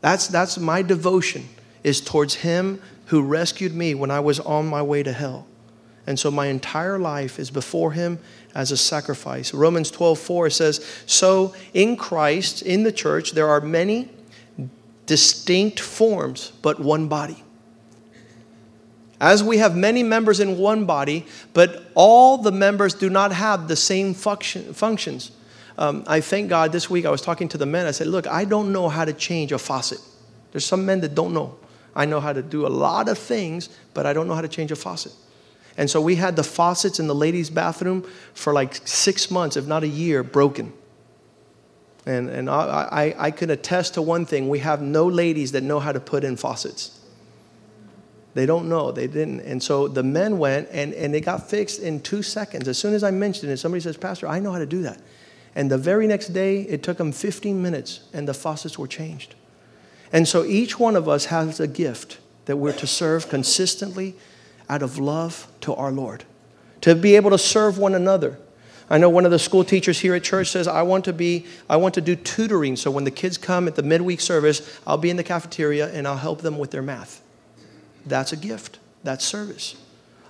That's, 0.03 0.29
that's 0.29 0.59
my 0.59 0.83
devotion, 0.83 1.49
is 1.83 2.01
towards 2.01 2.35
Him 2.35 2.83
who 3.07 3.23
rescued 3.23 3.75
me 3.75 3.95
when 3.95 4.11
I 4.11 4.21
was 4.21 4.41
on 4.41 4.67
my 4.67 4.83
way 4.83 5.03
to 5.03 5.13
hell. 5.13 5.47
And 6.07 6.19
so 6.19 6.31
my 6.31 6.47
entire 6.47 6.99
life 6.99 7.39
is 7.39 7.51
before 7.51 7.93
Him 7.93 8.19
as 8.55 8.71
a 8.71 8.77
sacrifice. 8.77 9.53
Romans 9.53 9.91
12, 9.91 10.19
4 10.19 10.51
says, 10.51 11.03
So 11.07 11.55
in 11.73 11.97
Christ, 11.97 12.63
in 12.63 12.83
the 12.83 12.93
church, 12.93 13.33
there 13.33 13.49
are 13.49 13.61
many 13.61 14.11
distinct 15.07 15.81
forms, 15.81 16.53
but 16.63 16.79
one 16.79 17.09
body. 17.09 17.43
As 19.21 19.43
we 19.43 19.59
have 19.59 19.75
many 19.75 20.03
members 20.03 20.41
in 20.41 20.59
one 20.59 20.85
body, 20.85 21.27
but 21.55 21.91
all 21.95 22.39
the 22.39 22.53
members 22.53 22.93
do 22.93 23.09
not 23.09 23.33
have 23.33 23.67
the 23.67 23.77
same 23.77 24.13
function, 24.13 24.75
functions. 24.75 25.33
Um, 25.79 26.05
I 26.07 26.21
thank 26.21 26.49
God 26.51 26.73
this 26.73 26.91
week 26.91 27.07
I 27.07 27.11
was 27.11 27.23
talking 27.23 27.49
to 27.49 27.59
the 27.59 27.67
men. 27.67 27.87
I 27.87 27.91
said, 27.91 28.07
Look, 28.09 28.27
I 28.27 28.45
don't 28.45 28.73
know 28.73 28.89
how 28.89 29.05
to 29.05 29.13
change 29.13 29.53
a 29.53 29.59
faucet. 29.59 30.01
There's 30.53 30.65
some 30.65 30.87
men 30.87 31.01
that 31.01 31.15
don't 31.15 31.33
know. 31.33 31.57
I 31.95 32.05
know 32.05 32.21
how 32.21 32.33
to 32.33 32.43
do 32.43 32.67
a 32.67 32.69
lot 32.69 33.09
of 33.09 33.19
things, 33.19 33.71
but 33.95 34.05
I 34.05 34.13
don't 34.13 34.29
know 34.29 34.35
how 34.35 34.43
to 34.43 34.49
change 34.49 34.71
a 34.71 34.77
faucet. 34.77 35.13
And 35.79 35.91
so 35.91 36.01
we 36.01 36.17
had 36.17 36.37
the 36.37 36.45
faucets 36.45 36.99
in 36.99 37.07
the 37.07 37.15
ladies' 37.15 37.51
bathroom 37.51 38.07
for 38.35 38.53
like 38.53 38.87
six 38.87 39.31
months, 39.31 39.57
if 39.57 39.67
not 39.67 39.83
a 39.83 39.89
year, 39.89 40.23
broken. 40.23 40.73
And, 42.07 42.31
and 42.31 42.49
I, 42.49 42.89
I, 42.91 43.27
I 43.27 43.31
can 43.31 43.51
attest 43.51 43.95
to 43.95 44.03
one 44.03 44.25
thing 44.25 44.49
we 44.49 44.61
have 44.61 44.81
no 44.81 45.07
ladies 45.07 45.53
that 45.53 45.63
know 45.63 45.81
how 45.81 45.93
to 45.93 46.01
put 46.01 46.23
in 46.23 46.37
faucets. 46.37 46.96
They 48.37 48.45
don't 48.45 48.69
know. 48.69 48.93
They 48.93 49.07
didn't. 49.07 49.41
And 49.41 49.63
so 49.63 49.89
the 49.89 50.03
men 50.03 50.37
went 50.37 50.69
and, 50.71 50.93
and 50.93 51.17
it 51.17 51.23
got 51.23 51.49
fixed 51.49 51.81
in 51.81 52.01
two 52.01 52.23
seconds. 52.23 52.69
As 52.69 52.77
soon 52.77 52.93
as 52.93 53.03
I 53.03 53.11
mentioned 53.11 53.51
it, 53.51 53.57
somebody 53.57 53.81
says, 53.81 53.97
Pastor, 53.97 54.29
I 54.29 54.41
know 54.41 54.53
how 54.53 54.59
to 54.59 54.67
do 54.67 54.83
that. 54.83 55.01
And 55.55 55.71
the 55.71 55.79
very 55.79 56.07
next 56.07 56.35
day, 56.35 56.61
it 56.61 56.83
took 56.83 56.99
them 56.99 57.13
15 57.13 57.63
minutes 57.63 58.01
and 58.13 58.29
the 58.29 58.35
faucets 58.35 58.79
were 58.79 58.87
changed. 58.87 59.37
And 60.13 60.29
so 60.29 60.45
each 60.45 60.79
one 60.79 60.97
of 60.97 61.09
us 61.09 61.25
has 61.25 61.61
a 61.61 61.67
gift 61.67 62.19
that 62.45 62.59
we're 62.59 62.75
to 62.75 62.87
serve 62.87 63.31
consistently 63.31 64.15
out 64.69 64.83
of 64.83 64.99
love 64.99 65.49
to 65.63 65.75
our 65.75 65.91
Lord, 65.91 66.25
to 66.83 66.95
be 66.95 67.17
able 67.17 67.31
to 67.31 67.39
serve 67.39 67.79
one 67.79 67.95
another. 67.95 68.37
I 68.91 68.99
know 68.99 69.09
one 69.09 69.25
of 69.25 69.31
the 69.31 69.39
school 69.39 69.65
teachers 69.65 69.99
here 69.99 70.15
at 70.15 70.25
church 70.25 70.49
says, 70.49 70.69
I 70.69 70.83
want 70.83 71.07
to 71.07 71.15
be, 71.15 71.47
I 71.71 71.77
want 71.77 71.95
to 71.95 72.03
do 72.03 72.15
tutoring. 72.15 72.77
So 72.77 72.91
when 72.91 73.05
the 73.05 73.11
kids 73.11 73.39
come 73.39 73.67
at 73.67 73.77
the 73.77 73.83
midweek 73.83 74.21
service, 74.21 74.79
I'll 74.87 74.99
be 74.99 75.09
in 75.09 75.17
the 75.17 75.25
cafeteria 75.25 75.91
and 75.91 76.07
I'll 76.07 76.19
help 76.19 76.43
them 76.43 76.59
with 76.59 76.71
their 76.71 76.83
math. 76.83 77.23
That's 78.07 78.33
a 78.33 78.37
gift. 78.37 78.79
That's 79.03 79.25
service. 79.25 79.77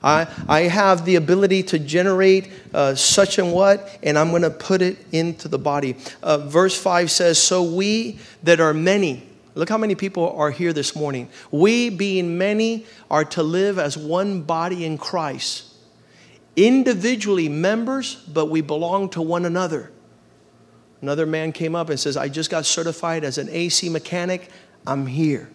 I, 0.02 0.28
I 0.48 0.62
have 0.62 1.04
the 1.04 1.16
ability 1.16 1.62
to 1.64 1.78
generate 1.78 2.50
uh, 2.72 2.94
such 2.94 3.38
and 3.38 3.52
what, 3.52 3.98
and 4.02 4.18
I'm 4.18 4.30
going 4.30 4.42
to 4.42 4.50
put 4.50 4.82
it 4.82 4.98
into 5.12 5.48
the 5.48 5.58
body. 5.58 5.96
Uh, 6.22 6.38
verse 6.38 6.80
5 6.80 7.10
says, 7.10 7.38
So 7.42 7.62
we 7.62 8.18
that 8.42 8.60
are 8.60 8.74
many, 8.74 9.26
look 9.54 9.68
how 9.68 9.78
many 9.78 9.94
people 9.94 10.30
are 10.36 10.50
here 10.50 10.72
this 10.72 10.94
morning. 10.94 11.28
We, 11.50 11.90
being 11.90 12.38
many, 12.38 12.86
are 13.10 13.24
to 13.24 13.42
live 13.42 13.78
as 13.78 13.96
one 13.96 14.42
body 14.42 14.84
in 14.84 14.98
Christ 14.98 15.72
individually 16.56 17.48
members, 17.50 18.14
but 18.14 18.46
we 18.46 18.62
belong 18.62 19.10
to 19.10 19.22
one 19.22 19.44
another. 19.44 19.90
Another 21.02 21.26
man 21.26 21.52
came 21.52 21.76
up 21.76 21.90
and 21.90 22.00
says, 22.00 22.16
I 22.16 22.28
just 22.28 22.50
got 22.50 22.64
certified 22.64 23.22
as 23.22 23.36
an 23.36 23.48
AC 23.50 23.90
mechanic. 23.90 24.48
I'm 24.86 25.06
here. 25.06 25.50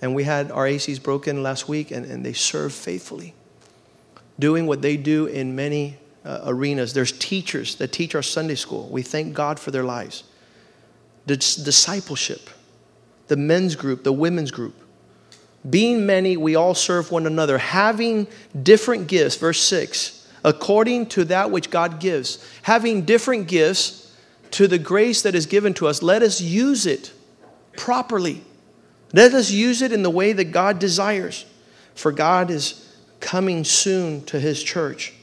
And 0.00 0.14
we 0.14 0.24
had 0.24 0.50
our 0.50 0.64
ACs 0.66 1.02
broken 1.02 1.42
last 1.42 1.68
week, 1.68 1.90
and, 1.90 2.06
and 2.06 2.24
they 2.24 2.32
serve 2.32 2.72
faithfully, 2.72 3.34
doing 4.38 4.66
what 4.66 4.82
they 4.82 4.96
do 4.96 5.26
in 5.26 5.56
many 5.56 5.96
uh, 6.24 6.42
arenas. 6.44 6.92
There's 6.92 7.12
teachers 7.12 7.76
that 7.76 7.92
teach 7.92 8.14
our 8.14 8.22
Sunday 8.22 8.54
school. 8.54 8.88
We 8.88 9.02
thank 9.02 9.34
God 9.34 9.58
for 9.58 9.70
their 9.70 9.84
lives. 9.84 10.24
The 11.26 11.36
discipleship, 11.36 12.48
the 13.26 13.36
men's 13.36 13.74
group, 13.74 14.04
the 14.04 14.12
women's 14.12 14.50
group. 14.50 14.74
Being 15.68 16.06
many, 16.06 16.36
we 16.36 16.54
all 16.54 16.74
serve 16.74 17.10
one 17.10 17.26
another, 17.26 17.58
having 17.58 18.28
different 18.62 19.08
gifts. 19.08 19.36
Verse 19.36 19.60
6 19.60 20.18
according 20.44 21.06
to 21.06 21.24
that 21.24 21.50
which 21.50 21.70
God 21.70 22.00
gives. 22.00 22.44
Having 22.62 23.04
different 23.04 23.48
gifts 23.48 24.14
to 24.52 24.66
the 24.66 24.78
grace 24.78 25.22
that 25.22 25.34
is 25.34 25.46
given 25.46 25.74
to 25.74 25.86
us, 25.86 26.02
let 26.02 26.22
us 26.22 26.40
use 26.40 26.86
it 26.86 27.12
properly. 27.76 28.42
Let 29.12 29.34
us 29.34 29.50
use 29.50 29.82
it 29.82 29.92
in 29.92 30.02
the 30.02 30.10
way 30.10 30.32
that 30.32 30.46
God 30.46 30.78
desires. 30.78 31.46
For 31.94 32.12
God 32.12 32.50
is 32.50 32.96
coming 33.20 33.64
soon 33.64 34.24
to 34.26 34.38
his 34.38 34.62
church. 34.62 35.14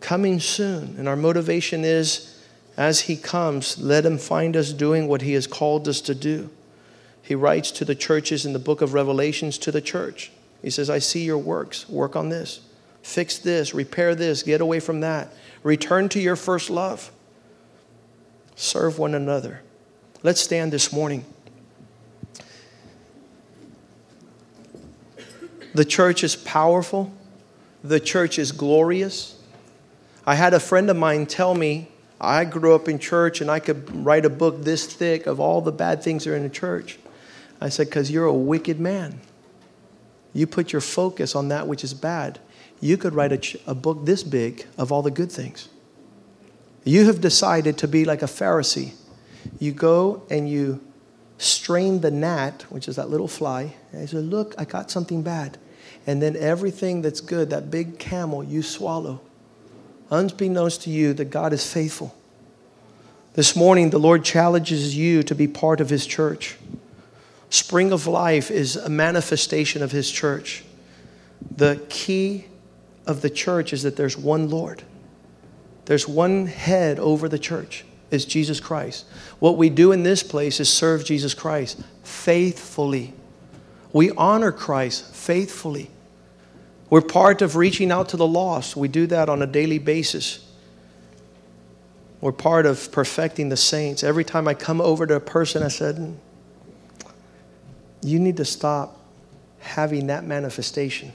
Coming 0.00 0.40
soon. 0.40 0.96
And 0.98 1.08
our 1.08 1.16
motivation 1.16 1.84
is 1.84 2.32
as 2.76 3.00
he 3.00 3.16
comes, 3.16 3.78
let 3.78 4.04
him 4.04 4.18
find 4.18 4.56
us 4.56 4.72
doing 4.72 5.08
what 5.08 5.22
he 5.22 5.32
has 5.32 5.46
called 5.46 5.88
us 5.88 6.00
to 6.02 6.14
do 6.14 6.50
he 7.26 7.34
writes 7.34 7.72
to 7.72 7.84
the 7.84 7.96
churches 7.96 8.46
in 8.46 8.52
the 8.52 8.60
book 8.60 8.80
of 8.80 8.94
Revelations 8.94 9.58
to 9.58 9.72
the 9.72 9.80
church. 9.80 10.30
He 10.62 10.70
says, 10.70 10.88
I 10.88 11.00
see 11.00 11.24
your 11.24 11.38
works. 11.38 11.88
Work 11.88 12.14
on 12.14 12.28
this. 12.28 12.60
Fix 13.02 13.38
this. 13.38 13.74
Repair 13.74 14.14
this. 14.14 14.44
Get 14.44 14.60
away 14.60 14.78
from 14.78 15.00
that. 15.00 15.32
Return 15.64 16.08
to 16.10 16.20
your 16.20 16.36
first 16.36 16.70
love. 16.70 17.10
Serve 18.54 19.00
one 19.00 19.12
another. 19.12 19.62
Let's 20.22 20.40
stand 20.40 20.72
this 20.72 20.92
morning. 20.92 21.24
The 25.76 25.84
church 25.84 26.24
is 26.24 26.36
powerful. 26.36 27.12
The 27.84 28.00
church 28.00 28.38
is 28.38 28.50
glorious. 28.50 29.38
I 30.26 30.34
had 30.34 30.54
a 30.54 30.60
friend 30.60 30.88
of 30.88 30.96
mine 30.96 31.26
tell 31.26 31.54
me, 31.54 31.88
I 32.18 32.46
grew 32.46 32.74
up 32.74 32.88
in 32.88 32.98
church 32.98 33.42
and 33.42 33.50
I 33.50 33.60
could 33.60 33.94
write 33.94 34.24
a 34.24 34.30
book 34.30 34.64
this 34.64 34.86
thick 34.86 35.26
of 35.26 35.38
all 35.38 35.60
the 35.60 35.72
bad 35.72 36.02
things 36.02 36.24
that 36.24 36.32
are 36.32 36.36
in 36.36 36.44
the 36.44 36.48
church. 36.48 36.98
I 37.60 37.68
said, 37.68 37.88
Because 37.88 38.10
you're 38.10 38.24
a 38.24 38.32
wicked 38.32 38.80
man. 38.80 39.20
You 40.32 40.46
put 40.46 40.72
your 40.72 40.80
focus 40.80 41.36
on 41.36 41.48
that 41.48 41.68
which 41.68 41.84
is 41.84 41.92
bad. 41.92 42.38
You 42.80 42.96
could 42.96 43.12
write 43.12 43.32
a, 43.32 43.38
ch- 43.38 43.58
a 43.66 43.74
book 43.74 44.06
this 44.06 44.22
big 44.22 44.64
of 44.78 44.90
all 44.90 45.02
the 45.02 45.10
good 45.10 45.30
things. 45.30 45.68
You 46.84 47.04
have 47.04 47.20
decided 47.20 47.76
to 47.78 47.88
be 47.88 48.06
like 48.06 48.22
a 48.22 48.26
Pharisee. 48.26 48.94
You 49.58 49.72
go 49.72 50.22
and 50.30 50.48
you 50.48 50.80
strain 51.36 52.00
the 52.00 52.10
gnat, 52.10 52.62
which 52.70 52.88
is 52.88 52.96
that 52.96 53.10
little 53.10 53.28
fly, 53.28 53.74
and 53.92 54.00
you 54.00 54.06
say, 54.06 54.16
Look, 54.16 54.54
I 54.56 54.64
got 54.64 54.90
something 54.90 55.20
bad. 55.20 55.58
And 56.06 56.22
then 56.22 56.36
everything 56.36 57.02
that's 57.02 57.20
good, 57.20 57.50
that 57.50 57.70
big 57.70 57.98
camel, 57.98 58.44
you 58.44 58.62
swallow. 58.62 59.20
Unbeknownst 60.10 60.82
to 60.82 60.90
you 60.90 61.12
that 61.14 61.26
God 61.26 61.52
is 61.52 61.70
faithful. 61.70 62.14
This 63.34 63.56
morning, 63.56 63.90
the 63.90 63.98
Lord 63.98 64.24
challenges 64.24 64.96
you 64.96 65.22
to 65.24 65.34
be 65.34 65.48
part 65.48 65.80
of 65.80 65.90
His 65.90 66.06
church. 66.06 66.56
Spring 67.50 67.92
of 67.92 68.06
Life 68.06 68.50
is 68.50 68.76
a 68.76 68.88
manifestation 68.88 69.82
of 69.82 69.92
His 69.92 70.10
church. 70.10 70.64
The 71.56 71.84
key 71.88 72.46
of 73.06 73.20
the 73.20 73.30
church 73.30 73.72
is 73.72 73.82
that 73.82 73.96
there's 73.96 74.16
one 74.16 74.48
Lord. 74.48 74.82
There's 75.86 76.08
one 76.08 76.46
head 76.46 76.98
over 76.98 77.28
the 77.28 77.38
church 77.38 77.84
is 78.10 78.24
Jesus 78.24 78.60
Christ. 78.60 79.04
What 79.38 79.56
we 79.56 79.68
do 79.68 79.92
in 79.92 80.02
this 80.02 80.22
place 80.22 80.60
is 80.60 80.68
serve 80.68 81.04
Jesus 81.04 81.34
Christ 81.34 81.80
faithfully. 82.02 83.12
We 83.92 84.10
honor 84.12 84.52
Christ 84.52 85.12
faithfully. 85.14 85.90
We're 86.88 87.00
part 87.00 87.42
of 87.42 87.56
reaching 87.56 87.90
out 87.90 88.10
to 88.10 88.16
the 88.16 88.26
lost. 88.26 88.76
We 88.76 88.88
do 88.88 89.06
that 89.08 89.28
on 89.28 89.42
a 89.42 89.46
daily 89.46 89.78
basis. 89.78 90.46
We're 92.20 92.32
part 92.32 92.64
of 92.66 92.90
perfecting 92.92 93.48
the 93.48 93.56
saints. 93.56 94.04
Every 94.04 94.24
time 94.24 94.48
I 94.48 94.54
come 94.54 94.80
over 94.80 95.06
to 95.06 95.16
a 95.16 95.20
person, 95.20 95.62
I 95.62 95.68
said, 95.68 96.16
you 98.02 98.18
need 98.18 98.36
to 98.36 98.44
stop 98.44 99.00
having 99.58 100.06
that 100.06 100.24
manifestation. 100.24 101.12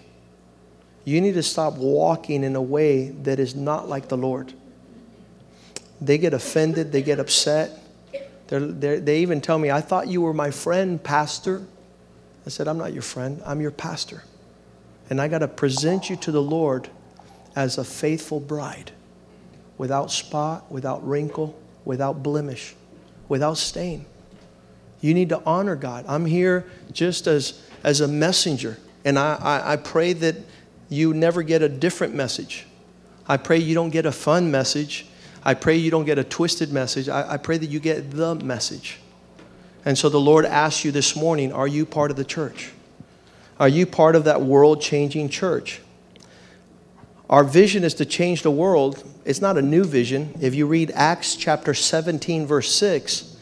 You 1.05 1.21
need 1.21 1.33
to 1.33 1.43
stop 1.43 1.77
walking 1.77 2.43
in 2.43 2.55
a 2.55 2.61
way 2.61 3.09
that 3.09 3.39
is 3.39 3.55
not 3.55 3.89
like 3.89 4.09
the 4.09 4.17
Lord. 4.17 4.53
They 5.99 6.17
get 6.17 6.33
offended, 6.33 6.91
they 6.91 7.01
get 7.01 7.19
upset. 7.19 7.79
They're, 8.47 8.59
they're, 8.59 8.99
they 8.99 9.19
even 9.21 9.39
tell 9.39 9.57
me, 9.57 9.71
I 9.71 9.81
thought 9.81 10.07
you 10.07 10.21
were 10.21 10.33
my 10.33 10.51
friend, 10.51 11.01
Pastor. 11.01 11.65
I 12.45 12.49
said, 12.49 12.67
I'm 12.67 12.77
not 12.77 12.91
your 12.93 13.03
friend, 13.03 13.41
I'm 13.45 13.61
your 13.61 13.71
pastor. 13.71 14.23
And 15.11 15.19
I 15.19 15.27
got 15.27 15.39
to 15.39 15.47
present 15.49 16.09
you 16.09 16.15
to 16.15 16.31
the 16.31 16.41
Lord 16.41 16.89
as 17.53 17.77
a 17.77 17.83
faithful 17.83 18.39
bride, 18.39 18.93
without 19.77 20.09
spot, 20.09 20.71
without 20.71 21.05
wrinkle, 21.05 21.53
without 21.83 22.23
blemish, 22.23 22.75
without 23.27 23.57
stain. 23.57 24.05
You 25.01 25.13
need 25.13 25.27
to 25.27 25.41
honor 25.45 25.75
God. 25.75 26.05
I'm 26.07 26.25
here 26.25 26.65
just 26.93 27.27
as, 27.27 27.61
as 27.83 27.99
a 27.99 28.07
messenger. 28.07 28.77
And 29.03 29.19
I, 29.19 29.35
I, 29.35 29.73
I 29.73 29.75
pray 29.75 30.13
that 30.13 30.37
you 30.87 31.13
never 31.13 31.43
get 31.43 31.61
a 31.61 31.67
different 31.67 32.15
message. 32.15 32.65
I 33.27 33.35
pray 33.35 33.57
you 33.57 33.75
don't 33.75 33.89
get 33.89 34.05
a 34.05 34.13
fun 34.13 34.49
message. 34.49 35.07
I 35.43 35.55
pray 35.55 35.75
you 35.75 35.91
don't 35.91 36.05
get 36.05 36.19
a 36.19 36.23
twisted 36.23 36.71
message. 36.71 37.09
I, 37.09 37.33
I 37.33 37.37
pray 37.37 37.57
that 37.57 37.67
you 37.67 37.81
get 37.81 38.11
the 38.11 38.35
message. 38.35 38.99
And 39.83 39.97
so 39.97 40.07
the 40.07 40.21
Lord 40.21 40.45
asks 40.45 40.85
you 40.85 40.93
this 40.93 41.17
morning 41.17 41.51
are 41.51 41.67
you 41.67 41.85
part 41.85 42.11
of 42.11 42.17
the 42.17 42.23
church? 42.23 42.71
Are 43.61 43.69
you 43.69 43.85
part 43.85 44.15
of 44.15 44.23
that 44.23 44.41
world 44.41 44.81
changing 44.81 45.29
church? 45.29 45.81
Our 47.29 47.43
vision 47.43 47.83
is 47.83 47.93
to 47.93 48.05
change 48.05 48.41
the 48.41 48.49
world. 48.49 49.03
It's 49.23 49.39
not 49.39 49.55
a 49.55 49.61
new 49.61 49.83
vision. 49.83 50.35
If 50.41 50.55
you 50.55 50.65
read 50.65 50.89
Acts 50.95 51.35
chapter 51.35 51.75
17, 51.75 52.47
verse 52.47 52.73
6, 52.73 53.37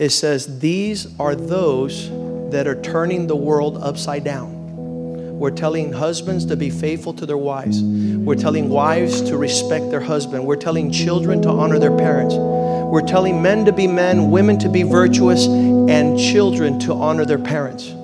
it 0.00 0.08
says, 0.08 0.58
These 0.58 1.16
are 1.20 1.36
those 1.36 2.10
that 2.50 2.66
are 2.66 2.82
turning 2.82 3.28
the 3.28 3.36
world 3.36 3.78
upside 3.80 4.24
down. 4.24 5.38
We're 5.38 5.52
telling 5.52 5.92
husbands 5.92 6.44
to 6.46 6.56
be 6.56 6.68
faithful 6.68 7.14
to 7.14 7.24
their 7.24 7.38
wives. 7.38 7.84
We're 7.84 8.34
telling 8.34 8.68
wives 8.68 9.22
to 9.22 9.36
respect 9.36 9.90
their 9.90 10.00
husband. 10.00 10.44
We're 10.44 10.56
telling 10.56 10.90
children 10.90 11.40
to 11.42 11.50
honor 11.50 11.78
their 11.78 11.96
parents. 11.96 12.34
We're 12.34 13.06
telling 13.06 13.40
men 13.40 13.64
to 13.66 13.72
be 13.72 13.86
men, 13.86 14.32
women 14.32 14.58
to 14.58 14.68
be 14.68 14.82
virtuous, 14.82 15.46
and 15.46 16.18
children 16.18 16.80
to 16.80 16.94
honor 16.94 17.24
their 17.24 17.38
parents. 17.38 17.94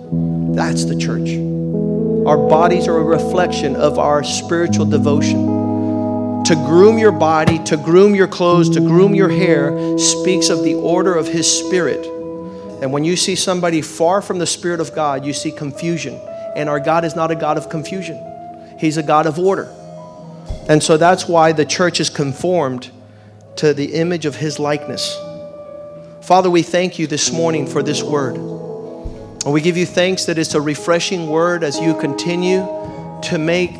That's 0.58 0.86
the 0.86 0.96
church. 0.96 1.28
Our 2.26 2.48
bodies 2.48 2.88
are 2.88 2.98
a 2.98 3.04
reflection 3.04 3.76
of 3.76 3.96
our 3.96 4.24
spiritual 4.24 4.86
devotion. 4.86 6.42
To 6.46 6.54
groom 6.66 6.98
your 6.98 7.12
body, 7.12 7.62
to 7.66 7.76
groom 7.76 8.12
your 8.16 8.26
clothes, 8.26 8.68
to 8.70 8.80
groom 8.80 9.14
your 9.14 9.28
hair 9.28 9.96
speaks 9.98 10.48
of 10.48 10.64
the 10.64 10.74
order 10.74 11.14
of 11.14 11.28
His 11.28 11.48
Spirit. 11.48 12.04
And 12.82 12.92
when 12.92 13.04
you 13.04 13.14
see 13.14 13.36
somebody 13.36 13.82
far 13.82 14.20
from 14.20 14.40
the 14.40 14.48
Spirit 14.48 14.80
of 14.80 14.92
God, 14.96 15.24
you 15.24 15.32
see 15.32 15.52
confusion. 15.52 16.20
And 16.56 16.68
our 16.68 16.80
God 16.80 17.04
is 17.04 17.14
not 17.14 17.30
a 17.30 17.36
God 17.36 17.56
of 17.56 17.68
confusion, 17.70 18.20
He's 18.80 18.96
a 18.96 19.02
God 19.04 19.26
of 19.26 19.38
order. 19.38 19.72
And 20.68 20.82
so 20.82 20.96
that's 20.96 21.28
why 21.28 21.52
the 21.52 21.64
church 21.64 22.00
is 22.00 22.10
conformed 22.10 22.90
to 23.58 23.72
the 23.72 23.94
image 23.94 24.26
of 24.26 24.34
His 24.34 24.58
likeness. 24.58 25.16
Father, 26.20 26.50
we 26.50 26.62
thank 26.62 26.98
you 26.98 27.06
this 27.06 27.30
morning 27.30 27.64
for 27.64 27.80
this 27.80 28.02
word. 28.02 28.67
And 29.48 29.54
we 29.54 29.62
give 29.62 29.78
you 29.78 29.86
thanks 29.86 30.26
that 30.26 30.36
it's 30.36 30.52
a 30.52 30.60
refreshing 30.60 31.26
word 31.26 31.64
as 31.64 31.80
you 31.80 31.94
continue 31.94 32.66
to 33.22 33.38
make 33.38 33.74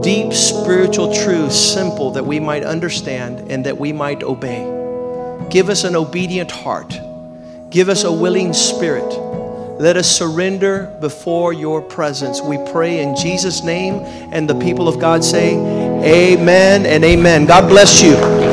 deep 0.00 0.32
spiritual 0.32 1.12
truths 1.12 1.56
simple 1.56 2.12
that 2.12 2.24
we 2.24 2.38
might 2.38 2.62
understand 2.62 3.50
and 3.50 3.66
that 3.66 3.76
we 3.76 3.92
might 3.92 4.22
obey. 4.22 4.60
Give 5.50 5.68
us 5.68 5.82
an 5.82 5.96
obedient 5.96 6.52
heart. 6.52 6.96
Give 7.70 7.88
us 7.88 8.04
a 8.04 8.12
willing 8.12 8.52
spirit. 8.52 9.08
Let 9.80 9.96
us 9.96 10.08
surrender 10.08 10.96
before 11.00 11.52
your 11.52 11.82
presence. 11.82 12.40
We 12.40 12.58
pray 12.70 13.02
in 13.02 13.16
Jesus' 13.16 13.64
name. 13.64 13.94
And 14.32 14.48
the 14.48 14.54
people 14.54 14.86
of 14.86 15.00
God 15.00 15.24
say, 15.24 15.56
Amen 15.56 16.86
and 16.86 17.02
amen. 17.02 17.46
God 17.46 17.68
bless 17.68 18.00
you. 18.00 18.51